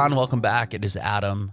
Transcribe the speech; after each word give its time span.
Ron. 0.00 0.12
Mm. 0.12 0.16
Welcome 0.16 0.40
back. 0.40 0.72
It 0.72 0.82
is 0.82 0.96
Adam. 0.96 1.52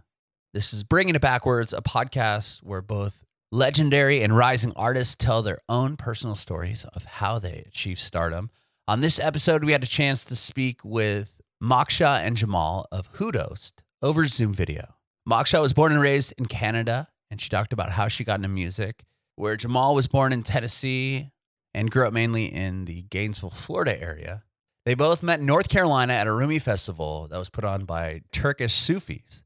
This 0.54 0.73
is 0.73 0.84
Bringing 0.84 1.16
It 1.16 1.21
Backwards, 1.21 1.73
a 1.73 1.82
podcast 1.82 2.63
where 2.63 2.81
both 2.81 3.26
legendary 3.52 4.23
and 4.23 4.38
rising 4.38 4.72
artists 4.77 5.17
tell 5.17 5.41
their 5.41 5.59
own 5.67 5.98
personal 5.98 6.34
stories 6.34 6.86
of 6.94 7.03
how 7.03 7.39
they 7.39 7.66
achieve 7.67 7.99
stardom. 7.99 8.49
On 8.88 9.02
this 9.02 9.20
episode, 9.20 9.66
we 9.66 9.73
had 9.73 9.84
a 9.84 9.88
chance 9.88 10.23
to 10.23 10.36
speak 10.38 10.80
with 10.86 11.41
Moksha 11.62 12.22
and 12.22 12.38
Jemal 12.38 12.88
of 12.89 13.12
HuDost 13.16 13.73
over 14.02 14.25
Zoom 14.27 14.53
video. 14.53 14.95
Moksha 15.27 15.61
was 15.61 15.73
born 15.73 15.91
and 15.91 16.00
raised 16.00 16.34
in 16.38 16.45
Canada, 16.45 17.09
and 17.30 17.41
she 17.41 17.50
talked 17.50 17.73
about 17.73 17.91
how 17.91 18.08
she 18.08 18.23
got 18.23 18.38
into 18.38 18.48
music, 18.48 19.03
where 19.36 19.58
Jemal 19.58 19.94
was 19.94 20.08
born 20.08 20.31
in 20.31 20.41
Tennessee 20.41 21.31
and 21.73 21.91
grew 21.91 22.08
up 22.08 22.14
mainly 22.14 22.45
in 22.45 22.86
the 22.86 23.02
Gainesville, 23.09 23.50
Florida 23.50 24.02
area. 24.02 24.44
They 24.88 24.96
both 24.96 25.22
met 25.22 25.41
in 25.41 25.46
North 25.46 25.68
Carolina 25.68 26.14
at 26.14 26.27
a 26.27 26.32
Rumi 26.32 26.59
festival 26.59 27.28
that 27.28 27.38
was 27.38 27.50
put 27.50 27.66
on 27.66 27.84
by 27.84 28.22
Turkish 28.32 28.73
Sufis. 28.73 29.44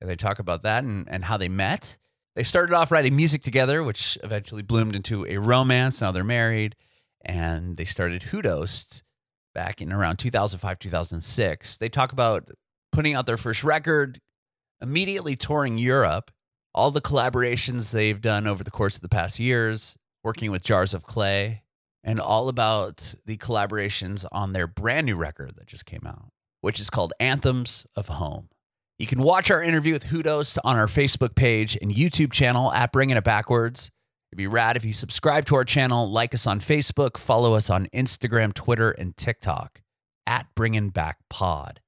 And 0.00 0.08
they 0.08 0.16
talk 0.16 0.38
about 0.38 0.62
that 0.62 0.82
and, 0.82 1.06
and 1.10 1.24
how 1.24 1.36
they 1.36 1.50
met. 1.50 1.98
They 2.34 2.42
started 2.42 2.72
off 2.72 2.90
writing 2.90 3.14
music 3.14 3.42
together, 3.42 3.84
which 3.84 4.16
eventually 4.24 4.62
bloomed 4.62 4.96
into 4.96 5.26
a 5.26 5.36
romance. 5.36 6.00
Now 6.00 6.10
they're 6.10 6.24
married 6.24 6.74
and 7.22 7.76
they 7.76 7.84
started 7.84 8.22
HuDost 8.32 9.02
back 9.54 9.82
in 9.82 9.92
around 9.92 10.16
2005, 10.20 10.78
2006. 10.78 11.76
They 11.76 11.90
talk 11.90 12.12
about 12.12 12.48
putting 12.90 13.12
out 13.12 13.26
their 13.26 13.36
first 13.36 13.62
record, 13.62 14.22
immediately 14.80 15.36
touring 15.36 15.76
Europe, 15.76 16.30
all 16.74 16.90
the 16.90 17.02
collaborations 17.02 17.92
they've 17.92 18.22
done 18.22 18.46
over 18.46 18.64
the 18.64 18.70
course 18.70 18.96
of 18.96 19.02
the 19.02 19.10
past 19.10 19.38
years, 19.38 19.98
working 20.24 20.50
with 20.50 20.62
Jars 20.62 20.94
of 20.94 21.02
Clay, 21.02 21.60
and 22.04 22.20
all 22.20 22.48
about 22.48 23.14
the 23.26 23.36
collaborations 23.36 24.24
on 24.32 24.52
their 24.52 24.66
brand 24.66 25.06
new 25.06 25.16
record 25.16 25.54
that 25.56 25.66
just 25.66 25.86
came 25.86 26.06
out, 26.06 26.30
which 26.60 26.80
is 26.80 26.90
called 26.90 27.12
Anthems 27.20 27.86
of 27.96 28.08
Home. 28.08 28.48
You 28.98 29.06
can 29.06 29.22
watch 29.22 29.50
our 29.50 29.62
interview 29.62 29.92
with 29.92 30.06
HuDost 30.06 30.58
on 30.64 30.76
our 30.76 30.86
Facebook 30.86 31.34
page 31.36 31.78
and 31.80 31.94
YouTube 31.94 32.32
channel 32.32 32.72
at 32.72 32.92
Bringing 32.92 33.16
It 33.16 33.24
Backwards. 33.24 33.90
It'd 34.30 34.36
be 34.36 34.46
rad 34.46 34.76
if 34.76 34.84
you 34.84 34.92
subscribe 34.92 35.44
to 35.46 35.54
our 35.54 35.64
channel, 35.64 36.10
like 36.10 36.34
us 36.34 36.46
on 36.46 36.60
Facebook, 36.60 37.16
follow 37.16 37.54
us 37.54 37.70
on 37.70 37.86
Instagram, 37.94 38.52
Twitter, 38.52 38.90
and 38.90 39.16
TikTok 39.16 39.80
at 40.26 40.46
Bringing 40.54 40.90
Back 40.90 41.18
Pod. 41.30 41.80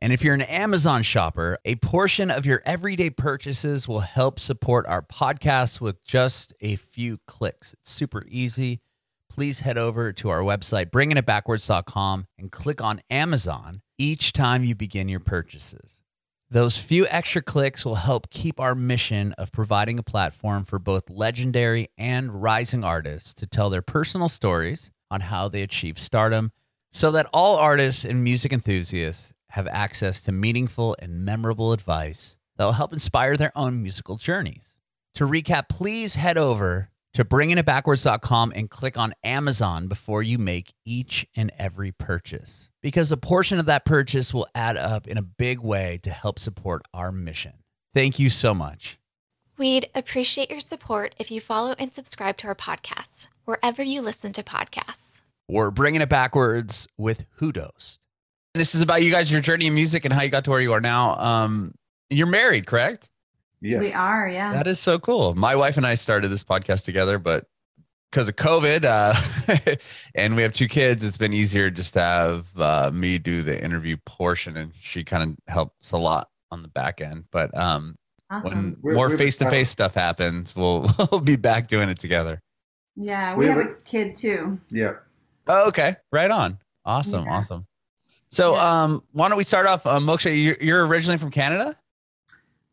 And 0.00 0.12
if 0.12 0.24
you're 0.24 0.34
an 0.34 0.42
Amazon 0.42 1.02
shopper, 1.02 1.58
a 1.64 1.76
portion 1.76 2.30
of 2.30 2.44
your 2.44 2.62
everyday 2.66 3.10
purchases 3.10 3.86
will 3.86 4.00
help 4.00 4.40
support 4.40 4.86
our 4.86 5.00
podcast 5.00 5.80
with 5.80 6.04
just 6.04 6.52
a 6.60 6.76
few 6.76 7.20
clicks. 7.26 7.74
It's 7.74 7.90
super 7.90 8.24
easy. 8.28 8.80
Please 9.30 9.60
head 9.60 9.78
over 9.78 10.12
to 10.12 10.28
our 10.28 10.40
website, 10.40 10.90
bringingitbackwards.com, 10.90 12.26
and 12.38 12.52
click 12.52 12.82
on 12.82 13.00
Amazon 13.10 13.82
each 13.98 14.32
time 14.32 14.64
you 14.64 14.74
begin 14.74 15.08
your 15.08 15.20
purchases. 15.20 16.02
Those 16.50 16.78
few 16.78 17.06
extra 17.08 17.42
clicks 17.42 17.84
will 17.84 17.96
help 17.96 18.30
keep 18.30 18.60
our 18.60 18.74
mission 18.74 19.32
of 19.32 19.50
providing 19.50 19.98
a 19.98 20.04
platform 20.04 20.62
for 20.62 20.78
both 20.78 21.10
legendary 21.10 21.88
and 21.98 22.42
rising 22.42 22.84
artists 22.84 23.34
to 23.34 23.46
tell 23.46 23.70
their 23.70 23.82
personal 23.82 24.28
stories 24.28 24.92
on 25.10 25.22
how 25.22 25.48
they 25.48 25.62
achieve 25.62 25.98
stardom 25.98 26.52
so 26.92 27.10
that 27.10 27.26
all 27.32 27.56
artists 27.56 28.04
and 28.04 28.22
music 28.22 28.52
enthusiasts 28.52 29.32
have 29.50 29.66
access 29.68 30.22
to 30.22 30.32
meaningful 30.32 30.94
and 31.00 31.24
memorable 31.24 31.72
advice 31.72 32.38
that 32.56 32.64
will 32.64 32.72
help 32.72 32.92
inspire 32.92 33.36
their 33.36 33.52
own 33.56 33.82
musical 33.82 34.16
journeys. 34.16 34.78
To 35.16 35.24
recap, 35.24 35.68
please 35.68 36.16
head 36.16 36.38
over 36.38 36.90
to 37.14 37.24
bringingitbackwards.com 37.24 38.52
and 38.54 38.68
click 38.68 38.98
on 38.98 39.14
Amazon 39.24 39.86
before 39.86 40.22
you 40.22 40.36
make 40.36 40.74
each 40.84 41.26
and 41.34 41.50
every 41.58 41.92
purchase 41.92 42.68
because 42.82 43.10
a 43.10 43.16
portion 43.16 43.58
of 43.58 43.66
that 43.66 43.84
purchase 43.84 44.34
will 44.34 44.46
add 44.54 44.76
up 44.76 45.06
in 45.06 45.16
a 45.16 45.22
big 45.22 45.60
way 45.60 45.98
to 46.02 46.10
help 46.10 46.38
support 46.38 46.82
our 46.92 47.10
mission. 47.10 47.54
Thank 47.94 48.18
you 48.18 48.28
so 48.28 48.52
much. 48.52 48.98
We'd 49.56 49.88
appreciate 49.94 50.50
your 50.50 50.60
support 50.60 51.14
if 51.18 51.30
you 51.30 51.40
follow 51.40 51.76
and 51.78 51.94
subscribe 51.94 52.36
to 52.38 52.48
our 52.48 52.56
podcast 52.56 53.28
wherever 53.44 53.82
you 53.82 54.02
listen 54.02 54.32
to 54.32 54.42
podcasts. 54.42 55.22
We're 55.48 55.70
bringing 55.70 56.00
it 56.00 56.08
backwards 56.08 56.88
with 56.98 57.24
HuDost. 57.40 57.98
This 58.54 58.74
is 58.74 58.82
about 58.82 59.02
you 59.02 59.10
guys, 59.10 59.30
your 59.30 59.40
journey 59.40 59.66
in 59.66 59.74
music, 59.74 60.04
and 60.04 60.12
how 60.12 60.22
you 60.22 60.28
got 60.28 60.44
to 60.44 60.50
where 60.50 60.60
you 60.60 60.72
are 60.72 60.80
now. 60.80 61.16
Um, 61.16 61.74
you're 62.10 62.26
married, 62.26 62.66
correct? 62.66 63.10
Yes. 63.64 63.80
We 63.80 63.92
are, 63.94 64.28
yeah. 64.28 64.52
That 64.52 64.66
is 64.66 64.78
so 64.78 64.98
cool. 64.98 65.34
My 65.34 65.56
wife 65.56 65.76
and 65.78 65.86
I 65.86 65.94
started 65.94 66.28
this 66.28 66.44
podcast 66.44 66.84
together, 66.84 67.18
but 67.18 67.46
because 68.10 68.28
of 68.28 68.36
COVID 68.36 68.84
uh, 68.84 69.76
and 70.14 70.36
we 70.36 70.42
have 70.42 70.52
two 70.52 70.68
kids, 70.68 71.02
it's 71.02 71.16
been 71.16 71.32
easier 71.32 71.70
just 71.70 71.94
to 71.94 72.00
have 72.00 72.46
uh, 72.58 72.90
me 72.92 73.18
do 73.18 73.42
the 73.42 73.60
interview 73.64 73.96
portion, 74.04 74.56
and 74.58 74.72
she 74.78 75.02
kind 75.02 75.22
of 75.22 75.52
helps 75.52 75.92
a 75.92 75.96
lot 75.96 76.28
on 76.50 76.62
the 76.62 76.68
back 76.68 77.00
end. 77.00 77.24
But 77.32 77.56
um, 77.56 77.96
awesome. 78.30 78.52
when 78.52 78.76
We're- 78.82 78.96
more 78.96 79.16
face 79.16 79.38
to 79.38 79.48
face 79.50 79.70
stuff 79.70 79.94
happens, 79.94 80.54
we'll 80.54 80.86
we'll 81.10 81.20
be 81.22 81.36
back 81.36 81.66
doing 81.66 81.88
it 81.88 81.98
together. 81.98 82.40
yeah, 82.96 83.34
we 83.34 83.40
we 83.40 83.46
have 83.46 83.56
have 83.58 83.66
a 83.66 83.74
kid 83.84 84.14
too. 84.14 84.60
Yeah. 84.70 84.92
Oh, 85.48 85.68
okay, 85.68 85.96
right 86.12 86.30
on. 86.30 86.58
Awesome, 86.84 87.24
Yeah. 87.24 87.32
awesome. 87.32 87.66
So, 88.28 88.54
Yeah. 88.54 88.82
um, 88.84 89.02
why 89.12 89.28
don't 89.28 89.38
we 89.38 89.44
start 89.44 89.66
off? 89.66 89.86
Um, 89.86 90.06
Moksha, 90.06 90.26
you're, 90.42 90.56
you're 90.60 90.86
originally 90.86 91.18
from 91.18 91.30
Canada. 91.30 91.76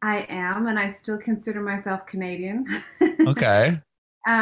I 0.02 0.26
am, 0.30 0.68
and 0.68 0.80
I 0.80 0.88
still 0.88 1.18
consider 1.18 1.62
myself 1.62 2.06
Canadian. 2.06 2.66
Okay, 3.28 3.80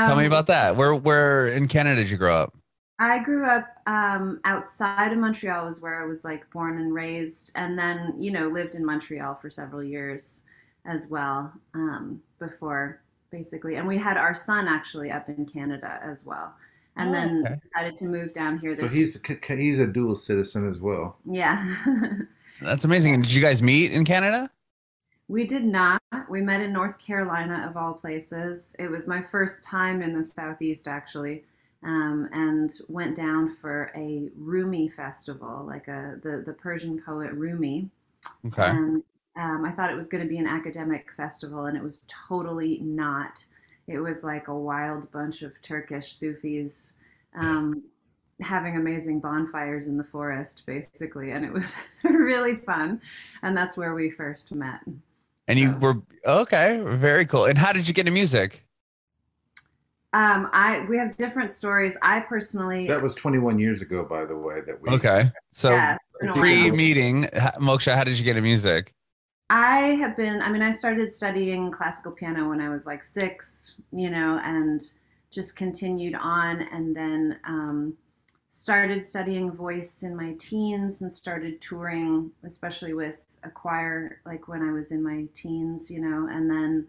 tell 0.06 0.16
me 0.16 0.26
Um, 0.26 0.28
about 0.28 0.48
that. 0.48 0.76
Where 0.76 0.96
where 0.96 1.48
in 1.50 1.68
Canada 1.68 2.02
did 2.02 2.10
you 2.12 2.18
grow 2.18 2.36
up? 2.36 2.56
I 3.00 3.20
grew 3.20 3.46
up 3.46 3.68
um, 3.88 4.42
outside 4.44 5.14
of 5.14 5.18
Montreal, 5.20 5.66
was 5.68 5.82
where 5.82 6.02
I 6.02 6.06
was 6.06 6.26
like 6.26 6.50
born 6.52 6.80
and 6.80 6.94
raised, 6.94 7.52
and 7.56 7.78
then 7.80 8.14
you 8.18 8.32
know 8.32 8.48
lived 8.50 8.76
in 8.76 8.86
Montreal 8.86 9.36
for 9.36 9.50
several 9.50 9.84
years 9.84 10.44
as 10.86 11.08
well 11.08 11.52
um, 11.74 12.22
before 12.40 13.02
basically. 13.32 13.76
And 13.76 13.88
we 13.88 13.98
had 13.98 14.18
our 14.18 14.34
son 14.34 14.68
actually 14.68 15.12
up 15.12 15.30
in 15.30 15.46
Canada 15.46 16.00
as 16.04 16.26
well, 16.26 16.54
and 16.98 17.10
Oh, 17.10 17.14
then 17.14 17.44
okay. 17.46 17.56
decided 17.64 17.96
to 17.98 18.06
move 18.06 18.34
down 18.34 18.58
here. 18.58 18.76
So 18.76 18.88
he's 18.88 19.16
a 19.16 19.20
c- 19.20 19.40
c- 19.46 19.56
he's 19.62 19.80
a 19.80 19.88
dual 19.88 20.16
citizen 20.18 20.70
as 20.70 20.80
well. 20.80 21.18
yeah. 21.26 21.76
That's 22.62 22.84
amazing. 22.84 23.14
And 23.14 23.24
did 23.24 23.32
you 23.34 23.42
guys 23.42 23.64
meet 23.64 23.92
in 23.94 24.04
Canada? 24.04 24.50
We 25.30 25.46
did 25.46 25.64
not. 25.64 26.02
We 26.28 26.42
met 26.42 26.60
in 26.60 26.74
North 26.74 26.98
Carolina, 26.98 27.66
of 27.70 27.78
all 27.78 27.94
places. 27.94 28.76
It 28.80 28.90
was 28.90 29.08
my 29.08 29.22
first 29.22 29.64
time 29.64 30.02
in 30.02 30.12
the 30.12 30.24
Southeast, 30.24 30.88
actually, 30.88 31.44
um, 31.84 32.28
and 32.34 32.72
went 32.90 33.16
down 33.16 33.56
for 33.56 33.92
a 33.96 34.30
Rumi 34.36 34.90
festival, 34.90 35.64
like 35.68 35.88
a 35.88 36.18
the, 36.24 36.44
the 36.44 36.54
Persian 36.54 37.00
poet 37.00 37.32
Rumi. 37.34 37.92
Okay. 38.48 38.66
And 38.66 39.04
um, 39.36 39.66
I 39.66 39.72
thought 39.72 39.92
it 39.92 39.96
was 39.96 40.08
going 40.08 40.24
to 40.24 40.30
be 40.30 40.40
an 40.40 40.48
academic 40.48 41.12
festival, 41.16 41.66
and 41.66 41.78
it 41.78 41.84
was 41.84 42.02
totally 42.08 42.80
not. 42.80 43.46
It 43.88 44.00
was 44.00 44.24
like 44.24 44.48
a 44.48 44.56
wild 44.56 45.12
bunch 45.12 45.44
of 45.44 45.62
Turkish 45.62 46.14
Sufis 46.14 46.96
um, 47.36 47.84
having 48.42 48.78
amazing 48.78 49.20
bonfires 49.20 49.86
in 49.86 49.96
the 49.96 50.04
forest, 50.04 50.64
basically, 50.66 51.32
and 51.32 51.46
it 51.46 51.54
was 51.54 51.76
really 52.04 52.58
fun. 52.58 53.00
And 53.44 53.56
that's 53.56 53.78
where 53.78 53.94
we 53.94 54.10
first 54.10 54.52
met. 54.54 54.82
And 55.50 55.58
you 55.58 55.72
So- 55.72 55.78
were 55.80 56.02
okay, 56.26 56.80
very 56.86 57.26
cool. 57.26 57.46
And 57.46 57.58
how 57.58 57.74
did 57.74 57.88
you 57.88 57.94
get 57.94 58.02
into 58.02 58.12
music? 58.12 58.66
Um, 60.14 60.50
I 60.54 60.86
we 60.90 60.98
have 60.98 61.16
different 61.18 61.52
stories. 61.52 61.98
I 62.02 62.22
personally, 62.22 62.88
That 62.88 63.02
was 63.02 63.14
21 63.16 63.60
years 63.60 63.82
ago, 63.82 64.04
by 64.04 64.26
the 64.26 64.36
way. 64.38 64.62
That 64.62 64.82
we. 64.82 64.90
Okay, 64.90 65.32
so 65.52 65.72
yeah, 65.72 65.94
it's 65.94 66.04
been 66.20 66.30
a 66.30 66.32
while. 66.32 66.40
pre-meeting, 66.42 67.24
Moksha, 67.60 67.96
how 67.96 68.04
did 68.04 68.18
you 68.18 68.24
get 68.24 68.32
into 68.32 68.42
music? 68.42 68.94
I 69.52 69.98
have 70.02 70.16
been, 70.16 70.42
I 70.44 70.52
mean, 70.52 70.62
I 70.62 70.70
started 70.70 71.12
studying 71.12 71.72
classical 71.72 72.12
piano 72.12 72.50
when 72.50 72.62
I 72.62 72.70
was 72.70 72.86
like 72.86 73.04
six, 73.04 73.80
you 73.92 74.12
know, 74.12 74.40
and 74.44 74.80
just 75.32 75.56
continued 75.56 76.16
on 76.16 76.62
and 76.72 76.96
then 76.96 77.40
um, 77.48 77.96
started 78.48 79.04
studying 79.04 79.52
voice 79.52 80.04
in 80.04 80.16
my 80.16 80.34
teens 80.40 81.02
and 81.02 81.12
started 81.12 81.62
touring, 81.62 82.32
especially 82.44 82.94
with 82.94 83.26
a 83.44 83.50
choir, 83.50 84.22
like 84.26 84.48
when 84.48 84.62
I 84.62 84.72
was 84.72 84.92
in 84.92 85.04
my 85.04 85.28
teens, 85.34 85.90
you 85.92 86.00
know, 86.02 86.28
and 86.30 86.50
then, 86.50 86.88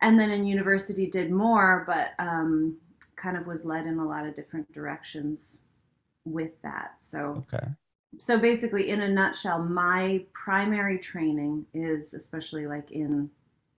and 0.00 0.18
then 0.18 0.30
in 0.30 0.44
university 0.44 1.06
did 1.06 1.30
more, 1.30 1.84
but 1.86 2.12
um, 2.24 2.76
kind 3.16 3.36
of 3.36 3.46
was 3.46 3.64
led 3.64 3.86
in 3.86 3.98
a 3.98 4.06
lot 4.06 4.26
of 4.26 4.34
different 4.34 4.70
directions 4.72 5.64
with 6.24 6.60
that. 6.62 6.94
So, 6.98 7.44
Okay. 7.52 7.68
so 8.18 8.38
basically 8.38 8.90
in 8.90 9.00
a 9.02 9.08
nutshell 9.08 9.58
my 9.62 10.24
primary 10.32 10.98
training 10.98 11.64
is 11.74 12.14
especially 12.14 12.66
like 12.66 12.90
in 12.90 13.30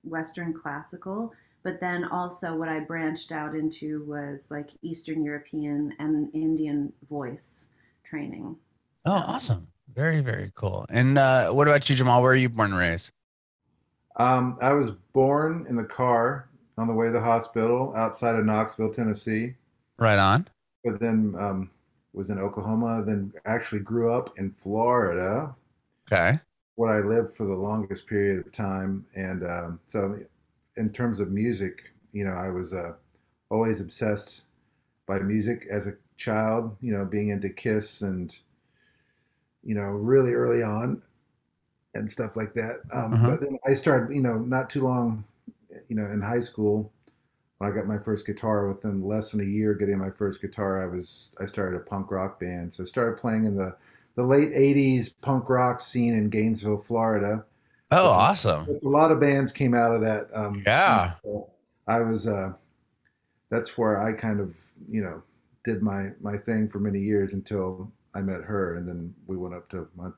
western 0.03 0.53
classical 0.53 1.33
but 1.63 1.81
then 1.81 2.05
also 2.05 2.57
what 2.57 2.69
i 2.69 2.81
branched 2.81 3.33
out 3.33 3.55
into 3.55 4.05
was 4.05 4.51
like 4.51 4.71
eastern 4.83 5.23
european 5.25 5.95
and 5.99 6.35
indian 6.35 6.93
voice 7.09 7.69
training 8.03 8.57
Oh, 9.07 9.13
awesome. 9.27 9.69
Very, 9.95 10.21
very 10.21 10.51
cool. 10.55 10.87
And 10.91 11.19
uh, 11.19 11.51
what 11.51 11.69
about 11.69 11.89
you, 11.89 11.95
Jemal? 11.97 12.21
Where 12.23 12.33
are 12.33 12.37
you 12.37 12.49
born 12.49 12.71
and 12.73 12.79
raised? 12.81 13.11
Um, 14.17 14.59
I 14.61 14.73
was 14.73 14.91
born 15.13 15.67
in 15.69 15.77
the 15.77 15.85
car 15.85 16.49
on 16.79 16.87
the 16.87 16.93
way 16.93 17.07
to 17.07 17.13
the 17.13 17.21
hospital 17.21 17.93
outside 17.97 18.37
of 18.37 18.45
Knoxville, 18.45 18.93
Tennessee, 18.93 19.55
Right 19.99 20.19
on. 20.19 20.49
but 20.85 20.99
then 21.01 21.35
um, 21.39 21.71
was 22.13 22.31
in 22.31 22.39
Oklahoma. 22.39 23.05
Then 23.05 23.33
actually 23.45 23.81
grew 23.81 24.13
up 24.13 24.37
in 24.39 24.53
Florida. 24.63 25.55
Okay. 26.11 26.39
what 26.75 26.91
I 26.91 26.99
lived 26.99 27.35
for 27.37 27.45
the 27.47 27.55
longest 27.55 28.07
period 28.07 28.45
of 28.45 28.53
time. 28.53 29.07
And 29.15 29.49
um, 29.49 29.81
so, 29.87 30.19
in 30.77 30.91
terms 30.91 31.21
of 31.21 31.31
music, 31.31 31.93
you 32.13 32.25
know, 32.25 32.33
I 32.35 32.49
was 32.51 32.73
uh, 32.73 32.93
always 33.51 33.81
obsessed 33.81 34.43
by 35.07 35.21
music 35.21 35.67
as 35.71 35.87
a 35.87 35.95
child. 36.17 36.77
You 36.81 36.93
know, 36.97 37.05
being 37.05 37.29
into 37.29 37.49
Kiss 37.49 38.03
and 38.03 38.35
you 39.65 39.75
know, 39.75 39.91
really 39.91 40.33
early 40.33 40.63
on 40.63 41.03
and 41.95 42.11
stuff 42.11 42.37
like 42.37 42.55
that. 42.55 42.81
Um, 42.93 43.15
Uh-huh. 43.15 43.31
But 43.31 43.41
then 43.41 43.59
I 43.67 43.75
started, 43.75 44.15
you 44.15 44.23
know, 44.23 44.39
not 44.39 44.71
too 44.71 44.83
long, 44.83 45.25
you 45.89 45.97
know, 45.97 46.07
in 46.07 46.21
high 46.21 46.41
school 46.41 46.93
when 47.59 47.71
I 47.71 47.75
got 47.75 47.87
my 47.87 47.99
first 47.99 48.27
guitar. 48.27 48.69
Within 48.69 49.03
less 49.03 49.31
than 49.31 49.41
a 49.41 49.45
year 49.45 49.75
getting 49.75 49.99
my 49.99 50.11
first 50.11 50.41
guitar, 50.41 50.83
I 50.83 50.87
was 50.87 51.31
I 51.41 51.47
started 51.47 51.77
a 51.77 51.81
punk 51.81 52.11
rock 52.11 52.41
band. 52.41 52.75
So 52.75 52.83
I 52.83 52.87
started 52.87 53.19
playing 53.19 53.45
in 53.45 53.57
the 53.57 53.77
the 54.17 54.23
late 54.25 54.53
'80s 54.53 55.11
punk 55.23 55.49
rock 55.49 55.81
scene 55.81 56.15
in 56.15 56.31
Gainesville, 56.31 56.79
Florida. 56.79 57.45
Oh, 57.91 58.09
awesome. 58.09 58.67
A 58.85 58.89
lot 58.89 59.13
of 59.13 59.21
bands 59.21 59.53
came 59.53 59.75
out 59.75 59.95
of 59.95 60.01
that. 60.01 60.29
Um, 60.35 60.63
Yeah. 60.67 61.15
So 61.23 61.51
I 61.87 62.01
was. 62.01 62.27
Uh, 62.27 62.55
that's 63.51 63.79
where 63.79 64.03
I 64.03 64.13
kind 64.13 64.41
of, 64.41 64.57
you 64.91 65.01
know, 65.01 65.23
did 65.65 65.81
my 65.83 66.11
my 66.21 66.37
thing 66.37 66.69
for 66.69 66.81
many 66.81 66.99
years 66.99 67.35
until 67.35 67.93
I 68.15 68.21
met 68.21 68.43
her, 68.43 68.75
and 68.75 68.89
then 68.89 69.15
we 69.27 69.37
went 69.37 69.55
up 69.55 69.69
to, 69.71 69.89
Mon- 69.97 70.15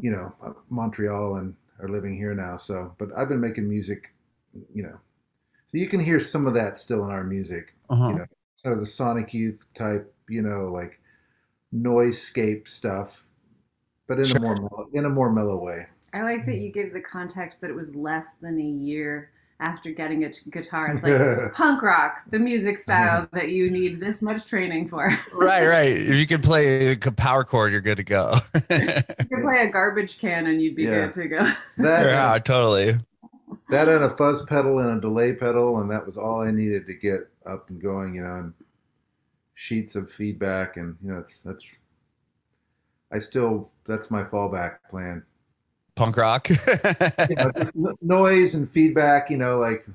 you 0.00 0.10
know, 0.10 0.34
uh, 0.42 0.52
Montreal 0.70 1.36
and 1.36 1.54
are 1.80 1.88
living 1.88 2.16
here 2.16 2.34
now. 2.34 2.56
So, 2.56 2.94
but 2.98 3.08
I've 3.16 3.28
been 3.28 3.40
making 3.40 3.68
music, 3.68 4.14
you 4.72 4.82
know, 4.82 4.98
so 5.68 5.78
you 5.78 5.88
can 5.88 6.00
hear 6.00 6.20
some 6.20 6.46
of 6.46 6.54
that 6.54 6.78
still 6.78 7.04
in 7.04 7.10
our 7.10 7.24
music, 7.24 7.74
Uh-huh. 7.90 8.08
you 8.08 8.14
know, 8.16 8.26
sort 8.56 8.74
of 8.74 8.80
the 8.80 8.86
Sonic 8.86 9.34
Youth 9.34 9.64
type, 9.74 10.12
you 10.28 10.40
know, 10.42 10.68
like 10.72 11.00
noisescape 11.74 12.68
stuff, 12.68 13.26
but 14.06 14.18
in 14.18 14.26
Sure. 14.26 14.38
a 14.38 14.40
more 14.40 14.54
mellow, 14.56 14.88
in 14.92 15.04
a 15.04 15.10
more 15.10 15.32
mellow 15.32 15.62
way. 15.62 15.86
I 16.12 16.22
like 16.22 16.44
that 16.46 16.58
you 16.58 16.70
give 16.70 16.92
the 16.92 17.00
context 17.00 17.60
that 17.60 17.70
it 17.70 17.76
was 17.76 17.94
less 17.94 18.34
than 18.36 18.58
a 18.58 18.62
year 18.62 19.30
after 19.64 19.90
getting 19.90 20.24
a 20.24 20.30
guitar. 20.50 20.88
It's 20.88 21.02
like 21.02 21.52
punk 21.54 21.82
rock, 21.82 22.22
the 22.30 22.38
music 22.38 22.74
uh-huh. 22.74 22.82
style 22.82 23.28
that 23.32 23.48
you 23.48 23.70
need 23.70 23.98
this 23.98 24.20
much 24.20 24.44
training 24.44 24.88
for. 24.88 25.06
right, 25.32 25.66
right. 25.66 25.96
If 25.96 26.16
you 26.16 26.26
can 26.26 26.42
play 26.42 26.92
a 26.92 26.96
power 26.96 27.44
chord, 27.44 27.72
you're 27.72 27.80
good 27.80 27.96
to 27.96 28.04
go. 28.04 28.38
You 28.54 29.02
could 29.18 29.42
play 29.42 29.62
a 29.62 29.70
garbage 29.70 30.18
can 30.18 30.46
and 30.46 30.60
you'd 30.60 30.76
be 30.76 30.84
Yeah. 30.84 31.06
good 31.06 31.12
to 31.14 31.28
go. 31.28 31.44
that 31.78 32.04
yeah, 32.04 32.38
totally. 32.38 32.98
that 33.70 33.88
and 33.88 34.04
a 34.04 34.14
fuzz 34.16 34.44
pedal 34.44 34.80
and 34.80 34.98
a 34.98 35.00
delay 35.00 35.32
pedal, 35.32 35.80
and 35.80 35.90
that 35.90 36.04
was 36.04 36.18
all 36.18 36.42
I 36.42 36.50
needed 36.50 36.86
to 36.86 36.94
get 36.94 37.28
up 37.46 37.70
and 37.70 37.80
going, 37.80 38.14
you 38.16 38.22
know, 38.22 38.36
and 38.36 38.52
sheets 39.54 39.96
of 39.96 40.12
feedback, 40.12 40.76
and 40.76 40.96
you 41.02 41.10
know, 41.10 41.18
it's 41.18 41.40
that's. 41.40 41.78
I 43.12 43.18
still 43.20 43.70
that's 43.86 44.10
my 44.10 44.24
fallback 44.24 44.78
plan. 44.90 45.22
Punk 45.96 46.16
rock. 46.16 46.48
You 47.28 47.36
know, 47.36 47.52
just 47.56 47.74
noise 48.02 48.54
and 48.54 48.68
feedback, 48.70 49.30
you 49.30 49.36
know, 49.36 49.58
like 49.58 49.86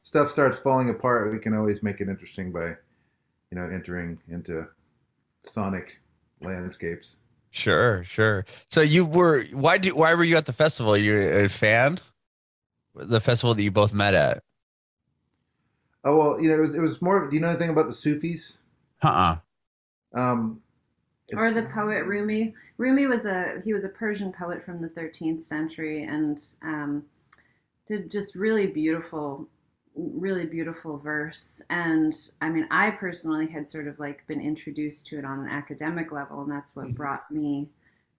stuff 0.00 0.30
starts 0.30 0.58
falling 0.58 0.90
apart. 0.90 1.32
We 1.32 1.38
can 1.38 1.54
always 1.54 1.82
make 1.82 2.00
it 2.00 2.08
interesting 2.08 2.52
by, 2.52 2.68
you 2.68 3.58
know, 3.58 3.68
entering 3.68 4.18
into 4.28 4.66
sonic 5.42 6.00
landscapes. 6.40 7.16
Sure, 7.50 8.04
sure. 8.04 8.44
So 8.68 8.80
you 8.80 9.04
were 9.04 9.44
why 9.52 9.78
do 9.78 9.94
why 9.94 10.14
were 10.14 10.24
you 10.24 10.36
at 10.36 10.46
the 10.46 10.52
festival? 10.52 10.96
You're 10.96 11.44
a 11.44 11.48
fan? 11.48 11.98
The 12.94 13.20
festival 13.20 13.54
that 13.54 13.62
you 13.62 13.70
both 13.70 13.92
met 13.92 14.14
at. 14.14 14.42
Oh 16.04 16.16
well, 16.16 16.40
you 16.40 16.48
know, 16.48 16.54
it 16.54 16.60
was 16.60 16.74
it 16.74 16.80
was 16.80 17.02
more. 17.02 17.28
Do 17.28 17.34
you 17.34 17.40
know 17.40 17.48
anything 17.48 17.70
about 17.70 17.88
the 17.88 17.92
Sufis? 17.92 18.58
Uh-uh. 19.02 19.38
Um, 20.14 20.60
or 21.36 21.50
the 21.50 21.62
poet 21.64 22.04
Rumi. 22.04 22.54
Rumi 22.78 23.06
was 23.06 23.26
a 23.26 23.60
he 23.64 23.72
was 23.72 23.84
a 23.84 23.88
Persian 23.88 24.32
poet 24.32 24.64
from 24.64 24.78
the 24.78 24.88
13th 24.88 25.42
century 25.42 26.04
and 26.04 26.40
um, 26.62 27.04
did 27.86 28.10
just 28.10 28.34
really 28.34 28.66
beautiful, 28.66 29.48
really 29.94 30.46
beautiful 30.46 30.96
verse. 30.98 31.62
And 31.70 32.14
I 32.40 32.48
mean, 32.48 32.66
I 32.70 32.90
personally 32.90 33.46
had 33.46 33.68
sort 33.68 33.88
of 33.88 33.98
like 33.98 34.26
been 34.26 34.40
introduced 34.40 35.06
to 35.08 35.18
it 35.18 35.24
on 35.24 35.40
an 35.40 35.48
academic 35.48 36.12
level, 36.12 36.42
and 36.42 36.50
that's 36.50 36.76
what 36.76 36.94
brought 36.94 37.30
me 37.30 37.68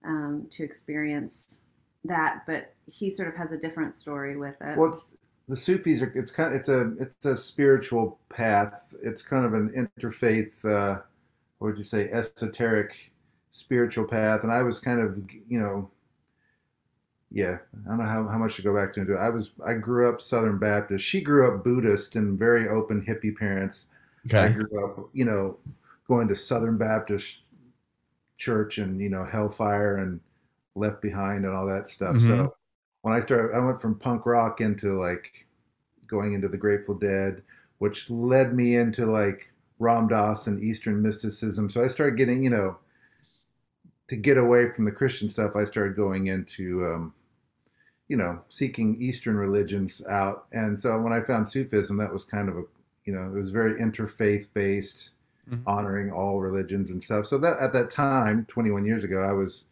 um, 0.06 0.48
to 0.52 0.64
experience 0.64 1.62
that. 2.04 2.44
But 2.46 2.74
he 2.86 3.10
sort 3.10 3.30
of 3.30 3.36
has 3.36 3.52
a 3.52 3.58
different 3.58 3.96
story 3.96 4.36
with 4.36 4.56
it. 4.62 4.78
Well, 4.78 5.00
the 5.48 5.56
Sufis 5.56 6.02
are. 6.02 6.12
It's 6.16 6.32
kind. 6.32 6.54
of, 6.54 6.60
It's 6.60 6.70
a. 6.70 6.94
It's 7.00 7.26
a 7.26 7.36
spiritual 7.36 8.20
path. 8.30 8.94
It's 9.02 9.22
kind 9.22 9.46
of 9.46 9.54
an 9.54 9.90
interfaith. 10.00 10.66
Uh, 10.66 11.02
what 11.62 11.68
would 11.68 11.78
you 11.78 11.84
say? 11.84 12.10
Esoteric, 12.10 13.12
spiritual 13.52 14.06
path. 14.06 14.42
And 14.42 14.52
I 14.52 14.64
was 14.64 14.80
kind 14.80 15.00
of, 15.00 15.16
you 15.48 15.60
know. 15.60 15.92
Yeah, 17.30 17.60
I 17.86 17.88
don't 17.88 18.00
know 18.00 18.04
how, 18.04 18.28
how 18.28 18.40
much 18.40 18.56
to 18.56 18.64
go 18.64 18.76
back 18.76 18.92
to 18.94 19.00
into 19.00 19.14
it. 19.14 19.20
I 19.20 19.30
was. 19.30 19.52
I 19.64 19.76
grew 19.76 20.10
up 20.10 20.22
Southern 20.22 20.58
Baptist. 20.58 21.06
She 21.06 21.22
grew 21.22 21.48
up 21.48 21.64
Buddhist 21.64 22.16
and 22.16 22.38
very 22.38 22.68
open 22.68 23.06
hippie 23.06 23.38
parents. 23.38 23.86
I 24.34 24.50
grew 24.50 24.84
up, 24.84 25.10
you 25.14 25.24
know, 25.24 25.58
going 26.08 26.28
to 26.28 26.36
Southern 26.36 26.78
Baptist 26.78 27.42
church 28.38 28.80
and 28.80 29.00
you 29.00 29.08
know 29.08 29.24
Hellfire 29.24 29.98
and 29.98 30.20
Left 30.76 31.00
Behind 31.02 31.46
and 31.46 31.54
all 31.54 31.68
that 31.68 31.90
stuff. 31.90 32.16
Mhm. 32.16 32.28
So 32.28 32.56
when 33.04 33.14
I 33.14 33.20
started, 33.20 33.56
I 33.56 33.60
went 33.60 33.80
from 33.80 34.00
punk 34.00 34.26
rock 34.26 34.62
into 34.62 35.00
like 35.00 35.32
going 36.08 36.34
into 36.34 36.50
the 36.50 36.58
Grateful 36.58 36.96
Dead, 36.96 37.44
which 37.78 38.10
led 38.10 38.54
me 38.56 38.76
into 38.78 39.06
like 39.06 39.51
Ram 39.82 40.08
Dass 40.08 40.48
and 40.48 40.64
Eastern 40.64 41.02
mysticism. 41.02 41.70
So 41.70 41.84
I 41.84 41.88
started 41.88 42.18
getting, 42.18 42.44
you 42.44 42.52
know, 42.52 42.78
to 44.08 44.16
get 44.16 44.38
away 44.38 44.72
from 44.72 44.86
the 44.86 44.92
Christian 44.92 45.30
stuff, 45.30 45.56
I 45.56 45.64
started 45.66 45.96
going 45.96 46.28
into, 46.28 46.86
um, 46.86 47.14
you 48.08 48.18
know, 48.18 48.42
seeking 48.50 49.02
Eastern 49.02 49.38
religions 49.38 50.04
out. 50.10 50.46
And 50.52 50.80
so 50.80 51.00
when 51.02 51.14
I 51.14 51.22
found 51.22 51.48
Sufism, 51.50 51.98
that 51.98 52.12
was 52.14 52.24
kind 52.24 52.50
of 52.50 52.58
a, 52.58 52.64
you 53.06 53.14
know, 53.14 53.26
it 53.26 53.38
was 53.38 53.52
very 53.52 53.76
interfaith 53.76 54.48
based, 54.54 55.12
Mhm. 55.48 55.68
honoring 55.68 56.12
all 56.12 56.42
religions 56.42 56.92
and 56.92 57.04
stuff. 57.04 57.26
So 57.26 57.38
that 57.40 57.60
at 57.60 57.74
that 57.74 57.92
time, 57.92 58.46
21 58.46 58.86
years 58.86 59.04
ago, 59.04 59.22
I 59.22 59.34
was 59.34 59.66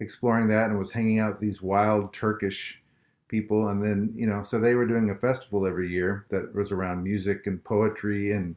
exploring 0.00 0.48
that 0.48 0.70
and 0.70 0.78
was 0.78 0.92
hanging 0.92 1.18
out 1.20 1.34
with 1.34 1.40
these 1.40 1.62
wild 1.62 2.12
Turkish 2.14 2.82
people. 3.28 3.68
And 3.68 3.82
then, 3.82 4.12
you 4.16 4.26
know, 4.26 4.42
so 4.42 4.60
they 4.60 4.74
were 4.74 4.86
doing 4.86 5.10
a 5.10 5.16
festival 5.16 5.66
every 5.66 5.90
year 5.90 6.26
that 6.30 6.54
was 6.54 6.72
around 6.72 7.02
music 7.04 7.46
and 7.46 7.62
poetry 7.64 8.32
and, 8.32 8.56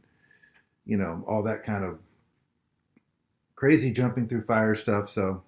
you 0.86 0.98
know, 0.98 1.24
all 1.27 1.44
that 1.44 1.63
kind 1.63 1.84
of 1.84 2.00
crazy 3.56 3.92
jumping 3.92 4.27
through 4.27 4.44
fire 4.44 4.75
stuff. 4.75 5.10
So 5.10 5.42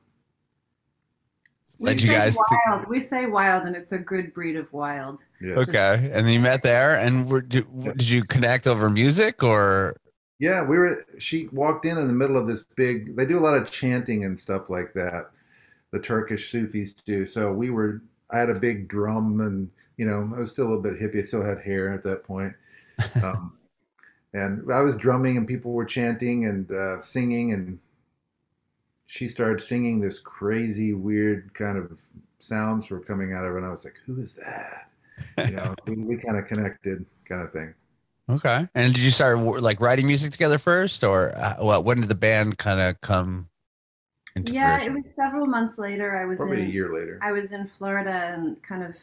we 1.79 1.88
Led 1.88 2.01
you 2.01 2.08
say 2.08 2.13
guys 2.17 2.36
to- 2.36 2.86
we 2.89 3.00
say 3.01 3.25
wild, 3.27 3.65
and 3.67 3.75
it's 3.75 3.91
a 3.91 4.00
good 4.00 4.34
breed 4.34 4.56
of 4.56 4.72
wild. 4.74 5.24
yeah. 5.41 5.56
Okay. 5.56 6.10
And 6.13 6.25
then 6.25 6.34
you 6.34 6.39
met 6.39 6.63
there 6.63 6.96
and 6.96 7.29
were, 7.29 7.41
did, 7.41 7.67
did 7.98 8.10
you 8.10 8.24
connect 8.24 8.65
over 8.65 8.89
music 8.89 9.44
or 9.44 9.96
Yeah, 10.39 10.63
we 10.63 10.77
were. 10.77 11.06
She 11.20 11.48
walked 11.50 11.86
in 11.86 11.98
in 11.98 12.08
the 12.08 12.13
middle 12.13 12.38
of 12.38 12.48
this 12.48 12.63
big. 12.75 13.15
They 13.15 13.25
do 13.25 13.38
a 13.38 13.41
lot 13.41 13.58
of 13.58 13.70
chanting 13.70 14.24
and 14.25 14.39
stuff 14.39 14.70
like 14.70 14.94
that. 14.94 15.29
The 15.91 16.00
Turkish 16.00 16.51
Sufis 16.51 16.94
do. 17.06 17.25
So 17.25 17.51
we 17.53 17.70
were. 17.70 18.01
I 18.32 18.39
had 18.39 18.50
a 18.50 18.60
big 18.60 18.88
drum, 18.89 19.39
and 19.41 19.70
you 19.98 20.06
know, 20.06 20.32
I 20.36 20.39
was 20.39 20.50
still 20.51 20.67
a 20.67 20.70
little 20.70 20.84
bit 20.84 21.00
hippie. 21.00 21.20
I 21.20 21.24
still 21.24 21.44
had 21.44 21.60
hair 21.62 21.94
at 21.94 22.03
that 22.03 22.24
point, 22.24 22.53
um, 23.24 23.53
and 24.34 24.72
I 24.72 24.81
was 24.81 24.96
drumming, 24.96 25.38
and 25.38 25.48
people 25.48 25.74
were 25.74 25.86
chanting 25.86 26.46
and 26.46 26.72
uh, 26.72 27.01
singing, 27.01 27.53
and 27.53 27.79
she 29.05 29.27
started 29.27 29.62
singing 29.62 30.00
this 30.00 30.19
crazy, 30.19 30.93
weird 30.93 31.53
kind 31.53 31.77
of 31.77 32.00
sounds 32.39 32.89
were 32.89 33.00
coming 33.00 33.34
out 33.34 33.43
of 33.46 33.51
her, 33.51 33.57
and 33.57 33.65
I 33.65 33.69
was 33.69 33.86
like, 33.86 33.96
"Who 34.05 34.22
is 34.22 34.34
that?" 34.36 34.89
You 35.43 35.51
know, 35.53 35.75
we, 35.88 35.96
we 35.98 36.17
kind 36.17 36.38
of 36.38 36.48
connected, 36.48 37.05
kind 37.25 37.41
of 37.43 37.51
thing. 37.53 37.74
Okay. 38.29 38.67
And 38.75 38.93
did 38.93 39.01
you 39.03 39.12
start 39.12 39.38
like 39.62 39.79
writing 39.79 40.05
music 40.05 40.31
together 40.34 40.57
first 40.57 41.03
or 41.03 41.36
uh, 41.38 41.55
well, 41.62 41.81
when 41.84 42.01
did 42.01 42.10
the 42.10 42.15
band 42.15 42.57
kind 42.57 42.79
of 42.81 43.00
come 43.01 43.50
into 44.36 44.53
Yeah, 44.53 44.53
fruition? 44.53 44.93
it 44.93 44.93
was 44.93 45.13
several 45.13 45.46
months 45.46 45.77
later. 45.77 46.15
I 46.17 46.25
was 46.25 46.39
Probably 46.39 46.62
a 46.62 46.65
year 46.65 46.93
later. 46.93 47.19
I 47.22 47.31
was 47.31 47.51
in 47.51 47.65
Florida 47.67 48.12
and 48.34 48.62
kind 48.63 48.84
of 48.84 48.96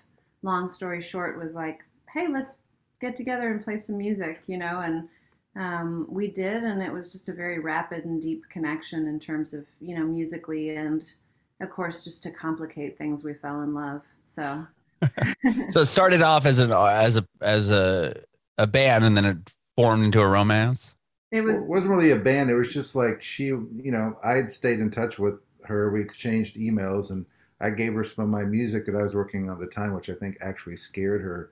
long 0.42 0.68
story 0.68 1.00
short 1.00 1.38
was 1.38 1.54
like, 1.54 1.84
hey, 2.12 2.28
let's 2.28 2.56
get 3.00 3.16
together 3.16 3.50
and 3.50 3.62
play 3.62 3.76
some 3.76 3.98
music, 3.98 4.42
you 4.46 4.58
know, 4.58 4.80
and 4.80 5.08
um, 5.56 6.06
we 6.08 6.28
did, 6.28 6.64
and 6.64 6.82
it 6.82 6.92
was 6.92 7.12
just 7.12 7.28
a 7.28 7.34
very 7.34 7.58
rapid 7.58 8.04
and 8.04 8.20
deep 8.20 8.42
connection 8.48 9.06
in 9.06 9.18
terms 9.18 9.54
of 9.54 9.66
you 9.80 9.96
know 9.96 10.04
musically 10.04 10.74
and 10.76 11.14
of 11.60 11.70
course 11.70 12.02
just 12.02 12.22
to 12.24 12.30
complicate 12.30 12.98
things 12.98 13.22
we 13.22 13.34
fell 13.34 13.62
in 13.62 13.74
love. 13.74 14.02
So 14.24 14.66
So 15.70 15.80
it 15.80 15.86
started 15.86 16.22
off 16.22 16.46
as 16.46 16.58
an 16.58 16.72
as 16.72 17.16
a 17.16 17.26
as 17.40 17.70
a 17.70 18.20
a 18.58 18.66
band 18.66 19.04
and 19.04 19.16
then 19.16 19.24
it 19.24 19.38
formed 19.76 20.04
into 20.04 20.20
a 20.20 20.26
romance. 20.26 20.94
it 21.32 21.42
was 21.42 21.54
Well, 21.54 21.64
it 21.64 21.68
wasn't 21.68 21.90
really 21.90 22.10
a 22.10 22.16
band. 22.16 22.50
It 22.50 22.54
was 22.54 22.72
just 22.72 22.94
like 22.94 23.22
she, 23.22 23.46
you 23.46 23.90
know, 23.90 24.16
I 24.24 24.32
had 24.32 24.50
stayed 24.50 24.80
in 24.80 24.90
touch 24.90 25.18
with 25.18 25.40
her. 25.64 25.90
We 25.90 26.00
exchanged 26.00 26.56
emails, 26.56 27.10
and 27.10 27.26
I 27.60 27.70
gave 27.70 27.94
her 27.94 28.04
some 28.04 28.24
of 28.24 28.30
my 28.30 28.44
music 28.44 28.84
that 28.86 28.94
I 28.94 29.02
was 29.02 29.14
working 29.14 29.48
on 29.48 29.56
at 29.56 29.60
the 29.60 29.66
time, 29.66 29.94
which 29.94 30.08
I 30.08 30.14
think 30.14 30.38
actually 30.40 30.76
scared 30.76 31.22
her 31.22 31.50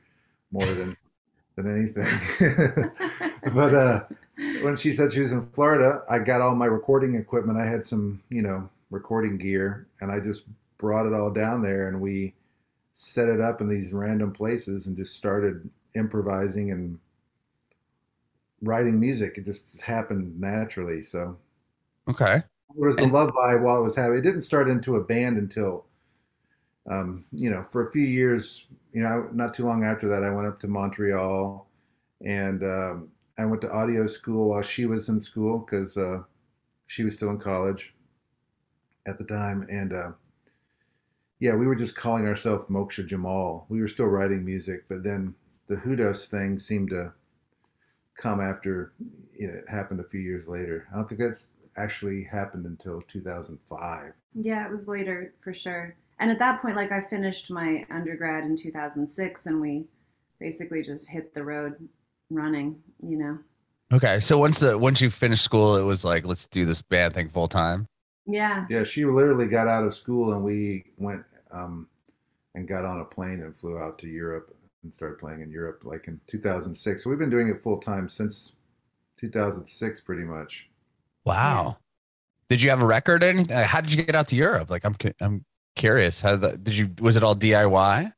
more 0.53 0.67
than 0.67 0.97
than 1.57 1.77
anything. 1.77 2.91
but 3.55 3.75
uh, 3.75 4.05
when 4.63 4.77
she 4.77 4.93
said 4.93 5.13
she 5.13 5.21
was 5.21 5.33
in 5.33 5.47
Florida, 5.51 6.03
I 6.09 6.19
got 6.19 6.41
all 6.41 6.55
my 6.55 6.67
recording 6.67 7.15
equipment. 7.17 7.59
I 7.59 7.67
had 7.67 7.85
some, 7.85 8.23
you 8.31 8.43
know, 8.43 8.69
recording 8.91 9.39
gear, 9.39 9.87
and 10.01 10.11
I 10.11 10.21
just 10.21 10.43
brought 10.79 11.07
it 11.07 11.13
all 11.13 11.31
down 11.31 11.63
there 11.63 11.87
and 11.89 12.01
we 12.01 12.35
set 12.93 13.29
it 13.29 13.41
up 13.41 13.61
in 13.61 13.69
these 13.69 13.93
random 13.93 14.33
places 14.33 14.87
and 14.87 14.97
just 14.97 15.15
started 15.17 15.71
improvising 15.95 16.73
and 16.73 16.99
writing 18.63 18.99
music. 18.99 19.39
It 19.39 19.45
just 19.45 19.81
happened 19.81 20.39
naturally. 20.41 21.05
So 21.05 21.37
Okay. 22.09 22.43
there 22.77 22.87
was 22.89 22.97
the 22.97 23.05
And- 23.05 23.13
love 23.13 23.31
vibe 23.31 23.63
while 23.63 23.79
it 23.79 23.85
was 23.85 23.95
happening. 23.95 24.19
It 24.19 24.23
didn't 24.23 24.41
start 24.43 24.69
into 24.69 24.97
a 24.97 25.05
band 25.05 25.39
until, 25.39 25.85
um, 26.91 27.25
you 27.33 27.51
know, 27.51 27.65
for 27.71 27.89
a 27.89 27.93
few 27.93 28.05
years. 28.05 28.67
You 28.93 29.03
know, 29.03 29.29
not 29.33 29.55
too 29.55 29.65
long 29.65 29.85
after 29.85 30.07
that, 30.09 30.23
I 30.23 30.31
went 30.31 30.47
up 30.47 30.61
to 30.61 30.69
Montreal, 30.69 31.67
and 32.25 32.62
um, 32.62 33.09
I 33.39 33.47
went 33.47 33.62
to 33.62 33.73
audio 33.73 34.07
school 34.07 34.51
while 34.51 34.62
she 34.62 34.85
was 34.85 35.09
in 35.09 35.21
school 35.21 35.61
because 35.61 35.97
uh, 35.97 36.23
she 36.87 37.05
was 37.05 37.15
still 37.15 37.31
in 37.31 37.39
college 37.39 37.95
at 39.07 39.19
the 39.19 39.25
time, 39.25 39.67
and 39.71 39.93
uh, 39.93 40.12
yeah, 41.39 41.55
we 41.55 41.67
were 41.67 41.75
just 41.75 41.97
calling 41.97 42.27
ourselves 42.27 42.67
Moksha 42.67 43.07
Jemal. 43.07 43.67
We 43.69 43.81
were 43.81 43.89
still 43.89 44.07
writing 44.07 44.45
music, 44.45 44.85
but 44.89 45.03
then 45.03 45.35
the 45.67 45.77
HuDost 45.77 46.27
thing 46.27 46.59
seemed 46.59 46.91
to 46.91 47.12
come 48.17 48.41
after 48.41 48.93
you 49.35 49.49
know, 49.49 49.55
it 49.55 49.69
happened 49.69 50.01
a 50.01 50.05
few 50.05 50.21
years 50.21 50.47
later. 50.47 50.87
I 50.93 50.97
don't 50.97 51.09
think 51.09 51.21
that's 51.21 51.47
actually 51.77 52.23
happened 52.23 52.67
until 52.67 53.03
2005. 53.09 54.12
Yeah, 54.35 54.67
it 54.67 54.71
was 54.71 54.87
later 54.87 55.35
for 55.43 55.53
sure. 55.53 55.97
And 56.23 56.31
at 56.31 56.38
that 56.38 56.62
point, 56.62 56.76
like 56.76 56.93
I 56.93 57.00
finished 57.00 57.50
my 57.50 57.85
undergrad 57.91 58.45
in 58.45 58.57
2006, 58.57 59.47
and 59.47 59.61
we 59.61 59.87
basically 60.38 60.81
just 60.81 61.11
hit 61.11 61.35
the 61.35 61.43
road 61.43 61.88
running. 62.31 62.81
You 63.02 63.19
know. 63.19 63.38
Okay. 63.93 64.21
So 64.21 64.38
once 64.38 64.61
the 64.61 64.79
once 64.79 65.00
you 65.00 65.11
finished 65.11 65.43
school, 65.43 65.76
it 65.76 65.83
was 65.83 66.05
like 66.05 66.25
let's 66.25 66.47
do 66.47 66.64
this 66.64 66.81
band 66.81 67.14
thing 67.14 67.29
full 67.29 67.49
time. 67.49 67.88
Yeah. 68.25 68.67
Yeah, 68.71 68.85
she 68.85 69.05
literally 69.05 69.49
got 69.49 69.67
out 69.67 69.85
of 69.85 69.95
school 69.95 70.33
and 70.33 70.45
we 70.45 70.85
went 70.97 71.25
um, 71.50 71.88
and 72.55 72.69
got 72.69 72.85
on 72.85 73.00
a 73.00 73.05
plane 73.05 73.43
and 73.43 73.57
flew 73.57 73.79
out 73.79 73.99
to 73.99 74.07
Europe 74.07 74.55
and 74.85 74.95
started 74.95 75.19
playing 75.19 75.41
in 75.41 75.50
Europe 75.50 75.83
like 75.85 76.07
in 76.07 76.21
2006. 76.29 77.02
So 77.02 77.11
we've 77.11 77.19
been 77.19 77.31
doing 77.31 77.49
it 77.49 77.64
full 77.64 77.79
time 77.79 78.09
since 78.09 78.52
2006, 79.19 80.00
pretty 80.02 80.23
much. 80.23 80.69
Wow. 81.26 81.79
Did 82.49 82.62
you 82.62 82.71
have 82.71 82.81
a 82.81 82.87
record 82.87 83.25
or 83.25 83.26
anything? 83.26 83.57
How 83.57 83.81
did 83.81 83.93
you 83.93 84.05
get 84.05 84.14
out 84.14 84.29
to 84.29 84.37
Europe? 84.37 84.71
Like 84.71 84.85
I'm 84.85 84.95
I'm 85.21 85.45
curious. 85.75 86.21
How 86.21 86.37
the, 86.37 86.57
did 86.57 86.75
you 86.75 86.91
was 87.00 87.17
it 87.17 87.23
all 87.23 87.35
DIY? 87.35 88.12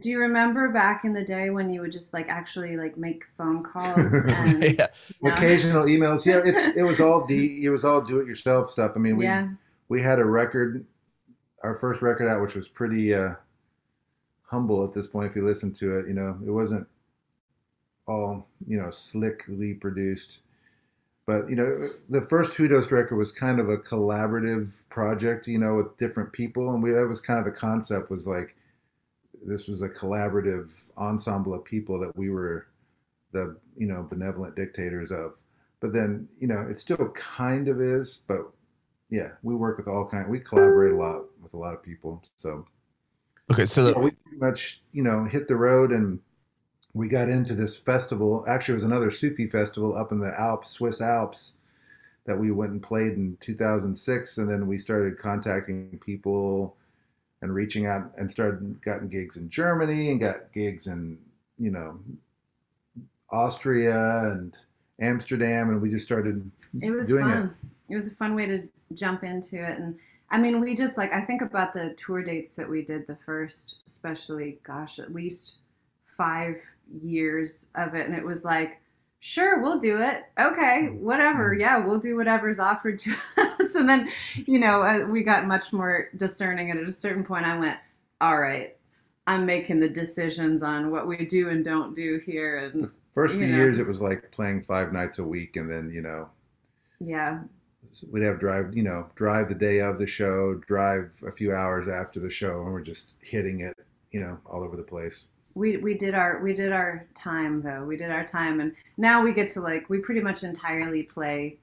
Do 0.00 0.08
you 0.08 0.20
remember 0.20 0.68
back 0.68 1.04
in 1.04 1.12
the 1.12 1.24
day 1.24 1.50
when 1.50 1.68
you 1.68 1.80
would 1.80 1.90
just 1.90 2.12
like 2.12 2.28
actually 2.28 2.76
like 2.76 2.96
make 2.96 3.24
phone 3.36 3.62
calls 3.64 4.12
and 4.12 4.62
yeah. 4.62 4.86
you 5.20 5.28
know? 5.28 5.34
Occasional 5.34 5.84
emails. 5.84 6.24
Yeah, 6.24 6.40
it's 6.44 6.76
it 6.76 6.82
was 6.82 7.00
all 7.00 7.26
D. 7.26 7.60
It 7.64 7.70
was 7.70 7.84
all 7.84 8.00
do 8.00 8.20
it 8.20 8.26
yourself 8.26 8.70
stuff. 8.70 8.92
I 8.94 8.98
mean, 8.98 9.16
we 9.16 9.24
yeah. 9.24 9.48
we 9.88 10.00
had 10.00 10.18
a 10.18 10.24
record, 10.24 10.84
our 11.62 11.76
first 11.76 12.02
record 12.02 12.28
out, 12.28 12.40
which 12.40 12.54
was 12.54 12.68
pretty 12.68 13.14
uh, 13.14 13.34
humble 14.42 14.84
at 14.84 14.92
this 14.92 15.06
point. 15.06 15.30
If 15.30 15.36
you 15.36 15.44
listen 15.44 15.72
to 15.74 15.98
it, 15.98 16.06
you 16.06 16.14
know, 16.14 16.38
it 16.46 16.50
wasn't 16.50 16.86
all 18.06 18.46
you 18.66 18.80
know 18.80 18.90
slickly 18.90 19.74
produced, 19.74 20.40
but 21.26 21.48
you 21.48 21.56
know, 21.56 21.88
the 22.08 22.22
first 22.22 22.52
HuDost 22.52 22.90
record 22.90 23.16
was 23.16 23.32
kind 23.32 23.60
of 23.60 23.68
a 23.68 23.78
collaborative 23.78 24.88
project, 24.88 25.46
you 25.46 25.58
know, 25.58 25.74
with 25.74 25.96
different 25.96 26.32
people, 26.32 26.72
and 26.72 26.82
we 26.82 26.92
that 26.92 27.06
was 27.06 27.20
kind 27.20 27.38
of 27.38 27.44
the 27.44 27.58
concept 27.58 28.10
was 28.10 28.26
like 28.26 28.56
this 29.44 29.68
was 29.68 29.82
a 29.82 29.88
collaborative 29.88 30.90
ensemble 30.98 31.54
of 31.54 31.64
people 31.64 31.98
that 32.00 32.14
we 32.16 32.30
were 32.30 32.66
the 33.32 33.56
you 33.76 33.86
know 33.86 34.02
benevolent 34.02 34.56
dictators 34.56 35.10
of. 35.10 35.34
But 35.80 35.92
then 35.92 36.28
you 36.40 36.46
know, 36.46 36.66
it 36.68 36.78
still 36.78 37.08
kind 37.10 37.68
of 37.68 37.80
is, 37.80 38.20
but 38.26 38.50
yeah, 39.08 39.30
we 39.42 39.54
work 39.54 39.78
with 39.78 39.88
all 39.88 40.06
kind. 40.06 40.28
We 40.28 40.40
collaborate 40.40 40.92
a 40.92 40.96
lot 40.96 41.24
with 41.42 41.54
a 41.54 41.56
lot 41.56 41.74
of 41.74 41.82
people. 41.82 42.22
So 42.36 42.66
Okay. 43.50 43.66
So 43.66 43.86
we 43.98 44.10
pretty 44.10 44.38
much 44.38 44.82
you 44.92 45.02
know 45.02 45.24
hit 45.24 45.48
the 45.48 45.56
road 45.56 45.90
and 45.90 46.20
we 46.94 47.08
got 47.08 47.28
into 47.28 47.54
this 47.54 47.76
festival. 47.76 48.44
Actually, 48.48 48.72
it 48.72 48.76
was 48.76 48.84
another 48.84 49.10
Sufi 49.10 49.46
festival 49.46 49.96
up 49.96 50.12
in 50.12 50.18
the 50.18 50.38
Alps, 50.38 50.70
Swiss 50.70 51.00
Alps, 51.00 51.54
that 52.26 52.38
we 52.38 52.50
went 52.50 52.72
and 52.72 52.82
played 52.82 53.12
in 53.12 53.36
2006. 53.40 54.38
And 54.38 54.50
then 54.50 54.66
we 54.66 54.78
started 54.78 55.18
contacting 55.18 56.00
people 56.04 56.76
and 57.42 57.54
reaching 57.54 57.86
out 57.86 58.12
and 58.18 58.30
started 58.30 58.80
gotten 58.82 59.08
gigs 59.08 59.36
in 59.36 59.48
Germany 59.48 60.10
and 60.10 60.20
got 60.20 60.52
gigs 60.52 60.86
in 60.86 61.18
you 61.58 61.70
know 61.70 61.98
Austria 63.30 64.30
and 64.30 64.56
Amsterdam, 65.00 65.70
and 65.70 65.80
we 65.80 65.90
just 65.90 66.04
started 66.04 66.50
It 66.82 66.90
was 66.90 67.08
doing 67.08 67.24
fun. 67.24 67.54
It. 67.88 67.94
was 67.94 68.08
a 68.08 68.14
fun 68.16 68.34
way 68.34 68.46
to 68.46 68.68
jump 68.94 69.24
into 69.24 69.56
it. 69.56 69.78
And 69.78 69.98
I 70.30 70.38
mean, 70.38 70.60
we 70.60 70.74
just 70.74 70.96
like, 70.96 71.12
I 71.12 71.20
think 71.20 71.42
about 71.42 71.72
the 71.72 71.94
tour 71.96 72.22
dates 72.22 72.54
that 72.56 72.68
we 72.68 72.82
did 72.82 73.06
the 73.06 73.16
first, 73.16 73.82
especially, 73.86 74.58
gosh, 74.62 74.98
at 74.98 75.14
least 75.14 75.56
five 76.20 76.60
years 77.02 77.68
of 77.76 77.94
it. 77.94 78.06
And 78.06 78.14
it 78.14 78.24
was 78.24 78.44
like, 78.44 78.80
sure, 79.20 79.62
we'll 79.62 79.78
do 79.78 80.02
it. 80.02 80.24
Okay, 80.38 80.88
whatever. 80.98 81.54
Yeah, 81.54 81.78
we'll 81.78 81.98
do 81.98 82.16
whatever's 82.16 82.58
offered 82.58 82.98
to 82.98 83.14
us. 83.38 83.74
And 83.74 83.88
then, 83.88 84.08
you 84.34 84.58
know, 84.58 84.82
uh, 84.82 85.06
we 85.06 85.22
got 85.22 85.46
much 85.46 85.72
more 85.72 86.08
discerning. 86.16 86.70
And 86.70 86.78
at 86.78 86.86
a 86.86 86.92
certain 86.92 87.24
point, 87.24 87.46
I 87.46 87.58
went, 87.58 87.78
all 88.20 88.38
right, 88.38 88.76
I'm 89.26 89.46
making 89.46 89.80
the 89.80 89.88
decisions 89.88 90.62
on 90.62 90.90
what 90.90 91.06
we 91.08 91.24
do 91.24 91.48
and 91.48 91.64
don't 91.64 91.94
do 91.94 92.20
here. 92.24 92.58
And 92.58 92.82
the 92.82 92.90
First 93.14 93.34
few 93.34 93.46
know. 93.46 93.56
years, 93.56 93.78
it 93.78 93.86
was 93.86 94.00
like 94.00 94.30
playing 94.30 94.62
five 94.62 94.92
nights 94.92 95.18
a 95.18 95.24
week, 95.24 95.56
and 95.56 95.68
then 95.68 95.90
you 95.90 96.00
know 96.00 96.28
yeah, 97.00 97.40
we'd 98.10 98.22
have 98.22 98.38
drive, 98.38 98.76
you 98.76 98.82
know, 98.82 99.08
drive 99.14 99.48
the 99.48 99.54
day 99.54 99.80
of 99.80 99.98
the 99.98 100.06
show, 100.06 100.54
drive 100.66 101.12
a 101.26 101.32
few 101.32 101.52
hours 101.54 101.88
after 101.88 102.20
the 102.20 102.30
show, 102.30 102.62
and 102.62 102.72
we're 102.72 102.82
just 102.82 103.14
hitting 103.20 103.60
it, 103.60 103.76
you 104.12 104.20
know, 104.20 104.38
all 104.46 104.62
over 104.62 104.76
the 104.76 104.82
place. 104.82 105.26
We 105.54 105.76
we 105.78 105.94
did 105.94 106.14
our 106.14 106.40
we 106.42 106.52
did 106.52 106.72
our 106.72 107.06
time 107.14 107.62
though. 107.62 107.84
We 107.84 107.96
did 107.96 108.10
our 108.10 108.24
time 108.24 108.60
and 108.60 108.74
now 108.96 109.22
we 109.22 109.32
get 109.32 109.48
to 109.50 109.60
like 109.60 109.88
we 109.88 109.98
pretty 109.98 110.20
much 110.20 110.44
entirely 110.44 111.02
play 111.02 111.58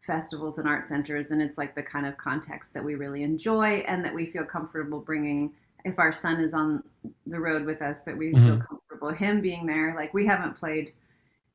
festivals 0.00 0.58
and 0.58 0.68
art 0.68 0.84
centers 0.84 1.32
and 1.32 1.42
it's 1.42 1.58
like 1.58 1.74
the 1.74 1.82
kind 1.82 2.06
of 2.06 2.16
context 2.16 2.72
that 2.74 2.84
we 2.84 2.94
really 2.94 3.22
enjoy 3.22 3.84
and 3.88 4.04
that 4.04 4.14
we 4.14 4.26
feel 4.26 4.44
comfortable 4.44 5.00
bringing. 5.00 5.52
If 5.84 5.98
our 5.98 6.12
son 6.12 6.40
is 6.40 6.54
on 6.54 6.82
the 7.26 7.38
road 7.38 7.64
with 7.64 7.82
us 7.82 8.00
that 8.00 8.16
we 8.16 8.32
feel 8.32 8.40
mm-hmm. 8.40 8.60
comfortable 8.60 9.12
him 9.12 9.40
being 9.40 9.66
there. 9.66 9.94
Like 9.94 10.14
we 10.14 10.26
haven't 10.26 10.56
played 10.56 10.92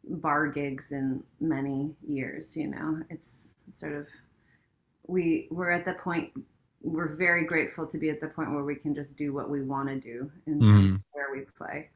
bar 0.03 0.47
gigs 0.47 0.91
in 0.91 1.23
many 1.39 1.95
years 2.05 2.55
you 2.55 2.67
know? 2.67 3.01
It's 3.09 3.55
sort 3.71 3.93
of 3.93 4.07
we 5.07 5.47
we're 5.49 5.71
at 5.71 5.85
the 5.85 5.93
point 5.93 6.31
we're 6.83 7.15
very 7.15 7.45
grateful 7.45 7.85
to 7.85 7.97
be 7.97 8.09
at 8.09 8.19
the 8.19 8.27
point 8.27 8.51
where 8.51 8.63
we 8.63 8.75
can 8.75 8.93
just 8.93 9.15
do 9.15 9.33
what 9.33 9.49
we 9.49 9.61
want 9.61 9.87
to 9.87 9.99
do 9.99 10.31
in 10.47 10.59
mm-hmm. 10.59 10.95
of 10.95 11.01
where 11.21 11.39
we 11.39 11.45
play 11.57 11.89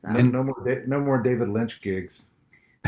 so 0.00 0.08
No, 0.08 0.20
no 0.20 0.42
more, 0.42 0.82
no 0.86 1.00
more 1.00 1.22
David 1.22 1.48
Lynch 1.48 1.82
gigs, 1.82 2.28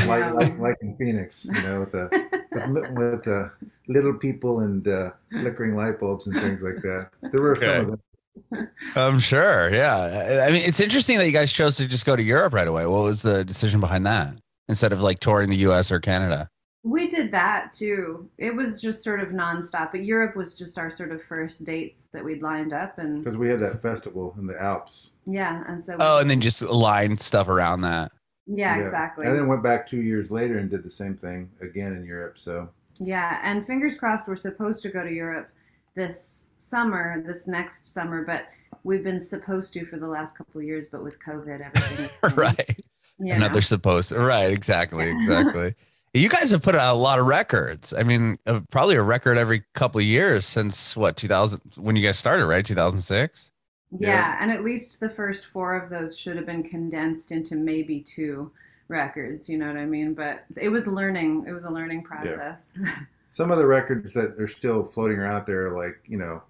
like 0.07 0.33
like, 0.33 0.59
like 0.59 0.77
in 0.81 0.97
Phoenix, 0.97 1.45
you 1.45 1.63
know, 1.63 1.81
with 1.81 1.93
the 1.93 2.09
with, 2.53 2.69
li- 2.69 2.91
with 2.93 3.29
uh, 3.29 3.49
little 3.87 4.15
people 4.15 4.61
and 4.61 4.87
uh, 4.89 5.11
flickering 5.31 5.77
light 5.77 6.01
bulbs 6.01 6.27
and 6.27 6.41
things 6.41 6.63
like 6.63 6.77
that. 6.77 7.11
There 7.31 7.43
were 7.43 7.57
some 7.57 7.69
of 7.77 7.87
them. 7.89 8.69
I'm 8.95 9.19
sure. 9.19 9.69
Yeah. 9.69 9.97
I 9.97 10.47
I 10.47 10.51
mean, 10.51 10.65
it's 10.65 10.81
interesting 10.81 11.19
that 11.19 11.27
you 11.27 11.33
guys 11.33 11.53
chose 11.53 11.77
to 11.77 11.87
just 11.87 12.07
go 12.07 12.17
to 12.17 12.23
Europe 12.23 12.55
right 12.55 12.69
away. 12.69 12.87
What 12.87 13.03
was 13.03 13.21
the 13.21 13.45
decision 13.45 13.81
behind 13.81 14.07
that 14.07 14.35
instead 14.69 14.93
of 14.95 15.03
like 15.03 15.21
touring 15.21 15.51
the 15.51 15.57
US 15.69 15.93
or 15.93 16.01
Canada? 16.01 16.49
We 16.85 17.07
did 17.07 17.31
that 17.33 17.73
too. 17.73 18.29
It 18.39 18.55
was 18.55 18.81
just 18.81 19.05
sort 19.05 19.21
of 19.21 19.29
nonstop. 19.29 19.93
But 19.93 20.05
Europe 20.05 20.35
was 20.35 20.55
just 20.55 20.79
our 20.79 20.91
sort 20.91 21.13
of 21.13 21.23
first 21.23 21.65
dates 21.65 22.09
that 22.13 22.25
we'd 22.25 22.43
lined 22.43 22.73
up, 22.73 22.99
and 22.99 23.23
because 23.23 23.37
we 23.37 23.49
had 23.49 23.61
that 23.61 23.81
festival 23.81 24.35
in 24.39 24.47
the 24.47 24.61
Alps. 24.61 25.11
yeah, 25.27 25.63
and 25.69 25.85
so 25.85 25.93
we 25.97 25.99
Oh, 26.03 26.19
and 26.19 26.29
then 26.29 26.41
just 26.41 26.61
align 26.63 27.17
stuff 27.17 27.47
around 27.49 27.83
that. 27.83 28.11
yeah, 28.47 28.77
exactly. 28.79 29.27
And 29.27 29.37
then 29.37 29.47
went 29.47 29.63
back 29.63 29.87
two 29.87 30.03
years 30.03 30.31
later 30.31 30.59
and 30.59 30.69
did 30.69 30.83
the 30.83 30.91
same 30.91 31.17
thing 31.17 31.49
again 31.61 31.93
in 31.93 32.05
Europe. 32.05 32.37
So 32.39 32.69
Yeah, 32.99 33.39
and 33.45 33.65
fingers 33.65 33.97
crossed 33.97 34.27
we're 34.27 34.35
supposed 34.37 34.83
to 34.83 34.89
go 34.89 35.05
to 35.05 35.13
Europe 35.13 35.51
this 35.95 36.51
summer, 36.59 37.23
this 37.25 37.47
next 37.47 37.87
summer, 37.87 38.25
but 38.25 38.47
we've 38.83 39.05
been 39.05 39.21
supposed 39.21 39.73
to 39.75 39.85
for 39.85 39.99
the 39.99 40.09
last 40.09 40.37
couple 40.37 40.61
of 40.61 40.67
years, 40.67 40.89
but 40.89 41.05
with 41.05 41.19
COVID, 41.21 41.61
everything. 41.65 42.11
right. 42.37 42.81
you 43.21 43.35
Another 43.35 43.61
supposed. 43.61 44.11
Right. 44.11 44.51
Exactly. 44.51 45.11
Exactly. 45.17 45.75
You 46.15 46.29
guys 46.29 46.51
have 46.51 46.63
put 46.63 46.75
out 46.75 46.95
a 46.95 46.99
lot 46.99 47.19
of 47.19 47.27
records. 47.27 47.95
I 47.95 48.03
mean, 48.03 48.39
uh, 48.47 48.61
probably 48.71 48.97
a 48.97 49.03
record 49.03 49.39
every 49.39 49.65
couple 49.73 49.99
of 49.99 50.05
years 50.05 50.45
since 50.45 50.95
what 50.97 51.17
2000 51.17 51.61
when 51.77 51.97
you 51.97 52.03
guys 52.07 52.19
started, 52.19 52.47
right? 52.47 52.65
2006. 52.65 53.51
Yeah, 53.99 54.09
Yeah. 54.09 54.39
and 54.41 54.51
at 54.51 54.63
least 54.63 55.01
the 55.01 55.09
first 55.09 55.47
four 55.47 55.77
of 55.77 55.89
those 55.89 56.19
should 56.19 56.37
have 56.37 56.47
been 56.47 56.63
condensed 56.63 57.33
into 57.33 57.57
maybe 57.57 58.01
two 58.01 58.51
records. 58.89 59.49
You 59.49 59.59
know 59.59 59.69
what 59.69 59.77
I 59.77 59.87
mean? 59.87 60.13
But 60.13 60.45
it 60.57 60.69
was 60.69 60.87
learning. 60.87 61.47
It 61.49 61.53
was 61.53 61.65
a 61.65 61.71
learning 61.71 62.03
process. 62.03 62.75
some 63.31 63.51
of 63.51 63.57
the 63.59 63.67
records 63.67 64.13
that 64.13 64.39
are 64.39 64.49
still 64.49 64.85
floating 64.85 65.19
around 65.19 65.33
out 65.33 65.47
there, 65.47 65.69
are 65.69 65.77
like 65.77 65.99
you 66.07 66.19
know, 66.19 66.43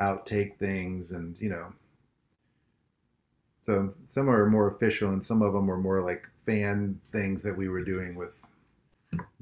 outtake 0.00 0.56
things, 0.58 1.10
and 1.10 1.36
you 1.40 1.48
know, 1.48 1.72
so 3.62 3.92
some 4.06 4.30
are 4.30 4.46
more 4.46 4.68
official, 4.70 5.10
and 5.10 5.24
some 5.24 5.42
of 5.42 5.52
them 5.52 5.68
are 5.68 5.76
more 5.76 6.00
like 6.00 6.28
fan 6.56 6.98
things 7.08 7.42
that 7.42 7.56
we 7.56 7.68
were 7.68 7.84
doing 7.84 8.14
with 8.14 8.46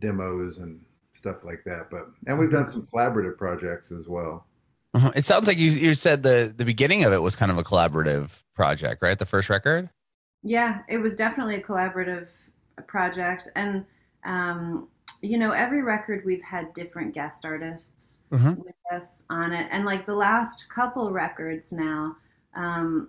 demos 0.00 0.58
and 0.58 0.80
stuff 1.12 1.44
like 1.44 1.62
that. 1.64 1.90
But 1.90 2.08
and 2.26 2.38
we've 2.38 2.50
done 2.50 2.66
some 2.66 2.86
collaborative 2.86 3.36
projects 3.38 3.92
as 3.92 4.08
well. 4.08 4.46
Uh-huh. 4.94 5.12
It 5.14 5.24
sounds 5.24 5.46
like 5.46 5.58
you 5.58 5.70
you 5.70 5.94
said 5.94 6.22
the 6.22 6.52
the 6.56 6.64
beginning 6.64 7.04
of 7.04 7.12
it 7.12 7.22
was 7.22 7.36
kind 7.36 7.52
of 7.52 7.58
a 7.58 7.64
collaborative 7.64 8.30
project, 8.54 9.02
right? 9.02 9.18
The 9.18 9.26
first 9.26 9.50
record. 9.50 9.90
Yeah, 10.42 10.80
it 10.88 10.98
was 10.98 11.14
definitely 11.14 11.56
a 11.56 11.62
collaborative 11.62 12.30
project, 12.86 13.48
and 13.56 13.84
um, 14.24 14.88
you 15.20 15.38
know, 15.38 15.52
every 15.52 15.82
record 15.82 16.22
we've 16.24 16.42
had 16.42 16.72
different 16.74 17.14
guest 17.14 17.44
artists 17.46 18.18
Mhm. 18.30 18.58
with 18.58 18.74
us 18.92 19.24
on 19.30 19.52
it, 19.52 19.68
and 19.70 19.84
like 19.84 20.04
the 20.06 20.14
last 20.14 20.68
couple 20.68 21.10
records 21.12 21.72
now, 21.72 22.16
um, 22.54 23.08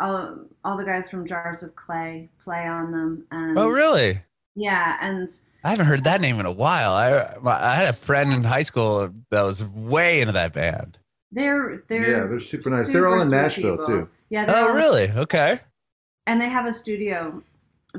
all 0.00 0.38
all 0.64 0.76
the 0.76 0.84
guys 0.84 1.10
from 1.10 1.26
Jars 1.26 1.62
of 1.62 1.74
Clay 1.76 2.28
play 2.42 2.66
on 2.66 2.92
them. 2.92 3.26
And, 3.30 3.58
Oh, 3.58 3.68
really? 3.68 4.20
Yeah, 4.54 4.96
and 5.00 5.28
I 5.64 5.70
haven't 5.70 5.86
heard 5.86 6.04
that 6.04 6.20
name 6.20 6.38
in 6.40 6.46
a 6.46 6.52
while. 6.52 6.92
I 6.92 7.34
I 7.50 7.74
had 7.74 7.88
a 7.88 7.92
friend 7.92 8.32
in 8.32 8.44
high 8.44 8.62
school 8.62 9.10
that 9.30 9.42
was 9.42 9.64
way 9.64 10.20
into 10.20 10.32
that 10.32 10.52
band. 10.52 10.98
they're 11.32 11.82
they're 11.88 12.10
yeah, 12.22 12.26
they're 12.26 12.40
super 12.40 12.70
nice. 12.70 12.88
They're 12.88 13.06
all 13.08 13.20
in 13.20 13.30
Nashville 13.30 13.76
people. 13.78 13.86
too. 13.86 14.08
Yeah. 14.30 14.44
Oh, 14.48 14.68
all- 14.70 14.74
really? 14.76 15.10
Okay. 15.10 15.60
and 16.26 16.40
they 16.40 16.48
have 16.48 16.66
a 16.66 16.72
studio 16.72 17.42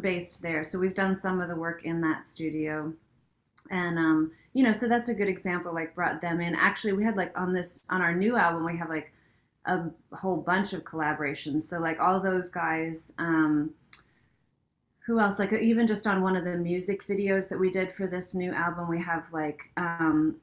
based 0.02 0.42
there 0.44 0.64
so 0.64 0.78
we've 0.78 0.94
done 0.94 1.16
some 1.16 1.40
of 1.42 1.48
the 1.48 1.56
work 1.56 1.84
in 1.86 2.00
that 2.02 2.28
studio 2.28 2.94
and 3.72 3.98
um 3.98 4.32
you 4.54 4.64
know 4.64 4.72
so 4.72 4.88
that's 4.88 5.10
a 5.10 5.14
good 5.14 5.28
example 5.30 5.74
like 5.74 5.96
brought 5.96 6.22
them 6.22 6.40
in 6.40 6.54
actually 6.54 6.94
we 6.94 7.04
had 7.04 7.18
like 7.18 7.32
on 7.40 7.52
this 7.52 7.82
on 7.90 8.00
our 8.02 8.14
new 8.14 8.36
album 8.36 8.64
we 8.64 8.78
have 8.78 8.90
like 8.90 9.12
a 9.68 9.90
whole 10.16 10.38
bunch 10.38 10.74
of 10.74 10.84
collaborations. 10.84 11.64
So 11.64 11.80
like 11.80 12.00
all 12.00 12.20
those 12.20 12.50
guys 12.50 13.14
um 13.20 13.72
who 15.06 15.20
else? 15.22 15.40
Like 15.40 15.54
even 15.54 15.88
just 15.88 16.06
on 16.06 16.22
one 16.22 16.36
of 16.36 16.44
the 16.44 16.58
music 16.58 17.06
videos 17.06 17.48
that 17.50 17.58
we 17.60 17.70
did 17.70 17.92
for 17.92 18.08
this 18.08 18.34
new 18.36 18.52
album 18.52 18.90
we 18.90 19.02
have 19.02 19.32
like 19.32 19.72
um 19.78 20.36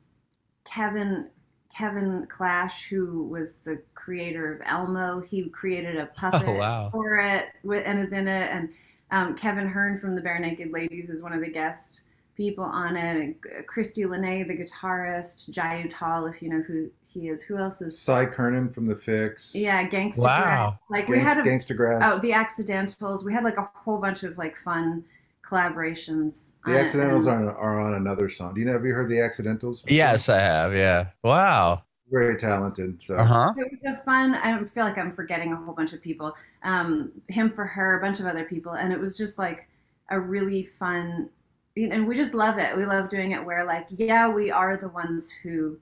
kevin 0.64 1.28
kevin 1.74 2.24
clash 2.28 2.86
who 2.88 3.24
was 3.24 3.58
the 3.60 3.80
creator 3.94 4.52
of 4.54 4.62
elmo. 4.64 5.20
He 5.20 5.48
created 5.50 5.96
a 5.96 6.06
puppet 6.16 6.48
Oh, 6.48 6.54
wow. 6.54 6.88
for 6.90 7.18
it 7.18 7.46
with, 7.62 7.86
and 7.86 7.98
is 7.98 8.12
in 8.12 8.28
it. 8.28 8.50
And 8.54 8.68
um, 9.10 9.34
kevin 9.34 9.66
hearn 9.68 9.98
from 9.98 10.14
the 10.14 10.22
Barenaked 10.22 10.72
Ladies 10.72 11.10
is 11.10 11.22
one 11.22 11.32
of 11.32 11.40
the 11.40 11.50
guest 11.50 12.04
people 12.36 12.64
on 12.64 12.96
it 12.96 13.36
christy 13.66 14.04
Lene, 14.04 14.46
the 14.48 14.56
guitarist 14.56 15.50
Jai 15.50 15.84
Uttal 15.86 16.28
if 16.32 16.42
you 16.42 16.48
know 16.48 16.62
who 16.62 16.90
he 17.02 17.28
is 17.28 17.42
who 17.42 17.56
else 17.58 17.80
is 17.80 17.98
Cy 17.98 18.26
Curnin 18.26 18.72
from 18.74 18.86
the 18.86 18.94
Fixx. 18.94 19.52
yeah 19.54 19.86
gangsta 19.88 20.18
Wow. 20.18 20.76
Grass. 20.88 20.90
like 20.90 21.08
we 21.08 21.18
had 21.18 21.38
a 21.38 21.42
Gangstagrass. 21.42 22.00
Oh, 22.02 22.18
the 22.18 22.32
accidentals. 22.32 23.24
We 23.24 23.32
had 23.32 23.44
like 23.44 23.56
a 23.56 23.70
whole 23.74 23.98
bunch 23.98 24.24
of 24.24 24.36
like 24.36 24.56
fun 24.56 25.04
collaborations. 25.48 26.54
the 26.64 26.72
on 26.72 26.76
Accidentals 26.78 27.26
and- 27.26 27.46
are, 27.48 27.56
are 27.56 27.80
on 27.80 27.94
another 27.94 28.28
song. 28.28 28.54
Do 28.54 28.60
you 28.60 28.66
know? 28.66 28.72
Have 28.72 28.84
you 28.84 28.92
heard 28.94 29.08
the 29.08 29.20
Accidentals? 29.20 29.82
before? 29.82 29.96
Yes, 29.96 30.28
I 30.28 30.38
have. 30.40 30.74
Yeah. 30.74 31.08
Wow. 31.22 31.82
Very 32.10 32.36
talented. 32.36 33.02
So 33.02 33.16
Uh 33.16 33.24
huh. 33.24 33.54
It 33.56 33.70
was 33.70 33.94
a 33.98 34.02
fun. 34.04 34.34
I 34.34 34.62
feel 34.66 34.84
like 34.84 34.98
I'm 34.98 35.12
forgetting 35.12 35.52
a 35.52 35.56
whole 35.56 35.74
bunch 35.74 35.92
of 35.92 36.02
people. 36.02 36.34
Um, 36.62 37.12
him 37.28 37.48
for 37.50 37.64
her, 37.64 37.98
a 37.98 38.00
bunch 38.00 38.20
of 38.20 38.26
other 38.26 38.44
people, 38.44 38.72
and 38.72 38.92
it 38.92 38.98
was 39.00 39.16
just 39.16 39.38
like 39.38 39.68
a 40.10 40.18
really 40.20 40.64
fun. 40.64 41.28
And 41.76 42.06
we 42.06 42.14
just 42.14 42.34
love 42.34 42.58
it. 42.58 42.76
We 42.76 42.84
love 42.86 43.08
doing 43.08 43.32
it. 43.32 43.44
Where 43.44 43.64
like, 43.64 43.88
yeah, 43.90 44.28
we 44.28 44.50
are 44.50 44.76
the 44.76 44.88
ones 44.88 45.30
who 45.30 45.78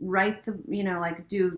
write 0.00 0.42
the, 0.42 0.60
you 0.68 0.82
know, 0.84 1.00
like 1.00 1.28
do 1.28 1.56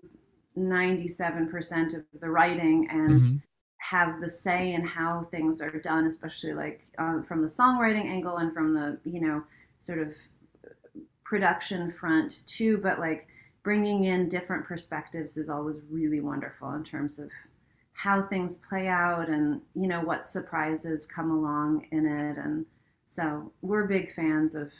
97% 0.57 1.95
of 1.95 2.03
the 2.19 2.29
writing 2.29 2.87
and. 2.89 3.21
Mhm. 3.21 3.41
have 3.83 4.21
the 4.21 4.29
say 4.29 4.73
in 4.73 4.85
how 4.85 5.23
things 5.23 5.59
are 5.59 5.71
done, 5.79 6.05
especially 6.05 6.53
like 6.53 6.83
um, 6.99 7.23
from 7.23 7.41
the 7.41 7.47
songwriting 7.47 8.05
angle 8.05 8.37
and 8.37 8.53
from 8.53 8.75
the 8.75 8.99
you 9.03 9.19
know 9.19 9.43
sort 9.79 9.97
of 9.97 10.15
production 11.23 11.91
front 11.91 12.45
too. 12.45 12.77
But 12.77 12.99
like 12.99 13.27
bringing 13.63 14.03
in 14.05 14.29
different 14.29 14.65
perspectives 14.65 15.35
is 15.35 15.49
always 15.49 15.81
really 15.89 16.19
wonderful 16.21 16.71
in 16.73 16.83
terms 16.83 17.19
of 17.19 17.31
how 17.93 18.21
things 18.21 18.55
play 18.57 18.87
out 18.87 19.29
and 19.29 19.61
you 19.75 19.87
know 19.87 20.01
what 20.01 20.27
surprises 20.27 21.05
come 21.07 21.31
along 21.31 21.87
in 21.91 22.05
it. 22.05 22.37
And 22.37 22.65
so 23.11 23.51
we're 23.61 23.87
big 23.87 24.13
fans 24.13 24.55
of. 24.55 24.71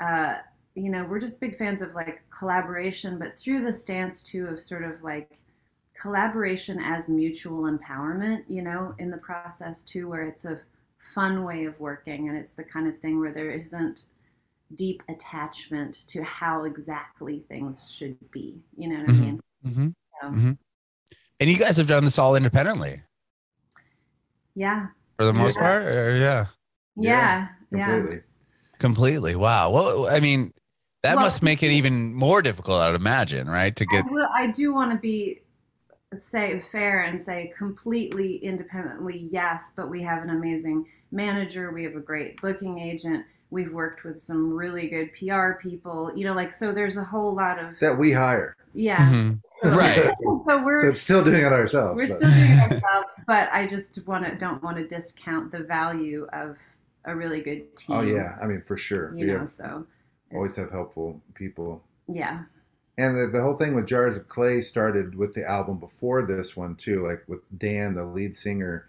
Uh, 0.00 0.38
you 0.74 0.90
know, 0.90 1.06
we're 1.08 1.20
just 1.20 1.40
big 1.40 1.56
fans 1.56 1.80
of 1.80 1.94
like 1.94 2.22
collaboration, 2.28 3.18
but 3.18 3.38
through 3.38 3.62
the 3.62 3.72
stance 3.72 4.22
too 4.22 4.46
of 4.48 4.60
sort 4.60 4.82
of 4.84 5.02
like 5.02 5.38
collaboration 5.98 6.78
as 6.78 7.08
mutual 7.08 7.62
empowerment, 7.62 8.42
you 8.46 8.60
know, 8.60 8.94
in 8.98 9.10
the 9.10 9.16
process 9.16 9.82
too, 9.82 10.06
where 10.06 10.26
it's 10.26 10.44
a 10.44 10.60
fun 11.14 11.44
way 11.44 11.64
of 11.64 11.80
working 11.80 12.28
and 12.28 12.36
it's 12.36 12.52
the 12.52 12.62
kind 12.64 12.86
of 12.88 12.98
thing 12.98 13.18
where 13.18 13.32
there 13.32 13.50
isn't 13.50 14.04
deep 14.74 15.02
attachment 15.08 15.94
to 16.08 16.22
how 16.24 16.64
exactly 16.64 17.42
things 17.48 17.90
should 17.90 18.18
be. 18.30 18.60
You 18.76 18.90
know 18.90 18.98
what 18.98 19.06
Mhm. 19.06 19.16
I 19.16 19.20
mean? 19.24 19.40
Mm-hmm. 19.64 19.88
So, 20.20 20.28
Mhm. 20.28 20.58
And 21.40 21.50
you 21.50 21.56
guys 21.56 21.78
have 21.78 21.86
done 21.86 22.04
this 22.04 22.18
all 22.18 22.36
independently 22.36 23.00
yeah. 24.54 24.88
for 25.16 25.24
the 25.24 25.32
most 25.32 25.56
Yeah. 25.56 25.62
part. 25.62 25.82
Or, 25.84 26.16
yeah. 26.16 26.46
Yeah. 26.96 27.48
Yeah. 27.72 27.86
completely. 27.86 28.22
Completely. 28.78 29.36
Wow. 29.36 29.70
Well, 29.70 30.06
I 30.08 30.20
mean, 30.20 30.52
that 31.02 31.16
Well- 31.16 31.24
must 31.24 31.42
make 31.42 31.62
it 31.62 31.70
even 31.70 32.14
more 32.14 32.42
difficult, 32.42 32.80
I'd 32.80 32.94
imagine, 32.94 33.48
right? 33.48 33.74
To 33.76 33.86
get. 33.86 34.04
I, 34.34 34.42
I 34.42 34.46
do 34.48 34.74
want 34.74 34.90
to 34.92 34.98
be 34.98 35.40
say 36.14 36.60
fair 36.60 37.02
and 37.02 37.20
say 37.20 37.52
completely 37.58 38.36
independently 38.36 39.28
yes 39.32 39.72
but 39.76 39.90
we 39.90 40.00
have 40.00 40.22
an 40.22 40.30
amazing 40.30 40.86
manager 41.10 41.72
we 41.72 41.82
have 41.82 41.96
a 41.96 42.00
great 42.00 42.40
booking 42.40 42.78
agent 42.78 43.26
we've 43.50 43.72
worked 43.72 44.04
with 44.04 44.18
some 44.20 44.52
really 44.52 44.88
good 44.88 45.10
pr 45.12 45.54
people 45.60 46.12
you 46.14 46.24
know 46.24 46.32
like 46.32 46.52
so 46.52 46.72
there's 46.72 46.96
a 46.96 47.02
whole 47.02 47.34
lot 47.34 47.58
of 47.58 47.76
That 47.80 47.98
we 47.98 48.12
hire. 48.12 48.56
yeah 48.72 48.98
Mhm. 49.10 49.40
so, 49.50 49.70
Right. 49.70 49.96
so 50.22 50.38
So 50.46 50.62
we're 50.64 50.88
it's 50.90 51.00
still 51.00 51.24
doing 51.24 51.42
it 51.42 51.52
ourselves. 51.52 52.00
we're 52.00 52.06
but- 52.06 52.16
still 52.16 52.30
doing 52.30 52.50
it 52.52 52.60
ourselves 52.72 53.12
but 53.26 53.48
i 53.52 53.66
just 53.66 54.06
want 54.06 54.24
to 54.24 54.36
don't 54.36 54.62
want 54.62 54.76
to 54.78 54.86
discount 54.86 55.50
the 55.50 55.64
value 55.64 56.26
of 56.32 56.56
a 57.06 57.14
really 57.16 57.40
good 57.40 57.74
team 57.76 57.96
Oh 57.96 58.00
yeah, 58.02 58.36
I 58.42 58.46
mean 58.46 58.62
for 58.62 58.76
sure. 58.76 59.14
you 59.16 59.26
we 59.26 59.32
know 59.32 59.38
have, 59.40 59.48
so 59.48 59.86
always 60.32 60.56
have 60.56 60.70
helpful 60.70 61.20
people. 61.34 61.82
yeah 62.08 62.44
And 62.98 63.16
the, 63.16 63.26
the 63.28 63.42
whole 63.42 63.56
thing 63.56 63.74
with 63.74 63.86
Jars 63.86 64.16
of 64.16 64.28
Clay 64.28 64.60
started 64.60 65.14
with 65.14 65.34
the 65.34 65.44
album 65.48 65.78
before 65.78 66.22
this 66.26 66.56
one 66.56 66.74
too. 66.76 67.06
Like 67.06 67.22
with 67.28 67.40
Dan, 67.58 67.94
the 67.94 68.04
lead 68.04 68.36
singer, 68.36 68.88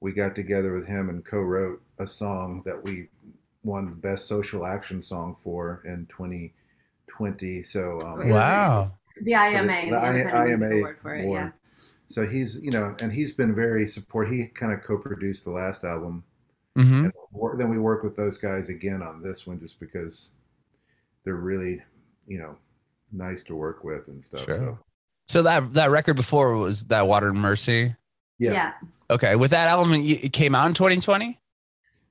we 0.00 0.12
got 0.12 0.34
together 0.34 0.72
with 0.74 0.86
him 0.86 1.08
and 1.08 1.24
co-wrote 1.24 1.82
a 1.98 2.06
song 2.06 2.62
that 2.66 2.82
we 2.82 3.08
won 3.64 3.86
the 3.86 3.96
best 3.96 4.26
social 4.26 4.66
action 4.66 5.02
song 5.02 5.36
for 5.42 5.82
in 5.86 6.06
2020. 6.06 7.62
So 7.62 8.02
um, 8.04 8.28
Wow. 8.28 8.92
the 9.22 9.32
ima 9.32 9.90
the 9.90 9.90
the, 9.90 9.96
I- 9.96 10.10
Independent 10.10 10.44
Music 10.44 10.70
IMA 10.70 10.70
award 10.70 10.98
for 11.00 11.14
it 11.14 11.24
award. 11.24 11.32
yeah 11.32 11.50
so 12.08 12.26
he's 12.26 12.56
you 12.60 12.70
know, 12.70 12.94
and 13.02 13.12
he's 13.12 13.32
been 13.32 13.54
very 13.54 13.86
support. 13.86 14.30
He 14.30 14.46
kind 14.46 14.72
of 14.72 14.82
co-produced 14.82 15.44
the 15.44 15.50
last 15.50 15.84
album. 15.84 16.24
Hmm 16.84 17.04
And 17.04 17.12
wor- 17.32 17.56
then 17.56 17.68
we 17.68 17.78
work 17.78 18.02
with 18.02 18.16
those 18.16 18.38
guys 18.38 18.68
again 18.68 19.02
on 19.02 19.22
this 19.22 19.46
one 19.46 19.58
just 19.60 19.80
because 19.80 20.30
they're 21.24 21.34
really, 21.36 21.82
you 22.26 22.38
know, 22.38 22.56
nice 23.12 23.42
to 23.44 23.54
work 23.56 23.82
with 23.84 24.08
and 24.08 24.22
stuff. 24.22 24.44
Sure. 24.44 24.56
So 24.56 24.78
So 25.28 25.42
that 25.42 25.72
that 25.74 25.90
record 25.90 26.14
before 26.14 26.56
was 26.56 26.84
that 26.86 27.06
Water 27.06 27.28
and 27.28 27.40
Mercy. 27.40 27.94
yeah. 28.38 28.52
yeah 28.52 28.72
Okay, 29.08 29.36
with 29.36 29.52
that 29.52 29.68
album, 29.68 29.92
it 29.94 30.32
came 30.32 30.54
out 30.54 30.66
in 30.66 30.74
2020. 30.74 31.38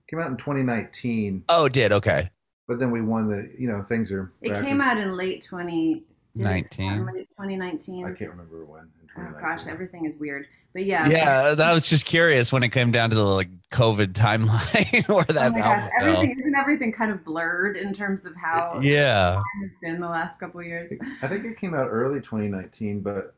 came 0.09 0.19
out 0.19 0.31
in 0.31 0.37
2019, 0.37 1.43
Oh, 1.49 1.65
it 1.65 1.73
did 1.73 1.91
okay. 1.91 2.29
but 2.67 2.79
then 2.79 2.89
we 2.89 3.01
won 3.01 3.27
the, 3.27 3.51
you 3.59 3.67
know, 3.67 3.81
things 3.83 4.11
are. 4.11 4.31
It 4.41 4.53
came 4.63 4.77
in- 4.77 4.81
out 4.81 4.97
in 4.97 5.17
late 5.17 5.41
20, 5.43 6.03
did 6.35 6.41
it 6.41 6.43
come 6.43 6.45
out 6.45 6.51
19. 6.53 7.05
late 7.07 7.29
2019. 7.29 8.05
I 8.05 8.13
can't 8.13 8.31
remember 8.31 8.63
when. 8.65 8.89
In 9.15 9.21
Oh 9.23 9.25
2019. 9.31 9.39
gosh, 9.41 9.67
everything 9.67 10.05
is 10.05 10.17
weird. 10.17 10.47
But 10.73 10.85
yeah. 10.85 11.07
Yeah, 11.07 11.53
that 11.55 11.73
was 11.73 11.89
just 11.89 12.05
curious 12.05 12.51
when 12.51 12.61
it 12.63 12.69
came 12.69 12.91
down 12.91 13.09
to 13.11 13.15
the 13.15 13.23
like 13.23 13.47
COVID 13.71 14.11
timeline 14.13 15.07
where 15.07 15.25
Oh 15.29 15.33
that 15.33 15.53
my 15.53 15.59
album 15.59 15.61
gosh, 15.61 15.89
fell. 15.99 16.07
everything 16.15 16.37
isn't 16.39 16.55
everything 16.55 16.91
kind 16.91 17.11
of 17.11 17.23
blurred 17.23 17.77
in 17.77 17.93
terms 17.93 18.25
of 18.25 18.35
how 18.35 18.79
Yeah. 18.83 19.41
it's 19.63 19.75
been 19.81 20.01
the 20.01 20.09
last 20.09 20.37
couple 20.39 20.59
of 20.59 20.65
years. 20.65 20.91
I 21.21 21.27
think 21.29 21.45
it 21.45 21.57
came 21.57 21.73
out 21.73 21.87
early 21.89 22.19
2019, 22.19 22.99
but 22.99 23.33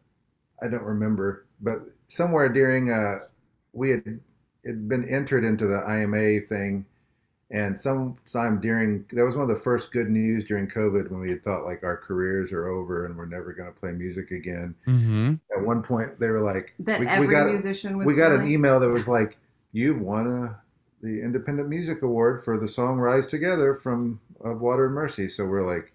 I 0.63 0.67
don't 0.67 0.83
remember. 0.83 1.45
But 1.61 1.81
somewhere 2.07 2.49
during, 2.49 2.91
uh, 2.91 3.19
we 3.73 3.91
had 3.91 4.19
had 4.65 4.87
been 4.89 5.07
entered 5.07 5.45
into 5.45 5.67
the 5.67 5.83
IMA 5.87 6.41
thing, 6.47 6.85
and 7.49 7.79
sometime 7.79 8.59
during 8.59 9.05
that 9.13 9.23
was 9.23 9.35
one 9.35 9.49
of 9.49 9.55
the 9.55 9.61
first 9.63 9.91
good 9.91 10.09
news 10.09 10.43
during 10.45 10.67
COVID 10.67 11.09
when 11.09 11.21
we 11.21 11.29
had 11.29 11.43
thought 11.43 11.63
like 11.63 11.83
our 11.83 11.95
careers 11.95 12.51
are 12.51 12.67
over 12.67 13.05
and 13.05 13.15
we're 13.15 13.25
never 13.25 13.53
going 13.53 13.71
to 13.73 13.79
play 13.79 13.91
music 13.91 14.31
again. 14.31 14.75
hmm 14.85 15.35
At 15.55 15.65
one 15.65 15.81
point, 15.81 16.17
they 16.17 16.29
were 16.29 16.41
like, 16.41 16.73
That 16.79 16.99
we, 16.99 17.07
every 17.07 17.27
we 17.27 17.33
got 17.33 17.47
musician 17.47 17.97
was. 17.97 18.05
we 18.05 18.15
got 18.15 18.33
an 18.33 18.47
email 18.47 18.79
that 18.79 18.89
was 18.89 19.07
like, 19.07 19.37
you've 19.71 20.01
won 20.01 20.27
a, 20.27 20.61
the 21.05 21.21
Independent 21.21 21.69
Music 21.69 22.01
Award 22.01 22.43
for 22.43 22.57
the 22.57 22.67
song 22.67 22.97
"Rise 22.97 23.27
Together" 23.27 23.75
from 23.75 24.19
of 24.41 24.59
Water 24.59 24.87
and 24.87 24.95
Mercy. 24.95 25.29
So 25.29 25.45
we're 25.45 25.65
like, 25.65 25.93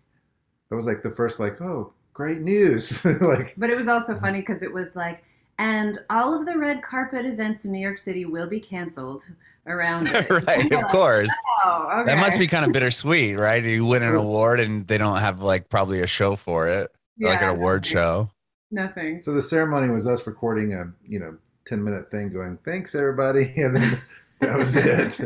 that 0.70 0.76
was 0.76 0.86
like 0.86 1.02
the 1.02 1.10
first 1.10 1.38
like, 1.38 1.60
oh, 1.60 1.92
great 2.14 2.40
news! 2.40 3.04
like, 3.20 3.54
But 3.58 3.68
it 3.68 3.76
was 3.76 3.88
also 3.88 4.18
funny 4.18 4.40
because 4.40 4.62
it 4.62 4.72
was 4.72 4.96
like, 4.96 5.22
and 5.62 5.98
all 6.10 6.34
of 6.34 6.44
the 6.44 6.58
red 6.58 6.82
carpet 6.82 7.24
events 7.24 7.64
in 7.64 7.70
New 7.72 7.78
York 7.80 7.98
City 7.98 8.24
will 8.24 8.48
be 8.48 8.58
canceled 8.58 9.24
around 9.66 10.08
it. 10.12 10.28
right, 10.46 10.72
of 10.72 10.82
course. 10.90 11.30
Oh, 11.64 11.88
okay. 12.00 12.06
That 12.06 12.18
must 12.18 12.38
be 12.38 12.48
kind 12.48 12.64
of 12.64 12.72
bittersweet, 12.72 13.38
right? 13.38 13.62
You 13.62 13.86
win 13.86 14.02
an 14.02 14.14
award 14.16 14.58
and 14.58 14.86
they 14.86 14.98
don't 14.98 15.18
have 15.18 15.40
like 15.40 15.68
probably 15.68 16.00
a 16.00 16.06
show 16.06 16.34
for 16.34 16.66
it, 16.68 16.90
like 17.20 17.40
an 17.40 17.46
Yeah. 17.48 17.52
award 17.52 17.86
show. 17.86 18.28
Nothing. 18.72 19.22
So 19.24 19.32
the 19.32 19.42
ceremony 19.42 19.92
was 19.92 20.06
us 20.06 20.26
recording 20.26 20.74
a 20.74 20.92
you 21.06 21.20
know 21.20 21.36
ten 21.64 21.84
minute 21.84 22.10
thing, 22.10 22.32
going 22.32 22.58
thanks 22.64 22.94
everybody, 22.94 23.52
and 23.56 23.76
then 23.76 24.00
that 24.40 24.58
was 24.58 24.74
it. 24.74 25.20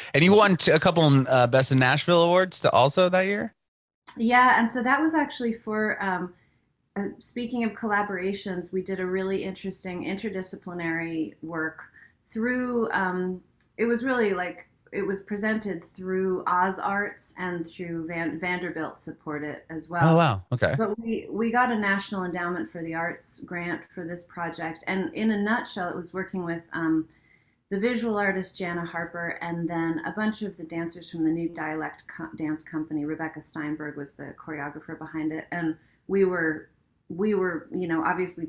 and 0.14 0.24
you 0.24 0.32
won 0.32 0.56
a 0.72 0.78
couple 0.80 1.28
uh, 1.28 1.46
Best 1.48 1.72
in 1.72 1.78
Nashville 1.78 2.22
awards 2.22 2.60
to 2.60 2.70
also 2.70 3.08
that 3.10 3.22
year. 3.26 3.54
Yeah, 4.16 4.58
and 4.58 4.70
so 4.70 4.82
that 4.82 5.00
was 5.00 5.12
actually 5.14 5.52
for. 5.52 6.02
Um, 6.02 6.32
uh, 6.96 7.08
speaking 7.18 7.64
of 7.64 7.72
collaborations, 7.72 8.72
we 8.72 8.82
did 8.82 9.00
a 9.00 9.06
really 9.06 9.42
interesting 9.42 10.04
interdisciplinary 10.04 11.34
work 11.42 11.84
through. 12.26 12.90
Um, 12.92 13.40
it 13.78 13.86
was 13.86 14.04
really 14.04 14.34
like 14.34 14.68
it 14.92 15.06
was 15.06 15.20
presented 15.20 15.82
through 15.82 16.44
Oz 16.46 16.78
Arts 16.78 17.32
and 17.38 17.66
through 17.66 18.06
Van, 18.08 18.38
Vanderbilt 18.38 19.00
supported 19.00 19.62
as 19.70 19.88
well. 19.88 20.02
Oh 20.06 20.16
wow, 20.16 20.42
okay. 20.52 20.74
But 20.76 20.98
we 20.98 21.26
we 21.30 21.50
got 21.50 21.72
a 21.72 21.78
National 21.78 22.24
Endowment 22.24 22.68
for 22.68 22.82
the 22.82 22.94
Arts 22.94 23.40
grant 23.40 23.86
for 23.94 24.06
this 24.06 24.24
project, 24.24 24.84
and 24.86 25.12
in 25.14 25.30
a 25.30 25.40
nutshell, 25.40 25.88
it 25.88 25.96
was 25.96 26.12
working 26.12 26.44
with. 26.44 26.68
Um, 26.72 27.08
the 27.70 27.80
visual 27.80 28.18
artist 28.18 28.58
Jana 28.58 28.84
Harper, 28.84 29.38
and 29.40 29.66
then 29.66 30.02
a 30.04 30.12
bunch 30.12 30.42
of 30.42 30.58
the 30.58 30.62
dancers 30.62 31.10
from 31.10 31.24
the 31.24 31.30
New 31.30 31.48
Dialect 31.48 32.04
Co- 32.06 32.28
Dance 32.36 32.62
Company. 32.62 33.06
Rebecca 33.06 33.40
Steinberg 33.40 33.96
was 33.96 34.12
the 34.12 34.34
choreographer 34.38 34.98
behind 34.98 35.32
it, 35.32 35.46
and 35.50 35.74
we 36.06 36.26
were 36.26 36.68
we 37.16 37.34
were 37.34 37.68
you 37.72 37.86
know 37.88 38.04
obviously 38.04 38.48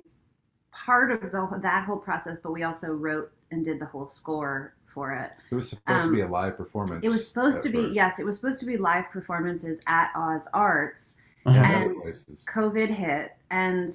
part 0.72 1.12
of 1.12 1.22
the 1.32 1.60
that 1.62 1.86
whole 1.86 1.98
process, 1.98 2.40
but 2.40 2.52
we 2.52 2.64
also 2.64 2.92
wrote 2.94 3.32
and 3.52 3.64
did 3.64 3.80
the 3.80 3.86
whole 3.86 4.08
score 4.08 4.74
for 4.86 5.12
it. 5.14 5.32
It 5.52 5.56
was 5.56 5.70
supposed 5.70 6.02
Um, 6.02 6.10
to 6.10 6.16
be 6.16 6.22
a 6.22 6.28
live 6.28 6.58
performance. 6.58 7.06
It 7.06 7.10
was 7.10 7.28
supposed 7.28 7.64
to 7.64 7.70
be 7.70 7.84
first. 7.84 7.96
yes, 7.96 8.20
it 8.20 8.26
was 8.26 8.36
supposed 8.36 8.60
to 8.62 8.66
be 8.66 8.78
live 8.78 9.06
performances 9.12 9.82
at 9.88 10.12
Oz 10.16 10.48
Arts. 10.54 11.18
And 11.46 11.58
Uh-huh. 11.58 11.74
and. 11.74 12.02
COVID 12.48 12.90
hit 12.90 13.34
and 13.52 13.90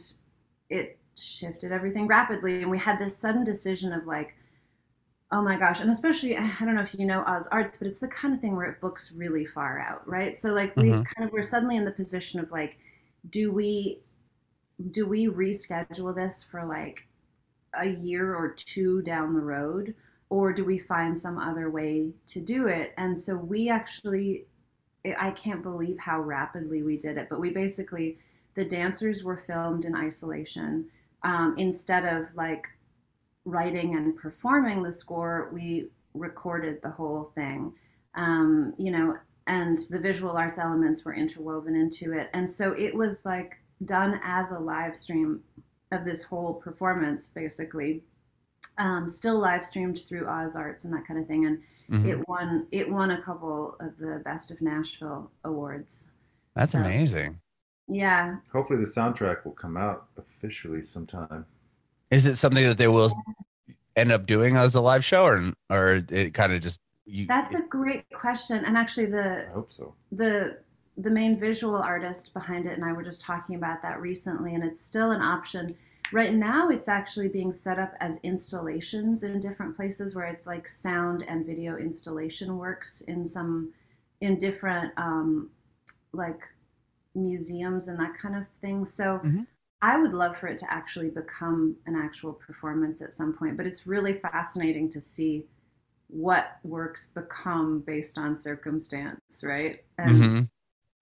it 0.70 0.98
shifted 1.16 1.72
everything 1.72 2.06
rapidly. 2.06 2.62
And 2.62 2.70
we 2.70 2.78
had 2.78 2.98
this 2.98 3.16
sudden 3.16 3.42
decision 3.44 3.92
of 3.92 4.06
like, 4.06 4.36
oh 5.32 5.42
my 5.42 5.56
gosh. 5.56 5.80
And 5.80 5.90
especially, 5.90 6.36
I 6.36 6.50
don't 6.60 6.74
know 6.74 6.82
if 6.82 6.94
you 6.94 7.06
know 7.06 7.22
Oz 7.26 7.46
Arts, 7.48 7.76
but 7.76 7.86
it's 7.88 7.98
the 8.00 8.08
kind 8.08 8.34
of 8.34 8.40
thing 8.40 8.54
where 8.56 8.66
it 8.66 8.80
books 8.80 9.12
really 9.12 9.44
far 9.46 9.78
out, 9.80 10.06
right? 10.08 10.36
So 10.38 10.52
like 10.52 10.76
we 10.76 10.90
Mhm. 10.90 11.04
kind 11.14 11.26
of 11.26 11.32
were 11.32 11.42
suddenly 11.42 11.76
in 11.76 11.84
the 11.84 11.92
position 11.92 12.38
of 12.40 12.50
like, 12.52 12.78
do 13.30 13.52
we 13.52 14.00
do 14.90 15.06
we 15.06 15.26
reschedule 15.26 16.14
this 16.14 16.44
for 16.44 16.64
like 16.64 17.06
a 17.74 17.88
year 17.88 18.34
or 18.34 18.52
two 18.52 19.02
down 19.02 19.34
the 19.34 19.40
road? 19.40 19.94
Or 20.30 20.52
do 20.52 20.64
we 20.64 20.76
find 20.76 21.16
some 21.16 21.38
other 21.38 21.70
way 21.70 22.12
to 22.26 22.40
do 22.40 22.66
it? 22.66 22.92
And 22.98 23.18
so 23.18 23.34
we 23.36 23.70
actually 23.70 24.46
I 25.18 25.30
can't 25.30 25.62
believe 25.62 25.98
how 25.98 26.20
rapidly 26.20 26.82
we 26.82 26.96
did 26.96 27.16
it. 27.18 27.28
But 27.30 27.40
we 27.40 27.50
basically, 27.50 28.18
the 28.54 28.64
dancers 28.64 29.22
were 29.22 29.36
filmed 29.36 29.84
in 29.84 29.94
isolation. 29.94 30.86
Um, 31.22 31.54
instead 31.58 32.04
of 32.04 32.34
like 32.34 32.66
writing 33.44 33.96
and 33.96 34.16
performing 34.16 34.82
the 34.82 34.92
score, 34.92 35.50
we 35.52 35.88
recorded 36.14 36.82
the 36.82 36.90
whole 36.90 37.32
thing. 37.34 37.72
Um, 38.14 38.74
you 38.78 38.90
know, 38.90 39.16
and 39.46 39.78
the 39.90 39.98
visual 39.98 40.36
arts 40.36 40.58
elements 40.58 41.04
were 41.04 41.14
interwoven 41.14 41.74
into 41.74 42.12
it. 42.12 42.28
And 42.34 42.48
so 42.48 42.72
it 42.72 42.94
was 42.94 43.24
like 43.24 43.58
done 43.84 44.20
as 44.22 44.50
a 44.52 44.58
live 44.58 44.96
stream 44.96 45.40
of 45.92 46.04
this 46.04 46.22
whole 46.22 46.54
performance, 46.54 47.28
basically. 47.28 48.02
Um, 48.76 49.08
still 49.08 49.38
live 49.38 49.64
streamed 49.64 49.98
through 50.06 50.26
Oz 50.26 50.54
Arts 50.56 50.84
and 50.84 50.92
that 50.94 51.06
kind 51.06 51.18
of 51.20 51.26
thing. 51.26 51.46
And 51.46 51.62
Mhm. 51.90 52.06
it 52.06 52.28
won 52.28 52.66
it 52.70 52.90
won 52.90 53.10
a 53.12 53.22
couple 53.22 53.74
of 53.80 53.96
the 53.96 54.20
best 54.24 54.50
of 54.50 54.60
Nashville 54.60 55.30
awards. 55.44 56.10
That's 56.54 56.72
so- 56.72 56.80
amazing. 56.80 57.40
Yeah, 57.90 58.36
Hopefully, 58.52 58.78
the 58.78 58.84
soundtrack 58.84 59.46
will 59.46 59.52
come 59.52 59.78
out 59.78 60.08
officially 60.18 60.84
sometime. 60.84 61.46
Is 62.10 62.26
it 62.26 62.36
something 62.36 62.64
that 62.64 62.76
they 62.76 62.86
will 62.88 63.10
end 63.96 64.12
up 64.12 64.26
doing 64.26 64.56
as 64.56 64.74
a 64.74 64.80
live 64.82 65.02
show, 65.02 65.24
or 65.24 65.52
or 65.70 66.02
it 66.10 66.34
kind 66.34 66.52
of 66.52 66.60
just 66.60 66.78
you? 67.06 67.26
that's 67.26 67.54
a 67.54 67.62
great 67.62 68.04
question. 68.10 68.62
And 68.66 68.76
actually, 68.76 69.06
the 69.06 69.48
I 69.48 69.52
hope 69.52 69.72
so. 69.72 69.94
the 70.12 70.58
the 70.98 71.10
main 71.10 71.38
visual 71.38 71.76
artist 71.76 72.34
behind 72.34 72.66
it 72.66 72.74
and 72.74 72.84
I 72.84 72.92
were 72.92 73.02
just 73.02 73.20
talking 73.20 73.54
about 73.54 73.80
that 73.82 74.00
recently, 74.00 74.54
and 74.54 74.64
it's 74.64 74.80
still 74.80 75.12
an 75.12 75.22
option. 75.22 75.76
Right 76.12 76.34
now, 76.34 76.70
it's 76.70 76.88
actually 76.88 77.28
being 77.28 77.52
set 77.52 77.78
up 77.78 77.94
as 78.00 78.18
installations 78.22 79.22
in 79.22 79.40
different 79.40 79.76
places 79.76 80.14
where 80.14 80.26
it's 80.26 80.46
like 80.46 80.66
sound 80.66 81.22
and 81.28 81.46
video 81.46 81.76
installation 81.76 82.56
works 82.58 83.02
in 83.02 83.24
some 83.24 83.72
in 84.20 84.36
different 84.36 84.92
um, 84.96 85.50
like 86.12 86.40
museums 87.14 87.88
and 87.88 87.98
that 88.00 88.14
kind 88.14 88.34
of 88.34 88.48
thing. 88.48 88.84
So 88.84 89.22
Mhm. 89.22 89.46
I 89.82 89.98
would 89.98 90.14
love 90.14 90.36
for 90.36 90.48
it 90.48 90.58
to 90.58 90.72
actually 90.72 91.10
become 91.10 91.76
an 91.86 91.94
actual 91.94 92.32
performance 92.32 93.00
at 93.02 93.12
some 93.12 93.32
point, 93.32 93.56
but 93.56 93.66
it's 93.66 93.86
really 93.86 94.14
fascinating 94.14 94.88
to 94.90 95.00
see 95.00 95.46
what 96.08 96.58
works 96.64 97.06
become 97.06 97.80
based 97.80 98.18
on 98.18 98.34
circumstance, 98.34 99.44
right? 99.44 99.84
And 99.98 100.12
Mhm. 100.12 100.48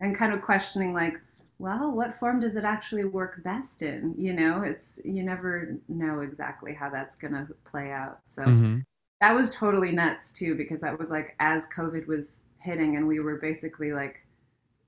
And 0.00 0.14
kind 0.16 0.32
of 0.32 0.42
questioning 0.42 0.92
like, 0.92 1.20
well, 1.58 1.90
what 1.92 2.18
form 2.18 2.38
does 2.38 2.56
it 2.56 2.64
actually 2.64 3.04
work 3.04 3.42
best 3.42 3.82
in? 3.82 4.14
You 4.18 4.34
know, 4.34 4.62
it's 4.62 5.00
you 5.04 5.22
never 5.22 5.76
know 5.88 6.20
exactly 6.20 6.74
how 6.74 6.90
that's 6.90 7.16
going 7.16 7.32
to 7.32 7.46
play 7.64 7.90
out. 7.92 8.20
So 8.26 8.42
Mhm. 8.42 8.84
that 9.20 9.34
was 9.34 9.50
totally 9.50 9.92
nuts 9.92 10.30
too 10.32 10.54
because 10.54 10.80
that 10.82 10.98
was 10.98 11.10
like 11.10 11.34
as 11.40 11.66
covid 11.74 12.06
was 12.06 12.44
hitting 12.58 12.96
and 12.96 13.06
we 13.08 13.18
were 13.20 13.36
basically 13.36 13.92
like 13.92 14.22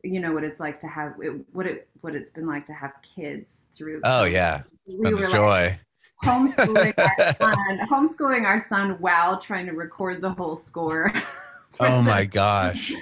you 0.02 0.20
know 0.20 0.32
what 0.32 0.44
it's 0.44 0.60
like 0.60 0.78
to 0.80 0.86
have 0.86 1.14
it, 1.20 1.32
what 1.52 1.66
it 1.66 1.88
what 2.02 2.14
it's 2.14 2.30
been 2.30 2.46
like 2.46 2.66
to 2.66 2.74
have 2.74 2.92
kids 3.02 3.66
through 3.72 4.00
Oh 4.04 4.24
yeah, 4.24 4.62
we 4.86 5.14
were 5.14 5.20
the 5.20 5.28
like 5.28 5.32
joy. 5.32 5.78
homeschooling 6.24 6.94
our 6.98 7.34
son 7.40 7.78
homeschooling 7.90 8.44
our 8.44 8.58
son 8.58 8.90
while 9.00 9.38
trying 9.38 9.66
to 9.66 9.72
record 9.72 10.20
the 10.20 10.30
whole 10.30 10.56
score 10.56 11.10
oh 11.80 12.02
my 12.02 12.24
gosh. 12.24 12.92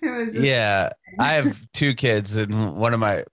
just, 0.24 0.36
Yeah, 0.36 0.90
I 1.18 1.34
have 1.34 1.70
two 1.72 1.94
kids, 1.94 2.36
and 2.36 2.76
one 2.76 2.94
of 2.94 3.00
my 3.00 3.24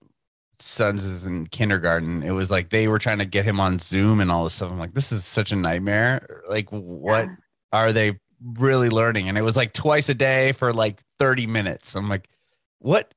sons 0.58 1.04
is 1.04 1.26
in 1.26 1.46
kindergarten. 1.48 2.22
It 2.22 2.30
was 2.30 2.50
like 2.50 2.70
they 2.70 2.88
were 2.88 2.98
trying 2.98 3.18
to 3.18 3.24
get 3.24 3.44
him 3.44 3.60
on 3.60 3.78
Zoom 3.78 4.20
and 4.20 4.30
all 4.30 4.44
this 4.44 4.54
stuff. 4.54 4.70
I'm 4.70 4.78
like, 4.78 4.94
this 4.94 5.12
is 5.12 5.24
such 5.24 5.52
a 5.52 5.56
nightmare. 5.56 6.42
Like, 6.48 6.70
what 6.70 7.26
yeah. 7.26 7.34
are 7.72 7.92
they 7.92 8.18
really 8.58 8.88
learning? 8.88 9.28
And 9.28 9.36
it 9.36 9.42
was 9.42 9.56
like 9.56 9.72
twice 9.72 10.08
a 10.08 10.14
day 10.14 10.52
for 10.52 10.72
like 10.72 11.00
30 11.18 11.46
minutes. 11.46 11.94
I'm 11.94 12.08
like, 12.08 12.28
what? 12.78 13.12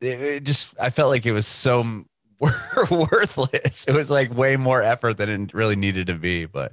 It, 0.00 0.20
it 0.20 0.44
just, 0.44 0.74
I 0.80 0.90
felt 0.90 1.10
like 1.10 1.26
it 1.26 1.32
was 1.32 1.46
so 1.46 2.04
worthless. 2.90 3.84
It 3.86 3.94
was 3.94 4.10
like 4.10 4.34
way 4.34 4.56
more 4.56 4.82
effort 4.82 5.18
than 5.18 5.28
it 5.28 5.54
really 5.54 5.76
needed 5.76 6.08
to 6.08 6.14
be. 6.14 6.46
But, 6.46 6.72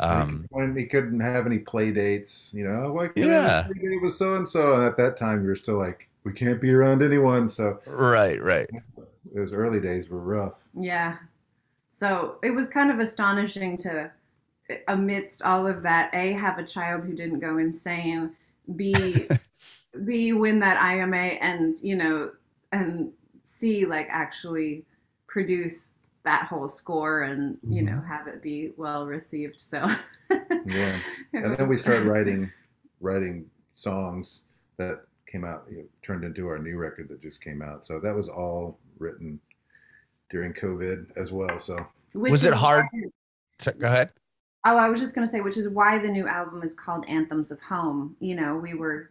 um, 0.00 0.46
when 0.50 0.76
he 0.76 0.86
couldn't 0.86 1.20
have 1.20 1.46
any 1.46 1.58
play 1.58 1.90
dates, 1.90 2.52
you 2.54 2.64
know, 2.64 2.92
why 2.92 3.08
can't 3.08 3.26
Yeah. 3.26 3.64
I 3.64 3.72
play 3.72 3.88
date 3.88 4.02
with 4.02 4.14
so 4.14 4.34
and 4.36 4.48
so? 4.48 4.74
And 4.74 4.84
at 4.84 4.96
that 4.96 5.16
time, 5.16 5.42
you 5.42 5.48
were 5.48 5.56
still 5.56 5.78
like, 5.78 6.08
we 6.24 6.32
can't 6.32 6.60
be 6.60 6.72
around 6.72 7.02
anyone. 7.02 7.48
So 7.48 7.80
right, 7.86 8.42
right. 8.42 8.68
those 9.34 9.52
early 9.52 9.80
days 9.80 10.08
were 10.08 10.20
rough. 10.20 10.54
Yeah. 10.78 11.16
So 11.90 12.36
it 12.42 12.50
was 12.50 12.68
kind 12.68 12.90
of 12.90 12.98
astonishing 13.00 13.76
to, 13.78 14.10
amidst 14.86 15.42
all 15.42 15.66
of 15.66 15.82
that, 15.82 16.14
A, 16.14 16.32
have 16.32 16.58
a 16.58 16.64
child 16.64 17.04
who 17.04 17.14
didn't 17.14 17.40
go 17.40 17.58
insane, 17.58 18.34
B, 18.76 19.26
B, 20.04 20.32
win 20.32 20.58
that 20.60 20.80
IMA, 20.82 21.16
and, 21.16 21.76
you 21.82 21.96
know, 21.96 22.30
and 22.72 23.10
C, 23.42 23.86
like 23.86 24.06
actually 24.10 24.84
produce 25.26 25.92
that 26.28 26.46
whole 26.46 26.68
score 26.68 27.22
and, 27.22 27.56
you 27.66 27.80
know, 27.80 27.92
mm-hmm. 27.92 28.06
have 28.06 28.26
it 28.28 28.42
be 28.42 28.72
well 28.76 29.06
received. 29.06 29.58
So, 29.58 29.78
Yeah. 30.28 30.36
it 30.66 31.00
And 31.32 31.56
then 31.56 31.66
we 31.66 31.76
started 31.76 32.04
writing, 32.12 32.50
writing 33.00 33.46
songs 33.72 34.42
that 34.76 35.04
came 35.26 35.42
out, 35.42 35.64
you 35.70 35.78
know, 35.78 35.84
turned 36.02 36.24
into 36.24 36.46
our 36.46 36.58
new 36.58 36.76
record 36.76 37.08
that 37.08 37.22
just 37.22 37.42
came 37.42 37.62
out. 37.62 37.86
So 37.86 37.98
that 38.00 38.14
was 38.14 38.28
all 38.28 38.78
written 38.98 39.40
during 40.28 40.52
COVID 40.52 41.16
as 41.16 41.32
well. 41.32 41.58
So 41.58 41.78
which 42.12 42.30
Was 42.30 42.44
it 42.44 42.52
hard- 42.52 42.84
why- 42.90 43.04
So, 43.58 43.72
go 43.72 43.86
ahead. 43.86 44.10
Oh, 44.66 44.76
I 44.76 44.90
was 44.90 45.00
just 45.00 45.14
going 45.14 45.26
to 45.26 45.30
say, 45.30 45.40
which 45.40 45.56
is 45.56 45.66
why 45.70 45.98
the 45.98 46.08
new 46.08 46.26
album 46.28 46.62
is 46.62 46.74
called 46.74 47.06
Anthems 47.08 47.50
of 47.50 47.58
Home. 47.60 48.16
You 48.20 48.34
know, 48.34 48.54
we 48.56 48.74
were 48.74 48.98
At 48.98 49.06
home. 49.06 49.08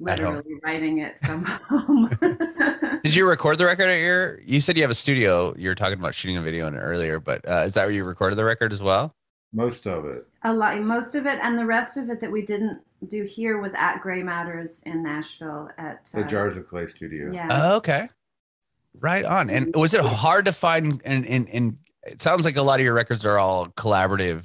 Literally 0.00 0.54
writing 0.62 0.98
it 0.98 1.16
from 1.24 1.44
home. 1.68 2.10
Did 3.02 3.14
you 3.14 3.26
record 3.28 3.58
the 3.58 3.66
record 3.66 3.88
at 3.90 4.00
your? 4.00 4.40
You 4.40 4.60
said 4.60 4.76
you 4.76 4.82
have 4.82 4.90
a 4.90 4.94
studio. 4.94 5.54
You 5.56 5.68
were 5.68 5.74
talking 5.74 5.98
about 5.98 6.14
shooting 6.14 6.36
a 6.36 6.42
video 6.42 6.66
in 6.66 6.74
it 6.74 6.78
earlier, 6.78 7.20
but 7.20 7.48
uh, 7.48 7.64
is 7.66 7.74
that 7.74 7.84
where 7.84 7.92
you 7.92 8.04
recorded 8.04 8.36
the 8.36 8.44
record 8.44 8.72
as 8.72 8.82
well? 8.82 9.14
most 9.56 9.86
of 9.86 10.04
it. 10.04 10.26
a 10.42 10.52
lot, 10.52 10.76
most 10.80 11.14
of 11.14 11.26
it, 11.26 11.38
and 11.40 11.56
the 11.56 11.64
rest 11.64 11.96
of 11.96 12.10
it 12.10 12.18
that 12.18 12.30
we 12.30 12.42
didn't 12.42 12.80
do 13.06 13.22
here 13.22 13.58
was 13.60 13.72
at 13.74 13.98
Gray 14.00 14.20
Matters 14.20 14.82
in 14.84 15.00
Nashville 15.02 15.70
at 15.78 16.10
The 16.12 16.24
uh, 16.24 16.28
Jars 16.28 16.56
of 16.56 16.68
Clay 16.68 16.88
studio. 16.88 17.30
Yeah, 17.30 17.46
Oh, 17.50 17.76
okay, 17.76 18.08
right 18.98 19.24
on. 19.24 19.50
And 19.50 19.72
was 19.76 19.94
it 19.94 20.00
hard 20.04 20.46
to 20.46 20.52
find? 20.52 21.00
And 21.04 21.24
and 21.26 21.48
and 21.48 21.78
it 22.04 22.20
sounds 22.20 22.44
like 22.44 22.56
a 22.56 22.62
lot 22.62 22.80
of 22.80 22.84
your 22.84 22.94
records 22.94 23.24
are 23.24 23.38
all 23.38 23.68
collaborative 23.68 24.44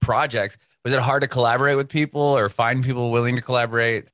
projects. 0.00 0.56
Was 0.84 0.94
it 0.94 1.00
hard 1.00 1.20
to 1.20 1.28
collaborate 1.28 1.76
with 1.76 1.88
people 1.90 2.22
or 2.22 2.48
find 2.48 2.82
people 2.82 3.10
willing 3.10 3.36
to 3.36 3.42
collaborate 3.42 4.06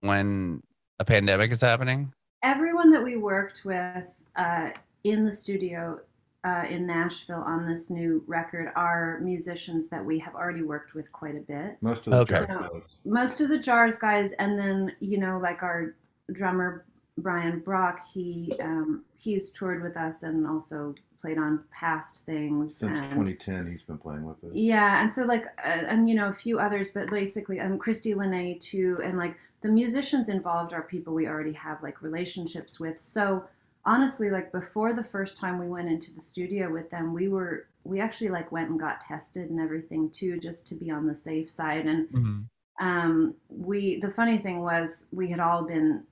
when 0.00 0.62
a 0.98 1.04
pandemic 1.04 1.50
is 1.50 1.60
happening? 1.60 2.12
everyone 2.42 2.90
that 2.90 3.02
we 3.02 3.16
worked 3.16 3.64
with 3.64 4.22
uh, 4.36 4.70
in 5.02 5.24
the 5.24 5.32
studio 5.32 5.98
uh, 6.44 6.64
in 6.68 6.86
Nashville 6.86 7.42
on 7.44 7.66
this 7.66 7.90
new 7.90 8.22
record 8.28 8.70
are 8.76 9.18
musicians 9.20 9.88
that 9.88 10.04
we 10.04 10.16
have 10.20 10.34
already 10.36 10.62
worked 10.62 10.94
with 10.94 11.10
quite 11.10 11.34
a 11.34 11.40
bit. 11.40 11.76
Most 11.80 12.06
of 12.06 12.12
the 12.12 12.18
Okay. 12.20 12.34
jazz 12.34 12.46
guys. 12.46 12.98
Most 13.04 13.40
of 13.40 13.48
the 13.48 13.58
Jars 13.58 13.96
guys, 13.96 14.30
and 14.32 14.56
then 14.56 14.94
you 15.00 15.18
know, 15.18 15.38
like 15.38 15.64
our 15.64 15.96
drummer 16.32 16.84
Brian 17.18 17.58
Brock, 17.60 17.98
he 18.14 18.52
um, 18.60 19.02
he's 19.16 19.48
toured 19.50 19.82
with 19.82 19.96
us 19.96 20.22
and 20.22 20.46
also 20.46 20.94
played 21.26 21.38
on 21.38 21.64
past 21.72 22.24
things. 22.24 22.76
Since 22.76 22.98
and, 22.98 23.10
2010, 23.10 23.66
he's 23.66 23.82
been 23.82 23.98
playing 23.98 24.24
with 24.24 24.36
us. 24.44 24.50
Yeah, 24.52 25.00
and 25.00 25.10
so 25.10 25.24
like, 25.24 25.46
uh, 25.64 25.84
and 25.88 26.08
you 26.08 26.14
know, 26.14 26.28
a 26.28 26.32
few 26.32 26.60
others, 26.60 26.90
but 26.90 27.10
basically, 27.10 27.58
um, 27.58 27.78
Christy 27.78 28.14
Lene 28.14 28.60
too, 28.60 28.98
and 29.02 29.18
like 29.18 29.36
the 29.60 29.68
musicians 29.68 30.28
involved 30.28 30.72
are 30.72 30.82
people 30.82 31.12
we 31.14 31.26
already 31.26 31.52
have 31.54 31.82
like 31.82 32.00
relationships 32.00 32.78
with. 32.78 33.00
So 33.00 33.44
honestly, 33.84 34.30
like 34.30 34.52
before 34.52 34.92
the 34.92 35.02
first 35.02 35.36
time 35.36 35.58
we 35.58 35.66
went 35.68 35.88
into 35.88 36.14
the 36.14 36.20
studio 36.20 36.70
with 36.70 36.90
them, 36.90 37.12
we 37.12 37.26
were 37.26 37.66
we 37.82 38.00
actually 38.00 38.30
like 38.30 38.52
went 38.52 38.70
and 38.70 38.78
got 38.78 39.00
tested 39.00 39.50
and 39.50 39.60
everything 39.60 40.08
too, 40.10 40.38
just 40.38 40.64
to 40.68 40.76
be 40.76 40.90
on 40.92 41.08
the 41.08 41.14
safe 41.14 41.50
side. 41.50 41.86
And 41.86 42.08
Mhm. 42.10 42.44
um, 42.78 43.34
we 43.48 43.98
the 43.98 44.10
funny 44.10 44.38
thing 44.38 44.60
was 44.60 45.06
we 45.12 45.28
had 45.28 45.40
all 45.40 45.64
been 45.64 46.04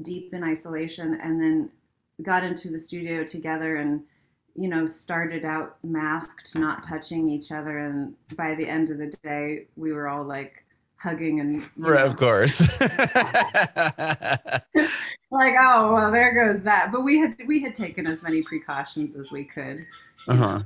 deep 0.00 0.32
in 0.32 0.42
isolation 0.42 1.20
and 1.20 1.38
then 1.42 1.70
got 2.22 2.42
into 2.42 2.70
the 2.70 2.78
studio 2.78 3.22
together 3.24 3.76
and 3.76 4.02
you 4.54 4.68
know 4.68 4.86
started 4.86 5.44
out 5.44 5.76
masked 5.82 6.54
not 6.54 6.82
touching 6.82 7.28
each 7.28 7.52
other 7.52 7.78
and 7.78 8.14
by 8.36 8.54
the 8.54 8.66
end 8.66 8.90
of 8.90 8.98
the 8.98 9.12
day 9.22 9.66
we 9.76 9.92
were 9.92 10.08
all 10.08 10.24
like 10.24 10.64
hugging 10.96 11.40
and 11.40 11.64
Right, 11.76 12.04
know, 12.04 12.06
of 12.06 12.16
course. 12.16 12.60
like 15.32 15.54
oh 15.58 15.94
well 15.94 16.12
there 16.12 16.32
goes 16.34 16.62
that 16.62 16.92
but 16.92 17.02
we 17.02 17.18
had 17.18 17.34
we 17.46 17.60
had 17.60 17.74
taken 17.74 18.06
as 18.06 18.22
many 18.22 18.42
precautions 18.42 19.16
as 19.16 19.32
we 19.32 19.44
could 19.44 19.84
uh-huh. 20.28 20.62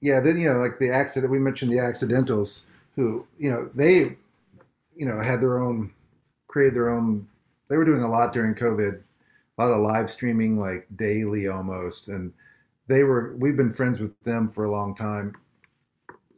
yeah 0.00 0.20
then 0.20 0.38
you 0.38 0.48
know 0.48 0.58
like 0.58 0.78
the 0.78 0.90
accident 0.90 1.30
we 1.30 1.38
mentioned 1.38 1.70
the 1.70 1.78
accidentals 1.78 2.64
who 2.96 3.24
you 3.38 3.50
know 3.50 3.70
they 3.74 4.16
you 4.96 5.06
know 5.06 5.20
had 5.20 5.40
their 5.40 5.60
own 5.60 5.92
created 6.48 6.74
their 6.74 6.90
own 6.90 7.26
they 7.68 7.76
were 7.76 7.84
doing 7.84 8.02
a 8.02 8.10
lot 8.10 8.32
during 8.32 8.54
covid 8.54 9.00
a 9.56 9.62
lot 9.62 9.72
of 9.72 9.80
live 9.80 10.10
streaming 10.10 10.58
like 10.58 10.86
daily 10.96 11.46
almost 11.46 12.08
and 12.08 12.32
they 12.88 13.04
were 13.04 13.36
we've 13.38 13.56
been 13.56 13.72
friends 13.72 14.00
with 14.00 14.18
them 14.24 14.48
for 14.48 14.64
a 14.64 14.70
long 14.70 14.94
time. 14.94 15.34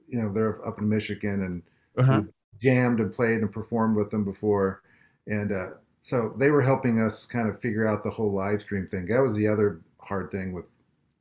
You 0.08 0.20
know 0.20 0.32
they're 0.32 0.66
up 0.66 0.78
in 0.78 0.88
michigan 0.88 1.42
and 1.42 1.62
Uh-huh. 1.96 2.22
jammed 2.62 3.00
and 3.00 3.12
played 3.12 3.40
and 3.40 3.52
performed 3.52 3.96
with 3.96 4.10
them 4.10 4.24
before. 4.24 4.82
And 5.26 5.52
uh, 5.52 5.70
so 6.02 6.34
they 6.38 6.50
were 6.50 6.62
helping 6.62 7.00
us 7.00 7.26
kind 7.26 7.48
of 7.48 7.60
figure 7.60 7.86
out 7.86 8.02
the 8.04 8.10
whole 8.10 8.32
live 8.32 8.60
stream 8.62 8.86
thing. 8.86 9.06
That 9.06 9.22
was 9.22 9.34
the 9.34 9.48
other 9.48 9.80
hard 10.00 10.30
thing 10.30 10.52
with 10.52 10.66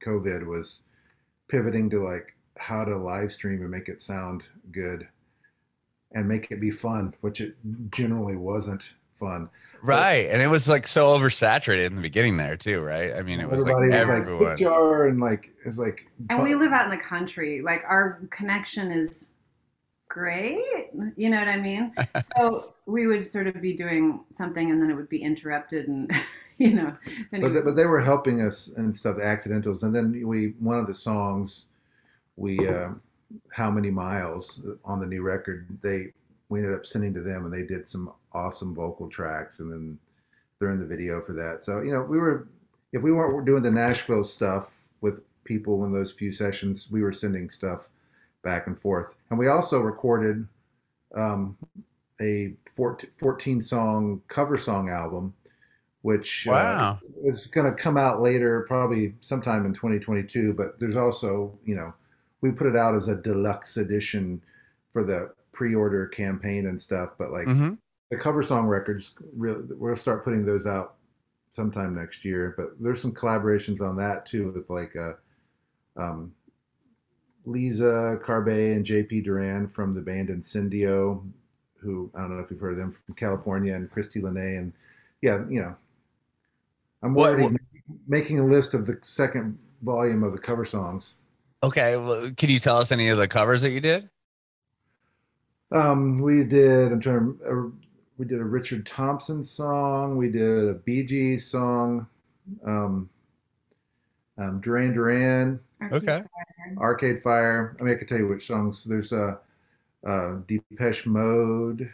covid 0.04 0.46
was 0.46 0.84
pivoting 1.50 1.89
to 1.92 2.04
like 2.04 2.36
how 2.58 2.86
to 2.86 2.98
live 2.98 3.32
stream 3.32 3.62
and 3.62 3.72
make 3.72 3.89
it 3.89 4.02
sound 4.02 4.44
good 4.72 5.08
and 6.13 6.28
make 6.28 6.52
it 6.52 6.60
be 6.60 6.72
fun 6.72 7.13
which 7.22 7.42
it 7.42 7.56
generally 7.92 8.36
wasn't 8.36 8.94
fun 9.13 9.50
Right. 9.82 10.28
And 10.30 10.42
it 10.42 10.48
was 10.48 10.68
like 10.68 10.88
so 10.88 11.18
oversaturated 11.18 11.86
in 11.86 11.96
the 11.96 12.02
beginning 12.02 12.38
there 12.38 12.58
too, 12.58 12.82
right? 12.82 13.13
I 13.13 13.22
mean, 13.22 13.39
it 13.39 13.50
was 13.50 13.63
like 13.63 13.76
everybody 13.76 14.00
was 14.00 14.20
everyone. 14.20 14.44
like 14.46 14.58
jar 14.58 15.08
and 15.08 15.20
like 15.20 15.52
it's 15.65 15.78
like 15.78 16.08
and 16.30 16.42
we 16.44 16.56
live 16.56 16.72
out 16.72 16.86
in 16.86 16.89
the 16.89 16.98
country 16.98 17.62
like 17.62 17.84
our 17.88 18.22
connection 18.30 18.92
is 18.92 19.34
great 20.08 20.89
you 21.15 21.30
know 21.30 21.38
what 21.38 21.48
i 21.48 21.56
mean 21.56 21.94
so 22.22 22.74
we 22.88 23.06
would 23.06 23.24
sort 23.24 23.48
of 23.48 23.62
be 23.62 23.74
doing 23.74 24.22
something 24.32 24.72
and 24.72 24.82
then 24.82 24.89
it 24.89 24.96
would 24.96 25.10
be 25.10 25.22
interrupted 25.22 25.88
and 25.88 26.12
you 26.58 26.74
know 26.74 26.96
and 27.32 27.44
but, 27.44 27.54
they, 27.54 27.62
but 27.62 27.76
they 27.76 27.86
were 27.86 28.02
helping 28.02 28.42
us 28.42 28.70
and 28.78 28.94
stuff 28.94 29.18
the 29.18 29.24
accidentals 29.24 29.84
and 29.84 29.96
then 29.96 30.28
we 30.28 30.56
one 30.60 30.80
of 30.80 30.88
the 30.88 30.94
songs 30.94 31.68
we 32.38 32.68
uh, 32.68 32.89
how 33.52 33.70
many 33.70 33.92
miles 33.92 34.65
on 34.84 35.00
the 35.00 35.06
new 35.06 35.22
record 35.22 35.68
they 35.84 36.12
we 36.50 36.60
ended 36.60 36.74
up 36.74 36.86
sending 36.86 37.13
to 37.13 37.22
them 37.22 37.46
and 37.46 37.54
they 37.54 37.62
did 37.62 37.88
some 37.88 38.12
awesome 38.34 38.74
vocal 38.76 39.08
tracks 39.10 39.60
and 39.60 39.72
then 39.72 39.98
they're 40.60 40.72
in 40.72 40.80
the 40.80 40.86
video 40.86 41.22
for 41.22 41.34
that 41.34 41.63
so 41.63 41.82
you 41.82 41.92
know 41.92 42.02
we 42.02 42.18
were 42.18 42.48
if 42.94 43.02
we 43.02 43.12
weren't 43.12 43.46
doing 43.46 43.63
the 43.63 43.72
nashville 43.72 44.24
stuff 44.24 44.88
with 45.02 45.22
people 45.44 45.86
in 45.86 45.92
those 45.92 46.12
few 46.12 46.32
sessions 46.32 46.88
we 46.92 47.02
were 47.02 47.13
sending 47.13 47.50
stuff 47.50 47.89
back 48.44 48.68
and 48.68 48.80
forth 48.80 49.15
and 49.30 49.39
we 49.39 49.48
also 49.48 49.82
recorded 49.82 50.48
um, 51.15 51.58
a 52.22 52.54
14, 52.76 53.10
14 53.18 53.62
song 53.62 54.22
cover 54.28 54.58
song 54.58 54.89
album 54.89 55.34
which 56.02 56.48
uh, 56.48 56.96
is 57.24 57.48
going 57.48 57.70
to 57.70 57.76
come 57.76 57.98
out 57.98 58.22
later, 58.22 58.65
probably 58.68 59.13
sometime 59.20 59.65
in 59.65 59.74
2022. 59.74 60.54
But 60.54 60.80
there's 60.80 60.96
also, 60.96 61.58
you 61.65 61.76
know, 61.76 61.94
we 62.42 62.52
put 62.52 62.68
it 62.68 62.76
out 62.76 62.96
as 62.96 63.08
a 63.08 63.15
deluxe 63.15 63.78
edition 63.78 64.42
for 64.94 65.04
the 65.04 65.34
pre-order 65.52 66.08
campaign 66.08 66.68
and 66.68 66.82
stuff. 66.82 67.15
But 67.18 67.32
like 67.32 67.48
Mhm. 67.48 67.78
The 68.10 68.17
cover 68.17 68.41
song 68.41 68.65
records, 68.65 69.13
really, 69.36 69.63
we'll 69.69 69.95
start 69.95 70.24
putting 70.24 70.43
those 70.43 70.65
out 70.65 70.95
sometime 71.52 71.93
next 71.93 72.26
year. 72.26 72.56
But 72.58 72.72
there's 72.80 73.02
some 73.02 73.13
collaborations 73.13 73.82
on 73.82 73.95
that 73.98 74.26
too 74.26 74.52
with 74.52 74.69
like 74.69 74.95
uh, 74.95 75.13
um, 75.95 76.34
Lisa 77.45 78.19
Carbe 78.24 78.48
and 78.48 78.86
JP 78.86 79.24
Durand 79.26 79.72
from 79.72 79.93
the 79.93 80.02
band 80.02 80.30
Incendio, 80.30 81.24
who 81.78 82.10
I 82.15 82.22
don't 82.22 82.36
know 82.38 82.43
if 82.43 82.50
you've 82.50 82.60
heard 82.60 82.74
of 82.74 82.78
them 82.78 82.91
from 82.91 83.13
California, 83.15 83.76
and 83.76 83.89
Christy 83.91 84.22
Lene, 84.22 84.58
and 84.58 84.74
yeah, 85.22 85.43
you 85.48 85.62
know, 85.62 85.76
I'm 87.04 87.13
What- 87.13 87.30
already 87.30 87.43
what- 87.43 87.62
making 88.08 88.39
a 88.39 88.45
list 88.45 88.74
of 88.74 88.86
the 88.86 88.98
second 89.02 89.58
volume 89.82 90.24
of 90.24 90.32
the 90.34 90.38
cover 90.39 90.65
songs. 90.65 91.17
Okay. 91.63 91.95
Well, 91.98 92.32
can 92.38 92.50
you 92.50 92.60
tell 92.60 92.78
us 92.78 92.91
any 92.91 93.10
of 93.10 93.17
the 93.17 93.28
covers 93.28 93.62
that 93.63 93.72
you 93.72 93.82
did? 93.82 94.10
Um, 95.72 96.19
we 96.19 96.43
did. 96.43 96.91
I'm 96.91 97.00
trying. 97.00 97.38
To, 97.39 97.45
uh, 97.45 97.69
we 98.19 98.25
did 98.25 98.39
a 98.41 98.43
Richard 98.43 98.86
Thompson 98.86 99.41
song. 99.41 100.17
We 100.17 100.29
did 100.29 100.67
a 100.67 100.73
Bee 100.73 101.03
Gees 101.03 101.47
song. 101.47 102.05
Um, 102.65 103.10
um, 104.38 104.60
Duran 104.62 104.93
Duran, 104.93 105.60
Okay. 105.91 106.21
Arcade 106.77 107.23
Fire. 107.23 107.75
I 107.79 107.84
mean, 107.84 107.93
I 107.93 107.97
could 107.97 108.08
tell 108.10 108.17
you 108.17 108.27
which 108.27 108.45
songs. 108.45 108.84
There's 108.84 109.13
a 109.13 109.39
uh, 110.05 110.10
uh, 110.10 110.36
Depeche 110.47 111.05
Mode, 111.05 111.89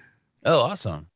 Oh, 0.45 0.59
awesome. 0.61 1.07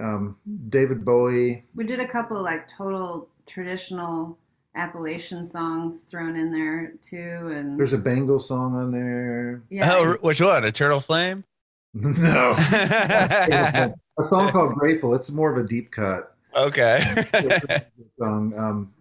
um, 0.00 0.36
David 0.70 1.04
Bowie. 1.04 1.64
we 1.74 1.84
did 1.84 2.00
a 2.00 2.06
couple 2.08 2.42
like 2.42 2.66
total 2.68 3.28
traditional 3.46 4.38
appalachian 4.76 5.44
songs 5.44 6.04
thrown 6.04 6.36
in 6.36 6.50
there 6.50 6.94
too 7.00 7.48
and 7.52 7.78
There's 7.78 7.92
a 7.92 7.98
Bangles 7.98 8.48
song 8.48 8.74
on 8.74 8.90
there. 8.92 9.62
yeah 9.70 9.90
Oh, 9.94 10.14
which 10.20 10.40
one? 10.40 10.64
Eternal 10.64 11.00
Flame? 11.00 11.44
no, 11.94 12.56
okay. 12.72 13.92
A 14.18 14.24
song 14.24 14.50
called 14.50 14.74
Grateful. 14.74 15.14
It's 15.14 15.30
more 15.30 15.50
of 15.52 15.64
a 15.64 15.66
deep 15.66 15.90
cut. 15.90 16.34
Okay. 16.56 17.02
song. 18.18 18.52
Um, 18.56 18.92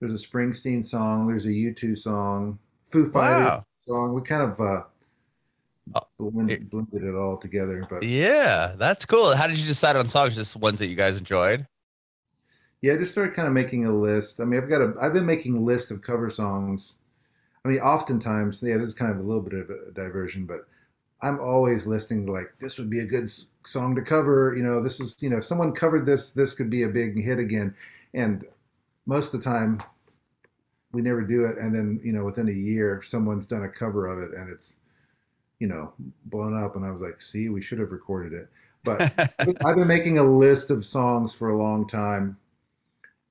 there's 0.00 0.22
a 0.22 0.26
Springsteen 0.26 0.84
song. 0.84 1.26
There's 1.26 1.46
a 1.46 1.50
U2 1.50 1.98
song. 1.98 2.58
Foo 2.90 3.10
Fighters 3.10 3.46
wow. 3.46 3.64
song. 3.86 4.14
We 4.14 4.22
kind 4.22 4.42
of 4.50 4.60
uh, 4.60 4.82
Oh, 5.94 6.02
blended, 6.30 6.62
it- 6.62 6.70
blended 6.70 7.02
it 7.02 7.14
all 7.14 7.36
together. 7.36 7.84
But 7.88 8.02
Yeah, 8.02 8.74
that's 8.78 9.04
cool. 9.06 9.34
How 9.34 9.46
did 9.46 9.58
you 9.58 9.66
decide 9.66 9.96
on 9.96 10.08
songs? 10.08 10.34
Just 10.34 10.56
ones 10.56 10.78
that 10.78 10.86
you 10.86 10.94
guys 10.96 11.16
enjoyed? 11.18 11.66
yeah, 12.82 12.94
I 12.94 12.96
just 12.96 13.12
started 13.12 13.34
kind 13.34 13.48
of 13.48 13.52
making 13.54 13.84
a 13.86 13.92
list. 13.92 14.40
I 14.40 14.44
mean, 14.44 14.62
I've 14.62 14.68
got 14.68 14.80
a. 14.80 14.94
I've 15.00 15.12
been 15.12 15.26
making 15.26 15.56
a 15.56 15.60
list 15.60 15.90
of 15.90 16.00
cover 16.00 16.30
songs. 16.30 16.96
I 17.64 17.68
mean, 17.68 17.80
oftentimes, 17.80 18.62
yeah, 18.62 18.76
this 18.78 18.88
is 18.88 18.94
kind 18.94 19.10
of 19.10 19.18
a 19.18 19.22
little 19.22 19.42
bit 19.42 19.52
of 19.54 19.68
a 19.68 19.90
diversion, 19.92 20.46
but 20.46 20.66
I'm 21.20 21.38
always 21.40 21.86
listing 21.86 22.24
like 22.26 22.54
this 22.60 22.78
would 22.78 22.88
be 22.88 23.00
a 23.00 23.04
good 23.04 23.28
song 23.64 23.94
to 23.94 24.02
cover. 24.02 24.54
You 24.56 24.62
know, 24.62 24.82
this 24.82 25.00
is 25.00 25.16
you 25.20 25.30
know, 25.30 25.38
if 25.38 25.44
someone 25.44 25.72
covered 25.72 26.06
this, 26.06 26.30
this 26.30 26.54
could 26.54 26.70
be 26.70 26.84
a 26.84 26.88
big 26.88 27.22
hit 27.22 27.38
again. 27.38 27.74
And 28.14 28.44
most 29.06 29.34
of 29.34 29.42
the 29.42 29.50
time, 29.50 29.80
we 30.92 31.02
never 31.02 31.22
do 31.22 31.44
it. 31.44 31.58
And 31.58 31.74
then 31.74 32.00
you 32.02 32.12
know, 32.12 32.24
within 32.24 32.48
a 32.48 32.52
year, 32.52 33.02
someone's 33.02 33.46
done 33.46 33.64
a 33.64 33.68
cover 33.68 34.06
of 34.06 34.18
it, 34.22 34.36
and 34.36 34.50
it's 34.50 34.76
you 35.58 35.68
know 35.68 35.92
blown 36.26 36.60
up. 36.62 36.76
And 36.76 36.84
I 36.84 36.90
was 36.90 37.02
like, 37.02 37.20
see, 37.20 37.48
we 37.48 37.62
should 37.62 37.78
have 37.78 37.92
recorded 37.92 38.32
it. 38.32 38.48
But 38.84 39.12
I've 39.64 39.76
been 39.76 39.86
making 39.86 40.18
a 40.18 40.22
list 40.22 40.70
of 40.70 40.84
songs 40.84 41.32
for 41.34 41.50
a 41.50 41.56
long 41.56 41.86
time, 41.86 42.36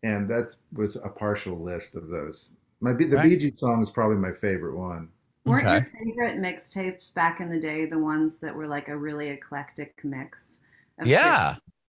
and 0.04 0.30
that 0.30 0.56
was 0.74 0.96
a 0.96 1.10
partial 1.10 1.60
list 1.60 1.96
of 1.96 2.08
those. 2.10 2.50
My 2.82 2.94
the 2.94 3.08
Right. 3.08 3.30
Bee 3.30 3.38
Gees 3.38 3.60
song 3.60 3.82
is 3.82 3.90
probably 3.90 4.18
my 4.18 4.32
favorite 4.32 4.78
one. 4.78 5.10
Weren't 5.50 5.68
Okay. 5.68 5.74
your 5.74 6.16
favorite 6.30 6.42
mixtapes 6.42 7.14
back 7.14 7.40
in 7.40 7.50
the 7.50 7.60
day 7.60 7.86
the 7.86 8.00
ones 8.00 8.40
that 8.40 8.56
were 8.56 8.68
like 8.68 8.88
a 8.90 8.98
really 8.98 9.30
eclectic 9.30 10.00
mix 10.04 10.62
of 11.00 11.08
yeah. 11.08 11.56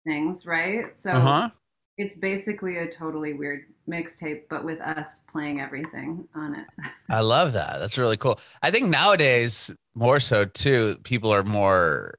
things 0.07 0.47
right 0.47 0.97
so 0.97 1.13
Uh 1.13 1.21
huh. 1.21 1.51
it's 1.99 2.15
basically 2.15 2.79
a 2.79 2.89
totally 2.89 3.35
weird 3.35 3.65
mixtape 3.89 4.43
but 4.49 4.65
with 4.65 4.81
us 4.81 5.21
playing 5.31 5.61
everything 5.61 6.27
on 6.35 6.55
it 6.55 6.67
I 7.11 7.21
love 7.21 7.53
that. 7.55 7.81
That's 7.81 7.99
really 7.99 8.17
cool. 8.17 8.39
I 8.63 8.71
think 8.71 8.89
nowadays 8.89 9.71
more 9.97 10.21
so 10.21 10.45
too. 10.45 10.97
People 11.03 11.35
are 11.35 11.43
more 11.43 12.15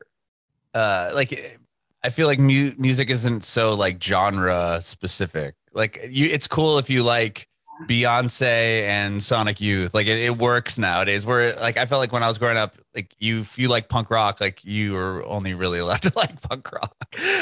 uh 0.73 1.11
like 1.13 1.59
I 2.03 2.09
feel 2.09 2.27
like 2.27 2.39
mu- 2.39 2.73
music 2.77 3.09
isn't 3.09 3.43
so 3.45 3.73
like 3.73 4.03
genre 4.03 4.79
specific. 4.81 5.55
Like 5.73 6.07
you, 6.09 6.25
it's 6.27 6.47
cool 6.47 6.77
if 6.77 6.89
you 6.89 7.03
like 7.03 7.47
Beyonce 7.87 8.83
and 8.83 9.23
Sonic 9.23 9.59
Youth. 9.61 9.93
Like 9.93 10.07
it, 10.07 10.19
it 10.19 10.37
works 10.37 10.77
nowadays. 10.77 11.25
Where 11.25 11.53
like 11.55 11.77
I 11.77 11.85
felt 11.85 11.99
like 11.99 12.11
when 12.11 12.23
I 12.23 12.27
was 12.27 12.37
growing 12.37 12.57
up, 12.57 12.77
like 12.95 13.13
you 13.19 13.45
you 13.55 13.67
like 13.67 13.89
punk 13.89 14.09
rock, 14.09 14.41
like 14.41 14.63
you 14.65 14.93
were 14.93 15.23
only 15.25 15.53
really 15.53 15.79
allowed 15.79 16.01
to 16.03 16.13
like 16.15 16.41
punk 16.41 16.71
rock, 16.71 16.95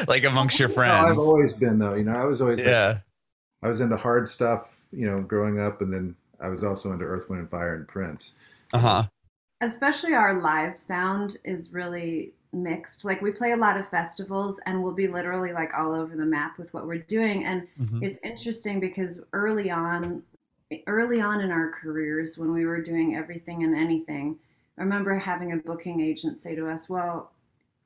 like 0.07 0.23
amongst 0.23 0.59
your 0.59 0.69
friends. 0.77 0.93
No, 0.93 1.03
friends. 1.05 1.19
I've 1.19 1.25
always 1.25 1.53
been 1.55 1.79
though. 1.79 1.93
You 1.95 2.03
know, 2.03 2.13
I 2.15 2.25
was 2.25 2.41
always 2.41 2.57
like, 2.59 2.67
yeah. 2.67 2.99
I 3.61 3.67
was 3.67 3.79
into 3.81 3.97
hard 3.97 4.29
stuff. 4.29 4.75
You 4.91 5.05
know, 5.05 5.21
growing 5.21 5.59
up, 5.59 5.81
and 5.81 5.91
then 5.93 6.15
I 6.41 6.49
was 6.49 6.63
also 6.63 6.91
into 6.91 7.05
Earth, 7.05 7.29
Wind, 7.29 7.41
and 7.41 7.49
Fire 7.49 7.75
and 7.75 7.87
Prince. 7.87 8.33
Uh 8.73 8.77
huh. 8.79 9.03
especially 9.61 10.13
our 10.13 10.41
live 10.41 10.79
sound 10.79 11.37
is 11.43 11.73
really 11.73 12.33
mixed 12.51 13.05
like 13.05 13.21
we 13.21 13.29
play 13.31 13.51
a 13.51 13.57
lot 13.57 13.77
of 13.77 13.87
festivals 13.87 14.59
and 14.65 14.81
we'll 14.81 14.93
be 14.93 15.07
literally 15.07 15.53
like 15.53 15.71
all 15.77 15.93
over 15.93 16.15
the 16.15 16.25
map 16.25 16.57
with 16.57 16.73
what 16.73 16.87
we're 16.87 16.97
doing 16.97 17.45
and 17.45 17.67
Mm-hmm. 17.79 18.03
it's 18.03 18.17
interesting 18.23 18.79
because 18.79 19.23
early 19.33 19.69
on 19.69 20.23
early 20.87 21.19
on 21.21 21.41
in 21.41 21.51
our 21.51 21.69
careers 21.71 22.37
when 22.37 22.53
we 22.53 22.65
were 22.65 22.81
doing 22.81 23.15
everything 23.15 23.63
and 23.63 23.75
anything 23.75 24.37
i 24.77 24.81
remember 24.81 25.15
having 25.17 25.53
a 25.53 25.57
booking 25.57 25.99
agent 26.01 26.37
say 26.37 26.55
to 26.55 26.67
us 26.69 26.87
well 26.89 27.31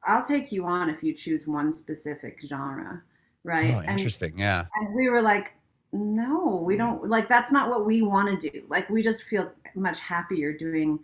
i'll 0.05 0.23
take 0.23 0.51
you 0.51 0.65
on 0.65 0.89
if 0.89 1.01
you 1.01 1.13
choose 1.13 1.47
one 1.47 1.71
specific 1.71 2.41
genre 2.45 3.01
right 3.45 3.73
Oh, 3.73 3.79
And- 3.79 3.89
interesting. 3.91 4.37
Yeah. 4.37 4.65
and 4.75 4.93
we 4.93 5.09
were 5.09 5.21
like 5.21 5.53
no 5.93 6.55
we 6.65 6.75
don't 6.75 7.07
like 7.07 7.29
that's 7.29 7.51
not 7.51 7.69
what 7.69 7.85
we 7.85 8.01
want 8.01 8.39
to 8.39 8.49
do 8.49 8.63
like 8.67 8.89
we 8.89 9.01
just 9.01 9.23
feel 9.23 9.51
much 9.75 9.99
happier 9.99 10.51
doing 10.51 10.99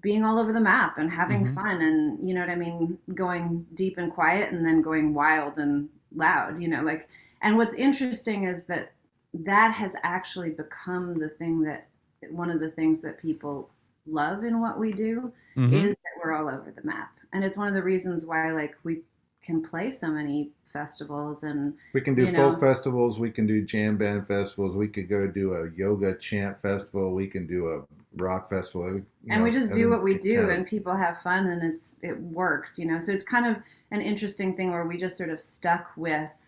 being 0.00 0.24
all 0.24 0.38
over 0.38 0.52
the 0.52 0.60
map 0.60 0.98
and 0.98 1.10
having 1.10 1.44
Mhm. 1.44 1.54
fun 1.54 1.80
and 1.82 2.26
you 2.26 2.34
know 2.34 2.40
what 2.40 2.50
i 2.50 2.54
mean 2.56 2.98
going 3.14 3.64
deep 3.74 3.98
and 3.98 4.12
quiet 4.12 4.50
and 4.52 4.64
then 4.64 4.80
going 4.82 5.14
wild 5.14 5.58
and 5.58 5.88
loud 6.16 6.60
you 6.60 6.68
know 6.68 6.82
like 6.82 7.08
and 7.42 7.56
what's 7.56 7.74
interesting 7.74 8.44
is 8.44 8.64
that 8.64 8.92
that 9.34 9.72
has 9.72 9.94
actually 10.02 10.50
become 10.50 11.18
the 11.18 11.28
thing 11.28 11.60
that 11.62 11.88
one 12.30 12.50
of 12.50 12.60
the 12.60 12.68
things 12.68 13.00
that 13.02 13.18
people 13.20 13.70
love 14.06 14.42
in 14.44 14.60
what 14.60 14.78
we 14.78 14.92
do 14.92 15.32
Mhm. 15.56 15.72
is 15.72 15.90
that 15.90 16.20
we're 16.24 16.32
all 16.32 16.48
over 16.48 16.70
the 16.74 16.82
map 16.86 17.18
and 17.32 17.44
it's 17.44 17.56
one 17.58 17.68
of 17.68 17.74
the 17.74 17.82
reasons 17.82 18.24
why 18.24 18.50
like 18.52 18.74
we 18.84 19.02
can 19.42 19.62
play 19.62 19.90
so 19.90 20.10
many 20.10 20.50
festivals 20.64 21.44
and 21.44 21.74
We 21.94 22.00
can 22.00 22.14
do 22.14 22.26
folk 22.26 22.54
know. 22.54 22.56
festivals. 22.60 23.18
We 23.18 23.30
can 23.30 23.46
do 23.46 23.62
jam 23.62 23.96
band 23.96 24.26
festivals. 24.26 24.76
We 24.76 24.88
could 24.88 25.08
go 25.08 25.26
do 25.26 25.54
a 25.54 25.70
yoga 25.70 26.14
chant 26.16 26.60
festival. 26.60 27.14
We 27.14 27.26
can 27.26 27.46
do 27.46 27.70
a 27.70 27.84
rock 28.16 28.50
festival. 28.50 28.94
you 28.94 29.04
and 29.30 29.42
we 29.42 29.50
just 29.50 29.72
do 29.72 29.88
what 29.90 30.02
we 30.02 30.18
do 30.18 30.36
kind 30.38 30.50
of- 30.50 30.56
and 30.58 30.66
people 30.66 30.94
have 30.94 31.20
fun 31.22 31.46
and 31.48 31.62
it's 31.62 31.94
it 32.02 32.18
works 32.20 32.78
you 32.78 32.86
know 32.86 32.98
so 32.98 33.12
it's 33.12 33.22
kind 33.22 33.46
of 33.46 33.62
an 33.92 34.00
interesting 34.00 34.54
thing 34.54 34.70
where 34.72 34.86
we 34.86 34.96
just 34.96 35.16
sort 35.16 35.30
of 35.30 35.38
stuck 35.38 35.92
with 35.96 36.47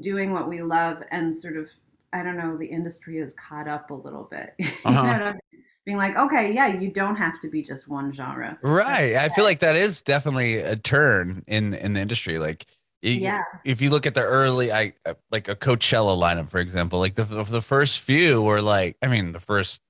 doing 0.00 0.32
what 0.32 0.48
we 0.48 0.62
love 0.62 1.02
and 1.10 1.34
sort 1.34 1.56
of 1.56 1.68
i 2.12 2.22
don't 2.22 2.36
know 2.36 2.56
the 2.56 2.66
industry 2.66 3.18
is 3.18 3.32
caught 3.34 3.68
up 3.68 3.90
a 3.90 3.94
little 3.94 4.28
bit 4.30 4.54
You 4.58 4.66
know 4.66 4.72
Uh-huh. 4.84 5.02
what 5.14 5.22
I 5.22 5.32
mean? 5.32 5.64
being 5.84 5.98
like 5.98 6.16
okay 6.16 6.52
yeah 6.52 6.66
you 6.66 6.90
don't 6.90 7.16
have 7.16 7.38
to 7.40 7.48
be 7.48 7.62
just 7.62 7.88
one 7.88 8.12
genre 8.12 8.58
Right. 8.62 9.14
I 9.16 9.28
feel 9.28 9.44
like 9.44 9.58
that 9.60 9.76
is 9.76 10.00
definitely 10.00 10.56
a 10.56 10.76
turn 10.76 11.44
in 11.46 11.74
in 11.74 11.92
the 11.92 12.00
industry. 12.00 12.38
Like, 12.38 12.64
y- 13.02 13.10
yeah 13.10 13.38
if 13.64 13.80
you 13.80 13.90
look 13.90 14.06
at 14.06 14.14
the 14.14 14.22
early, 14.22 14.72
I 14.72 14.94
uh, 15.04 15.14
like 15.30 15.48
a 15.48 15.56
Coachella 15.56 16.16
lineup, 16.18 16.48
for 16.48 16.58
example, 16.60 16.98
like 16.98 17.14
the 17.14 17.24
the 17.24 17.60
first 17.62 18.00
few 18.00 18.40
were 18.42 18.62
like, 18.62 18.96
I 19.02 19.08
mean, 19.08 19.32
the 19.32 19.40
first 19.40 19.80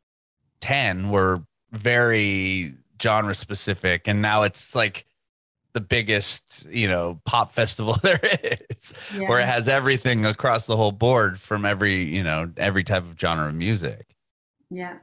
ten 0.60 1.10
were 1.10 1.42
very 1.72 2.74
genre 3.02 3.34
specific, 3.34 4.08
and 4.08 4.22
now 4.22 4.42
it's 4.42 4.74
like 4.74 5.06
the 5.74 5.80
biggest, 5.80 6.68
you 6.70 6.88
know, 6.88 7.20
pop 7.26 7.52
festival 7.52 7.94
there 8.02 8.20
is, 8.70 8.94
yeah. 9.14 9.28
where 9.28 9.40
it 9.40 9.46
has 9.46 9.68
everything 9.68 10.24
across 10.26 10.66
the 10.66 10.76
whole 10.76 10.92
board 10.92 11.40
from 11.40 11.64
every, 11.64 12.04
you 12.04 12.24
know, 12.24 12.50
every 12.56 12.84
type 12.84 13.04
of 13.04 13.18
genre 13.18 13.48
of 13.48 13.54
music. 13.54 14.14
yeah 14.70 14.98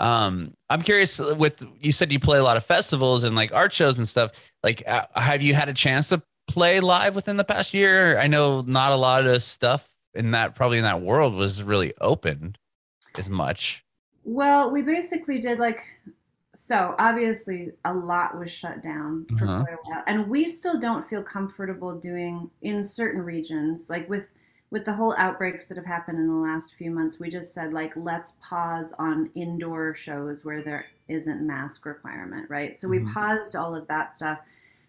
Um, 0.00 0.54
I'm 0.70 0.82
curious 0.82 1.18
with 1.18 1.64
you 1.80 1.92
said 1.92 2.12
you 2.12 2.20
play 2.20 2.38
a 2.38 2.42
lot 2.42 2.56
of 2.56 2.64
festivals 2.64 3.24
and 3.24 3.34
like 3.34 3.52
art 3.52 3.72
shows 3.72 3.98
and 3.98 4.06
stuff. 4.08 4.30
Like, 4.62 4.82
uh, 4.86 5.06
have 5.16 5.42
you 5.42 5.54
had 5.54 5.68
a 5.68 5.74
chance 5.74 6.10
to 6.10 6.22
play 6.46 6.80
live 6.80 7.14
within 7.16 7.36
the 7.36 7.44
past 7.44 7.74
year? 7.74 8.18
I 8.18 8.26
know 8.28 8.62
not 8.62 8.92
a 8.92 8.96
lot 8.96 9.26
of 9.26 9.42
stuff 9.42 9.88
in 10.14 10.30
that 10.32 10.54
probably 10.54 10.78
in 10.78 10.84
that 10.84 11.02
world 11.02 11.34
was 11.34 11.62
really 11.62 11.94
open 12.00 12.56
as 13.16 13.28
much. 13.28 13.84
Well, 14.24 14.70
we 14.70 14.82
basically 14.82 15.38
did 15.38 15.58
like 15.58 15.82
so 16.54 16.94
obviously 16.98 17.72
a 17.84 17.92
lot 17.94 18.38
was 18.38 18.50
shut 18.50 18.82
down 18.82 19.26
for 19.36 19.46
Uh-huh. 19.46 19.64
quite 19.64 19.74
a 19.74 19.76
while. 19.84 20.02
And 20.06 20.28
we 20.28 20.46
still 20.46 20.78
don't 20.78 21.08
feel 21.08 21.22
comfortable 21.22 21.98
doing 21.98 22.50
in 22.62 22.82
certain 22.82 23.22
regions, 23.22 23.88
like 23.90 24.08
with 24.08 24.30
with 24.70 24.84
the 24.84 24.92
whole 24.92 25.14
outbreaks 25.16 25.66
that 25.66 25.78
have 25.78 25.86
happened 25.86 26.18
in 26.18 26.26
the 26.28 26.34
last 26.34 26.74
few 26.74 26.90
months, 26.90 27.18
we 27.18 27.30
just 27.30 27.54
said 27.54 27.72
like 27.72 27.92
let's 27.96 28.32
pause 28.42 28.92
on 28.98 29.30
indoor 29.34 29.94
shows 29.94 30.44
where 30.44 30.62
there 30.62 30.90
isn't 31.08 31.46
mask 31.46 31.86
requirement, 31.86 32.48
right? 32.50 32.78
So 32.78 32.88
we 32.88 32.98
Mhm. 32.98 33.14
paused 33.14 33.56
all 33.56 33.74
of 33.74 33.86
that 33.88 34.14
stuff. 34.14 34.40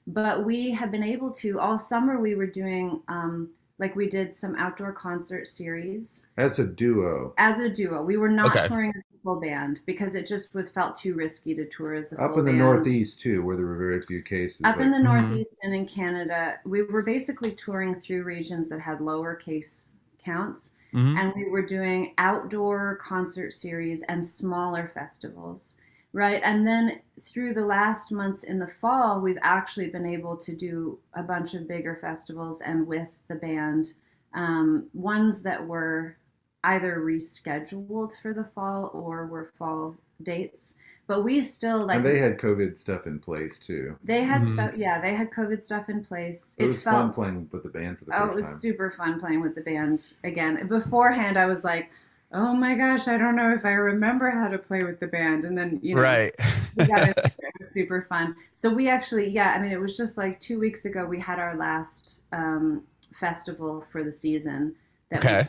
But 0.07 0.45
we 0.45 0.71
have 0.71 0.91
been 0.91 1.03
able 1.03 1.31
to 1.35 1.59
all 1.59 1.77
summer 1.77 2.19
we 2.19 2.35
were 2.35 2.47
doing 2.47 3.03
um 3.07 3.51
like 3.79 3.95
we 3.95 4.09
did 4.09 4.33
some 4.33 4.55
outdoor 4.55 4.91
concert 4.93 5.47
series 5.47 6.27
as 6.37 6.57
a 6.57 6.65
duo. 6.65 7.37
as 7.37 7.59
a 7.59 7.69
duo. 7.69 8.03
We 8.03 8.17
were 8.17 8.29
not 8.29 8.61
Okay. 8.61 8.67
touring 8.67 8.91
as 8.95 9.03
a 9.08 9.08
full 9.23 9.39
band 9.39 9.81
because 9.85 10.15
it 10.15 10.25
just 10.25 10.53
was 10.53 10.69
felt 10.69 10.95
too 10.95 11.13
risky 11.13 11.53
to 11.55 11.65
tour 11.67 11.93
as 11.93 12.13
a 12.13 12.21
Up 12.21 12.31
full 12.31 12.39
in 12.39 12.45
the 12.45 12.51
band. 12.51 12.59
Northeast 12.59 13.21
too, 13.21 13.43
where 13.43 13.55
there 13.55 13.65
were 13.65 13.77
very 13.77 14.01
few 14.01 14.21
cases. 14.21 14.61
Up 14.63 14.79
in 14.79 14.91
like- 14.91 15.01
the 15.01 15.07
Mhm. 15.07 15.21
Northeast 15.21 15.57
and 15.63 15.73
in 15.73 15.85
Canada, 15.85 16.59
we 16.65 16.83
were 16.83 17.01
basically 17.03 17.51
touring 17.51 17.93
through 17.93 18.23
regions 18.23 18.69
that 18.69 18.79
had 18.79 19.01
lower 19.01 19.35
case 19.35 19.95
counts, 20.17 20.75
Mhm. 20.93 21.17
and 21.17 21.33
we 21.35 21.49
were 21.49 21.65
doing 21.65 22.13
outdoor 22.17 22.95
concert 23.01 23.51
series 23.51 24.01
and 24.03 24.23
smaller 24.23 24.91
festivals, 24.93 25.75
right? 26.13 26.41
And 26.43 26.65
then 26.67 26.99
through 27.19 27.53
the 27.53 27.65
last 27.65 28.11
months 28.11 28.43
in 28.43 28.59
the 28.59 28.67
fall, 28.67 29.21
we've 29.21 29.37
actually 29.41 29.89
been 29.89 30.05
able 30.05 30.35
to 30.37 30.55
do 30.55 30.97
a 31.13 31.23
bunch 31.23 31.53
of 31.53 31.67
bigger 31.67 31.95
festivals 32.01 32.61
and 32.61 32.87
with 32.87 33.23
the 33.27 33.35
band, 33.35 33.93
um, 34.33 34.87
ones 34.93 35.41
that 35.43 35.65
were 35.67 36.15
either 36.63 36.99
rescheduled 36.99 38.11
for 38.21 38.33
the 38.33 38.43
fall 38.43 38.89
or 38.93 39.25
were 39.27 39.51
fall 39.57 39.95
dates. 40.23 40.75
But 41.07 41.23
we 41.23 41.41
still 41.41 41.85
like 41.85 41.97
and 41.97 42.05
they 42.05 42.19
had 42.19 42.37
COVID 42.37 42.77
stuff 42.77 43.07
in 43.07 43.19
place 43.19 43.57
too. 43.57 43.97
they 44.03 44.23
had 44.23 44.43
Mhm. 44.43 44.45
stuff. 44.45 44.71
Yeah, 44.75 45.01
they 45.01 45.15
had 45.15 45.31
COVID 45.31 45.63
stuff 45.63 45.89
in 45.89 46.03
place. 46.03 46.55
It, 46.59 46.65
was 46.65 46.83
fun 46.83 47.11
playing 47.11 47.49
with 47.51 47.63
the 47.63 47.69
band 47.69 47.97
for 47.99 48.05
the 48.05 48.11
Oh, 48.13 48.19
first 48.19 48.31
it 48.31 48.35
was 48.35 48.45
time. 48.45 48.59
super 48.59 48.91
fun 48.91 49.19
playing 49.19 49.41
with 49.41 49.55
the 49.55 49.61
band 49.61 50.13
again. 50.23 50.67
Beforehand, 50.67 51.37
I 51.37 51.45
was 51.47 51.63
like, 51.63 51.89
"Oh 52.31 52.53
my 52.55 52.75
gosh, 52.75 53.07
I 53.07 53.17
don't 53.17 53.35
know 53.35 53.51
if 53.53 53.65
I 53.65 53.71
remember 53.71 54.29
how 54.29 54.47
to 54.49 54.57
play 54.59 54.83
with 54.83 54.99
the 54.99 55.07
band." 55.07 55.45
And 55.45 55.57
then 55.57 55.79
you 55.81 55.95
know, 55.95 56.01
right. 56.03 56.33
we 56.75 56.85
got 56.85 57.07
it. 57.09 57.17
It 57.39 57.53
was 57.59 57.71
super 57.71 58.01
fun. 58.03 58.35
So 58.53 58.71
we 58.73 58.87
actually, 58.89 59.29
yeah, 59.29 59.53
I 59.57 59.59
mean, 59.61 59.71
it 59.71 59.79
was 59.79 59.97
just 59.97 60.17
like 60.17 60.39
two 60.39 60.59
weeks 60.59 60.85
ago. 60.85 61.05
We 61.05 61.19
had 61.19 61.39
our 61.39 61.55
last 61.57 62.23
um, 62.31 62.83
festival 63.13 63.81
for 63.81 64.03
the 64.03 64.11
season. 64.11 64.75
That 65.09 65.25
we 65.27 65.29
Okay. 65.29 65.47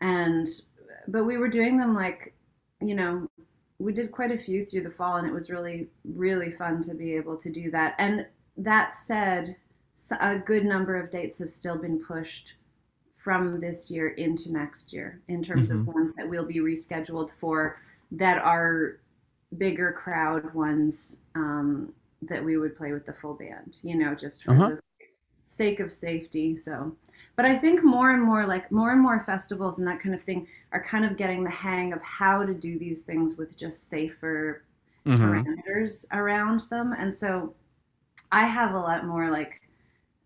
And 0.00 0.48
but 1.08 1.24
we 1.24 1.36
were 1.36 1.48
doing 1.48 1.76
them 1.76 1.94
like, 1.94 2.34
you 2.80 2.94
know, 2.94 3.28
we 3.78 3.92
did 3.92 4.10
quite 4.12 4.30
a 4.30 4.38
few 4.38 4.64
through 4.64 4.82
the 4.82 4.90
fall, 4.90 5.16
and 5.16 5.26
it 5.28 5.32
was 5.32 5.50
really, 5.50 5.88
really 6.04 6.50
fun 6.50 6.80
to 6.82 6.94
be 6.94 7.14
able 7.14 7.36
to 7.36 7.50
do 7.50 7.70
that. 7.70 7.94
And 7.98 8.26
that 8.56 8.92
said, 8.92 9.56
a 10.20 10.38
good 10.38 10.64
number 10.64 10.96
of 10.96 11.10
dates 11.10 11.38
have 11.38 11.50
still 11.50 11.76
been 11.76 11.98
pushed 12.02 12.54
from 13.16 13.60
this 13.60 13.90
year 13.90 14.08
into 14.08 14.52
next 14.52 14.92
year 14.92 15.20
in 15.28 15.42
terms 15.42 15.70
of 15.70 15.86
ones 15.86 16.14
that 16.14 16.28
will 16.28 16.44
be 16.44 16.56
rescheduled 16.58 17.30
for 17.40 17.80
that 18.12 18.38
are 18.38 19.00
bigger 19.56 19.92
crowd 19.92 20.52
ones 20.54 21.20
um, 21.34 21.92
that 22.22 22.44
we 22.44 22.56
would 22.58 22.76
play 22.76 22.92
with 22.92 23.06
the 23.06 23.12
full 23.12 23.34
band, 23.34 23.78
you 23.82 23.96
know, 23.96 24.14
just 24.14 24.44
for 24.44 24.50
Uh-huh. 24.52 24.68
the 24.70 24.80
sake 25.44 25.80
of 25.80 25.92
safety. 25.92 26.56
So, 26.56 26.96
but 27.36 27.44
I 27.46 27.56
think 27.56 27.84
more 27.84 28.10
and 28.12 28.22
more, 28.22 28.46
like 28.46 28.72
more 28.72 28.92
and 28.92 29.00
more 29.00 29.20
festivals 29.20 29.78
and 29.78 29.86
that 29.88 30.00
kind 30.00 30.14
of 30.14 30.22
thing, 30.22 30.48
are 30.72 30.82
kind 30.82 31.04
of 31.04 31.16
getting 31.16 31.44
the 31.44 31.50
hang 31.50 31.92
of 31.92 32.02
how 32.02 32.44
to 32.44 32.54
do 32.54 32.78
these 32.78 33.04
things 33.04 33.36
with 33.36 33.56
just 33.56 33.88
safer 33.88 34.64
Mhm. 35.06 35.48
parameters 35.66 36.04
around 36.12 36.60
them. 36.70 36.92
And 36.98 37.12
so 37.12 37.54
I 38.32 38.46
have 38.46 38.74
a 38.74 38.78
lot 38.78 39.06
more 39.06 39.30
like 39.30 39.62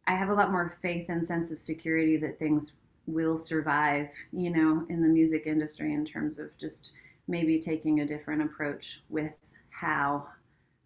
I 0.07 0.13
have 0.17 0.31
a 0.31 0.35
lot 0.35 0.51
more 0.53 0.71
faith 0.71 1.09
and 1.11 1.25
sense 1.25 1.51
of 1.53 1.61
security 1.61 2.17
that 2.19 2.39
things 2.39 2.77
will 3.07 3.37
survive, 3.37 4.13
you 4.33 4.51
know, 4.51 4.87
in 4.89 5.03
the 5.03 5.09
music 5.09 5.47
industry 5.47 5.93
in 5.95 6.05
terms 6.05 6.39
of 6.39 6.57
just 6.59 6.93
maybe 7.29 7.59
taking 7.59 8.01
a 8.01 8.07
different 8.07 8.43
approach 8.43 9.03
with 9.11 9.37
how 9.71 10.29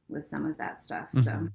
with 0.08 0.26
some 0.26 0.46
of 0.46 0.58
that 0.58 0.80
stuff. 0.82 1.14
So 1.14 1.32
Mhm. 1.38 1.52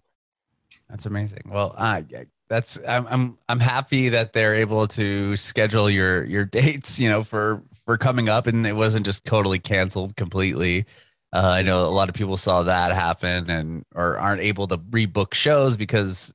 That's 0.89 1.05
amazing. 1.05 1.43
Well, 1.47 1.73
uh, 1.77 2.01
that's 2.49 2.79
I'm 2.87 3.07
I'm 3.07 3.37
I'm 3.49 3.59
happy 3.59 4.09
that 4.09 4.33
they're 4.33 4.55
able 4.55 4.87
to 4.89 5.35
schedule 5.35 5.89
your 5.89 6.23
your 6.25 6.45
dates, 6.59 6.99
you 6.99 7.09
know, 7.09 7.23
for 7.23 7.61
for 7.85 7.97
coming 7.97 8.29
up, 8.29 8.47
and 8.47 8.65
it 8.65 8.75
wasn't 8.75 9.05
just 9.05 9.25
totally 9.25 9.59
canceled 9.59 10.15
completely. 10.15 10.85
Uh, 11.33 11.51
I 11.55 11.61
know 11.61 11.85
a 11.85 11.91
lot 11.91 12.09
of 12.09 12.15
people 12.15 12.37
saw 12.37 12.63
that 12.63 12.93
happen 12.93 13.49
and 13.49 13.85
or 13.95 14.17
aren't 14.17 14.41
able 14.41 14.67
to 14.67 14.77
rebook 14.77 15.33
shows 15.33 15.75
because 15.75 16.33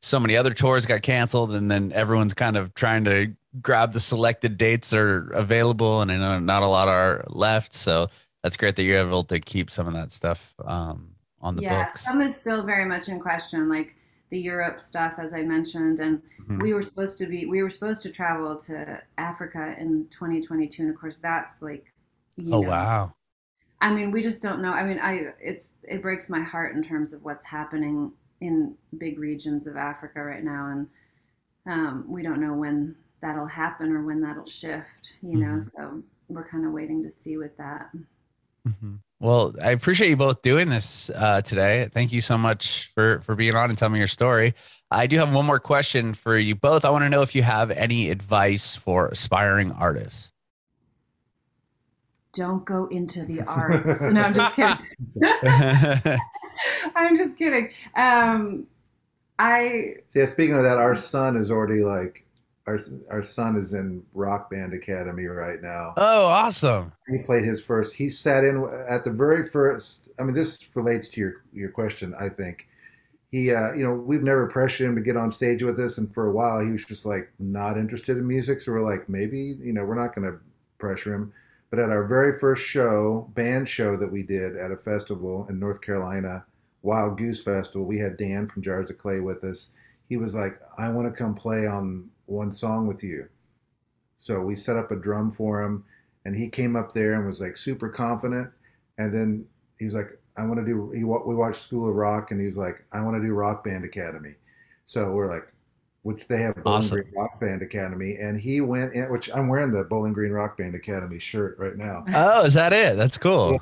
so 0.00 0.18
many 0.18 0.36
other 0.36 0.52
tours 0.52 0.84
got 0.84 1.02
canceled, 1.02 1.52
and 1.52 1.70
then 1.70 1.92
everyone's 1.92 2.34
kind 2.34 2.56
of 2.56 2.74
trying 2.74 3.04
to 3.04 3.32
grab 3.60 3.92
the 3.92 4.00
selected 4.00 4.56
dates 4.58 4.92
are 4.92 5.30
available, 5.32 6.00
and 6.00 6.10
I 6.10 6.16
know 6.16 6.38
not 6.40 6.62
a 6.62 6.66
lot 6.66 6.88
are 6.88 7.24
left. 7.28 7.72
So 7.74 8.08
that's 8.42 8.56
great 8.56 8.76
that 8.76 8.82
you're 8.82 8.98
able 8.98 9.24
to 9.24 9.38
keep 9.38 9.70
some 9.70 9.86
of 9.86 9.94
that 9.94 10.10
stuff 10.10 10.54
um, 10.64 11.10
on 11.40 11.54
the 11.54 11.62
yeah, 11.62 11.84
books. 11.84 12.04
some 12.04 12.20
is 12.20 12.36
still 12.36 12.64
very 12.64 12.84
much 12.84 13.08
in 13.08 13.20
question, 13.20 13.68
like 13.68 13.94
the 14.32 14.40
Europe 14.40 14.80
stuff, 14.80 15.18
as 15.18 15.34
I 15.34 15.42
mentioned, 15.42 16.00
and 16.00 16.22
Mhm. 16.40 16.62
we 16.62 16.72
were 16.72 16.80
supposed 16.80 17.18
to 17.18 17.26
be 17.26 17.44
we 17.44 17.62
were 17.62 17.68
supposed 17.68 18.02
to 18.04 18.10
travel 18.10 18.56
to 18.60 19.02
Africa 19.18 19.76
in 19.78 20.08
2022, 20.08 20.82
and 20.84 20.90
of 20.90 20.98
course 20.98 21.18
that's 21.18 21.60
like, 21.60 21.92
you 22.36 22.54
oh 22.54 22.62
know, 22.62 22.68
wow. 22.68 23.14
I 23.82 23.92
mean, 23.94 24.10
we 24.10 24.22
just 24.22 24.40
don't 24.40 24.62
know. 24.62 24.72
I 24.72 24.84
mean, 24.84 24.98
I 24.98 25.34
it's 25.38 25.74
it 25.82 26.00
breaks 26.00 26.30
my 26.30 26.40
heart 26.40 26.74
in 26.74 26.82
terms 26.82 27.12
of 27.12 27.22
what's 27.22 27.44
happening 27.44 28.10
in 28.40 28.74
big 28.96 29.18
regions 29.18 29.66
of 29.66 29.76
Africa 29.76 30.22
right 30.24 30.42
now, 30.42 30.70
and 30.70 30.88
um, 31.66 32.04
we 32.08 32.22
don't 32.22 32.40
know 32.40 32.54
when 32.54 32.96
that'll 33.20 33.46
happen 33.46 33.92
or 33.92 34.02
when 34.02 34.22
that'll 34.22 34.46
shift. 34.46 35.18
You 35.20 35.36
know, 35.36 35.56
Mhm. 35.58 35.64
so 35.64 36.02
we're 36.28 36.48
kind 36.48 36.64
of 36.64 36.72
waiting 36.72 37.02
to 37.02 37.10
see 37.10 37.36
with 37.36 37.54
that. 37.58 37.94
Mhm. 38.66 38.98
Well, 39.22 39.54
I 39.62 39.70
appreciate 39.70 40.08
you 40.08 40.16
both 40.16 40.42
doing 40.42 40.68
this 40.68 41.08
uh, 41.14 41.42
today. 41.42 41.88
Thank 41.92 42.10
you 42.10 42.20
so 42.20 42.36
much 42.36 42.90
for 42.92 43.20
for 43.20 43.36
being 43.36 43.54
on 43.54 43.70
and 43.70 43.78
telling 43.78 43.92
me 43.92 44.00
your 44.00 44.08
story. 44.08 44.52
I 44.90 45.06
do 45.06 45.16
have 45.18 45.32
one 45.32 45.46
more 45.46 45.60
question 45.60 46.12
for 46.12 46.36
you 46.36 46.56
both. 46.56 46.84
I 46.84 46.90
want 46.90 47.04
to 47.04 47.08
know 47.08 47.22
if 47.22 47.32
you 47.36 47.44
have 47.44 47.70
any 47.70 48.10
advice 48.10 48.74
for 48.74 49.06
aspiring 49.06 49.70
artists. 49.70 50.32
Don't 52.32 52.64
go 52.64 52.86
into 52.86 53.24
the 53.24 53.42
arts. 53.42 54.02
no, 54.08 54.22
I'm 54.22 54.34
just 54.34 54.56
kidding. 54.56 54.78
I'm 56.96 57.16
just 57.16 57.36
kidding. 57.36 57.70
Um, 57.94 58.66
I 59.38 59.98
yeah, 60.16 60.26
speaking 60.26 60.56
of 60.56 60.64
that, 60.64 60.78
our 60.78 60.96
son 60.96 61.36
is 61.36 61.48
already 61.48 61.84
like 61.84 62.26
our 62.66 62.78
our 63.10 63.22
son 63.22 63.56
is 63.56 63.72
in 63.72 64.04
Rock 64.14 64.50
Band 64.50 64.74
Academy 64.74 65.24
right 65.24 65.60
now. 65.60 65.94
oh, 65.96 66.26
awesome. 66.26 66.92
He 67.08 67.18
played 67.18 67.44
his 67.44 67.62
first. 67.62 67.94
He 67.94 68.08
sat 68.08 68.44
in 68.44 68.64
at 68.88 69.04
the 69.04 69.10
very 69.10 69.46
first. 69.46 70.08
I 70.18 70.22
mean, 70.22 70.34
this 70.34 70.68
relates 70.74 71.08
to 71.08 71.20
your 71.20 71.44
your 71.52 71.70
question. 71.70 72.14
I 72.18 72.28
think 72.28 72.68
he, 73.30 73.50
uh, 73.52 73.72
you 73.72 73.82
know, 73.82 73.94
we've 73.94 74.22
never 74.22 74.46
pressured 74.46 74.88
him 74.88 74.94
to 74.94 75.00
get 75.00 75.16
on 75.16 75.32
stage 75.32 75.62
with 75.62 75.80
us, 75.80 75.98
and 75.98 76.12
for 76.12 76.26
a 76.26 76.32
while 76.32 76.60
he 76.60 76.70
was 76.70 76.84
just 76.84 77.06
like 77.06 77.32
not 77.38 77.78
interested 77.78 78.16
in 78.18 78.26
music. 78.26 78.60
So 78.60 78.72
we're 78.72 78.80
like, 78.80 79.08
maybe 79.08 79.56
you 79.60 79.72
know, 79.72 79.84
we're 79.84 79.94
not 79.94 80.14
going 80.14 80.30
to 80.30 80.38
pressure 80.78 81.14
him. 81.14 81.32
But 81.70 81.78
at 81.78 81.88
our 81.88 82.04
very 82.04 82.38
first 82.38 82.62
show, 82.62 83.30
band 83.34 83.66
show 83.66 83.96
that 83.96 84.12
we 84.12 84.22
did 84.22 84.56
at 84.58 84.70
a 84.70 84.76
festival 84.76 85.46
in 85.48 85.58
North 85.58 85.80
Carolina, 85.80 86.44
Wild 86.82 87.16
Goose 87.16 87.42
Festival, 87.42 87.86
we 87.86 87.98
had 87.98 88.18
Dan 88.18 88.46
from 88.46 88.60
Jars 88.60 88.90
of 88.90 88.98
Clay 88.98 89.20
with 89.20 89.42
us. 89.42 89.70
He 90.10 90.18
was 90.18 90.34
like, 90.34 90.60
I 90.76 90.90
want 90.90 91.06
to 91.06 91.18
come 91.18 91.34
play 91.34 91.66
on 91.66 92.10
one 92.26 92.52
song 92.52 92.86
with 92.86 93.02
you. 93.02 93.28
So 94.18 94.40
we 94.40 94.54
set 94.54 94.76
up 94.76 94.90
a 94.90 94.96
drum 94.96 95.30
for 95.30 95.62
him, 95.62 95.84
and 96.24 96.36
he 96.36 96.48
came 96.48 96.76
up 96.76 96.92
there 96.92 97.14
and 97.14 97.26
was 97.26 97.40
like 97.40 97.56
super 97.56 97.88
confident. 97.88 98.50
And 98.98 99.12
then 99.12 99.44
he 99.78 99.84
was 99.84 99.94
like, 99.94 100.18
I 100.36 100.46
want 100.46 100.60
to 100.60 100.64
do. 100.64 100.90
He 100.92 101.04
we 101.04 101.34
watched 101.34 101.62
School 101.62 101.88
of 101.88 101.94
Rock, 101.94 102.30
and 102.30 102.40
he 102.40 102.46
was 102.46 102.56
like, 102.56 102.84
I 102.92 103.02
want 103.02 103.16
to 103.16 103.22
do 103.22 103.32
Rock 103.34 103.64
Band 103.64 103.84
Academy. 103.84 104.34
So 104.84 105.10
we're 105.10 105.26
like, 105.26 105.52
which 106.02 106.26
they 106.26 106.38
have 106.38 106.54
Bowling 106.56 106.78
Awesome. 106.78 107.00
Green 107.00 107.14
Rock 107.14 107.40
Band 107.40 107.62
Academy, 107.62 108.16
and 108.16 108.40
he 108.40 108.60
went 108.60 108.94
in. 108.94 109.10
Which 109.10 109.28
I'm 109.34 109.48
wearing 109.48 109.70
the 109.70 109.84
Bowling 109.84 110.12
Green 110.12 110.32
Rock 110.32 110.56
Band 110.56 110.74
Academy 110.74 111.18
shirt 111.18 111.58
right 111.58 111.76
now. 111.76 112.04
Oh, 112.14 112.44
is 112.44 112.54
that 112.54 112.72
it? 112.72 112.96
That's 112.96 113.18
cool. 113.18 113.60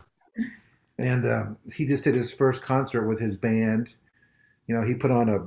and 0.99 1.27
um, 1.27 1.59
he 1.73 1.87
just 1.87 2.05
did 2.05 2.15
his 2.15 2.33
first 2.33 2.63
concert 2.63 3.07
with 3.07 3.19
his 3.19 3.37
band. 3.37 3.95
You 4.67 4.75
know, 4.77 4.83
he 4.83 4.95
put 4.95 5.11
on 5.11 5.29
a 5.29 5.47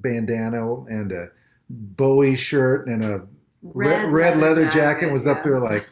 bandana 0.00 0.84
and 0.84 1.12
a 1.12 1.30
Bowie 1.70 2.36
shirt 2.36 2.88
and 2.88 3.04
a 3.04 3.26
red, 3.62 4.10
red, 4.10 4.38
leather, 4.38 4.68
jacket, 4.68 5.12
was 5.12 5.26
up 5.26 5.42
there 5.42 5.60
like, 5.60 5.88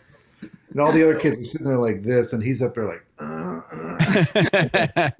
and 0.70 0.80
all 0.80 0.92
the 0.92 1.02
other 1.02 1.18
kids 1.18 1.36
were 1.38 1.44
sitting 1.44 1.66
there 1.66 1.78
like 1.78 2.02
this, 2.02 2.32
and 2.32 2.42
he's 2.42 2.62
up 2.62 2.74
there 2.74 2.84
like. 2.84 3.04
Uh, 3.18 3.60
uh. 3.72 5.10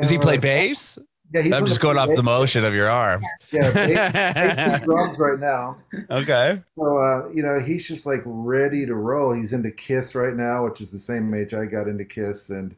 Does 0.00 0.10
he 0.10 0.18
play 0.18 0.34
like, 0.34 0.40
bass? 0.40 0.98
Yeah, 1.32 1.42
he's 1.42 1.52
I'm 1.52 1.64
just 1.64 1.80
going 1.80 1.96
play 1.96 2.10
off 2.10 2.16
the 2.16 2.22
motion 2.24 2.64
of 2.64 2.74
your 2.74 2.90
arms. 2.90 3.24
Yeah, 3.52 3.70
bass, 3.72 4.12
bass 4.12 4.80
drums 4.84 5.18
right 5.18 5.38
now. 5.38 5.76
okay. 6.10 6.60
So 6.76 6.96
uh, 6.96 7.28
you 7.32 7.42
know, 7.42 7.60
he's 7.60 7.86
just 7.86 8.04
like 8.04 8.22
ready 8.24 8.84
to 8.86 8.94
roll. 8.94 9.32
He's 9.32 9.52
into 9.52 9.70
Kiss 9.70 10.14
right 10.14 10.34
now, 10.34 10.64
which 10.64 10.80
is 10.80 10.90
the 10.90 10.98
same 10.98 11.32
age 11.32 11.54
I 11.54 11.66
got 11.66 11.86
into 11.86 12.04
Kiss, 12.04 12.50
and 12.50 12.74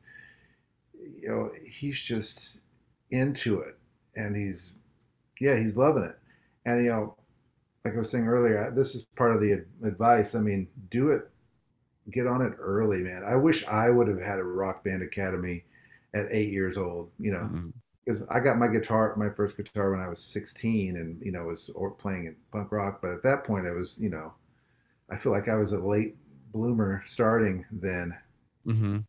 you 1.19 1.29
know, 1.29 1.51
he's 1.67 2.01
just 2.01 2.59
into 3.11 3.61
it, 3.61 3.79
and 4.17 4.37
he's 4.37 4.73
yeah, 5.41 5.57
he's 5.57 5.77
loving 5.77 6.05
it. 6.05 6.19
And 6.65 6.85
you 6.85 6.91
know, 6.91 7.17
like 7.85 7.95
I 7.95 7.99
was 7.99 8.11
saying 8.11 8.27
earlier, 8.29 8.71
this 8.75 8.95
is 8.95 9.07
part 9.17 9.35
of 9.35 9.41
the 9.41 9.65
advice. 9.85 10.35
I 10.35 10.41
mean, 10.41 10.69
do 10.91 11.11
it, 11.11 11.29
get 12.11 12.27
on 12.27 12.43
it 12.43 12.53
early, 12.59 13.01
man. 13.03 13.25
I 13.25 13.35
wish 13.37 13.67
I 13.67 13.91
would 13.91 14.09
have 14.09 14.21
had 14.21 14.39
a 14.39 14.45
rock 14.45 14.85
band 14.85 15.03
academy 15.03 15.65
at 16.15 16.27
eight 16.31 16.51
years 16.51 16.77
old. 16.77 17.11
You 17.19 17.33
know, 17.33 17.73
because 18.05 18.23
I 18.31 18.41
got 18.41 18.59
my 18.59 18.69
guitar, 18.69 19.15
my 19.17 19.31
first 19.31 19.57
guitar 19.57 19.91
when 19.91 20.01
I 20.01 20.09
was 20.09 20.21
16, 20.21 20.97
and 20.97 21.21
you 21.25 21.33
know 21.33 21.45
was 21.45 21.71
playing 21.99 22.27
in 22.27 22.37
punk 22.53 22.71
rock. 22.73 23.01
But 23.03 23.13
at 23.13 23.23
that 23.25 23.45
point, 23.45 23.67
I 23.67 23.73
was, 23.73 23.99
you 24.01 24.11
know, 24.11 24.33
I 25.11 25.17
feel 25.17 25.33
like 25.33 25.49
I 25.49 25.57
was 25.57 25.73
a 25.73 25.79
late 25.79 26.17
bloomer 26.53 27.03
starting 27.07 27.65
then. 27.73 28.15
Mhm. 28.67 29.05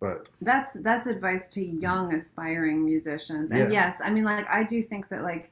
But 0.00 0.28
that's 0.42 0.74
that's 0.74 1.06
advice 1.06 1.48
to 1.50 1.64
young 1.64 2.12
aspiring 2.12 2.84
musicians 2.84 3.50
and 3.52 3.72
Yeah. 3.72 3.84
yes 3.86 4.02
i 4.04 4.10
mean 4.10 4.24
like 4.24 4.46
i 4.50 4.62
do 4.62 4.82
think 4.82 5.08
that 5.08 5.22
like 5.22 5.50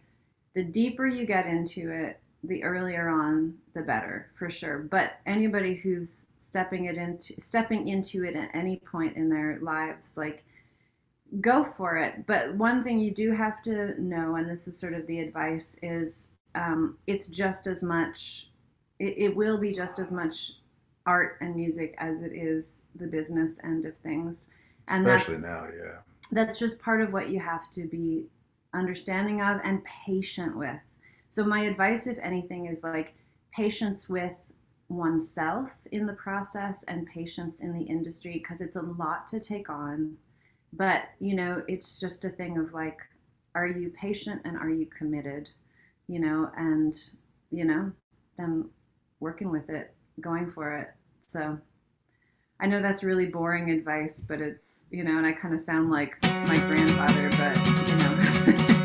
the 0.54 0.64
deeper 0.64 1.06
you 1.06 1.26
get 1.26 1.46
into 1.46 1.90
it 1.90 2.18
the 2.44 2.62
earlier 2.64 3.08
on 3.08 3.54
the 3.74 3.82
better 3.82 4.30
for 4.34 4.50
sure. 4.50 4.78
But 4.78 5.14
anybody 5.26 5.74
who's 5.74 6.26
stepping 6.36 6.86
it 6.86 6.96
into 6.96 7.40
stepping 7.40 7.88
into 7.88 8.24
it 8.24 8.34
at 8.34 8.50
any 8.54 8.76
point 8.78 9.16
in 9.16 9.28
their 9.28 9.58
lives 9.62 10.16
like 10.16 10.44
go 11.40 11.64
for 11.64 11.96
it. 11.96 12.26
But 12.26 12.54
one 12.54 12.82
thing 12.82 12.98
you 12.98 13.12
do 13.12 13.32
have 13.32 13.62
to 13.62 14.00
know 14.00 14.36
and 14.36 14.48
this 14.48 14.66
is 14.66 14.78
sort 14.78 14.94
of 14.94 15.06
the 15.06 15.20
advice 15.20 15.78
is 15.82 16.32
um, 16.54 16.98
it's 17.06 17.28
just 17.28 17.66
as 17.66 17.82
much 17.82 18.50
it, 18.98 19.14
it 19.16 19.36
will 19.36 19.58
be 19.58 19.72
just 19.72 19.98
as 19.98 20.10
much 20.10 20.52
art 21.06 21.38
and 21.40 21.56
music 21.56 21.94
as 21.98 22.22
it 22.22 22.32
is 22.32 22.84
the 22.96 23.06
business 23.06 23.60
end 23.64 23.84
of 23.84 23.96
things. 23.96 24.50
And 24.88 25.06
especially 25.06 25.34
that's 25.34 25.44
now, 25.44 25.68
yeah. 25.76 25.98
that's 26.32 26.58
just 26.58 26.82
part 26.82 27.00
of 27.00 27.12
what 27.12 27.28
you 27.28 27.38
have 27.38 27.70
to 27.70 27.86
be 27.86 28.26
understanding 28.74 29.40
of 29.40 29.60
and 29.64 29.82
patient 29.84 30.56
with. 30.56 30.80
So 31.28 31.44
my 31.44 31.60
advice 31.60 32.06
if 32.06 32.18
anything 32.18 32.66
is 32.66 32.82
like 32.82 33.14
patience 33.52 34.08
with 34.08 34.52
oneself 34.88 35.72
in 35.90 36.06
the 36.06 36.12
process 36.14 36.84
and 36.84 37.06
patience 37.06 37.60
in 37.60 37.72
the 37.72 37.84
industry 37.84 38.34
because 38.34 38.60
it's 38.60 38.76
a 38.76 38.82
lot 38.82 39.26
to 39.28 39.40
take 39.40 39.70
on. 39.70 40.16
But 40.72 41.04
you 41.18 41.34
know 41.34 41.62
it's 41.68 42.00
just 42.00 42.24
a 42.24 42.30
thing 42.30 42.58
of 42.58 42.72
like 42.72 42.98
are 43.54 43.66
you 43.66 43.90
patient 43.90 44.40
and 44.44 44.56
are 44.56 44.70
you 44.70 44.86
committed 44.86 45.50
you 46.08 46.18
know? 46.18 46.50
And 46.56 46.94
you 47.50 47.64
know 47.64 47.92
then 48.38 48.68
working 49.20 49.50
with 49.50 49.70
it 49.70 49.94
going 50.20 50.50
for 50.50 50.76
it. 50.76 50.88
So 51.20 51.58
i 52.62 52.66
know 52.66 52.80
that's 52.80 53.02
really 53.02 53.26
boring 53.26 53.70
advice 53.70 54.20
but 54.20 54.40
it's 54.40 54.86
you 54.90 55.04
know 55.04 55.18
and 55.18 55.26
i 55.26 55.32
kind 55.32 55.52
of 55.52 55.60
sound 55.60 55.90
like 55.90 56.16
my 56.22 56.56
grandfather 56.68 57.28
but 57.36 57.81
you 58.46 58.52
know 58.54 58.81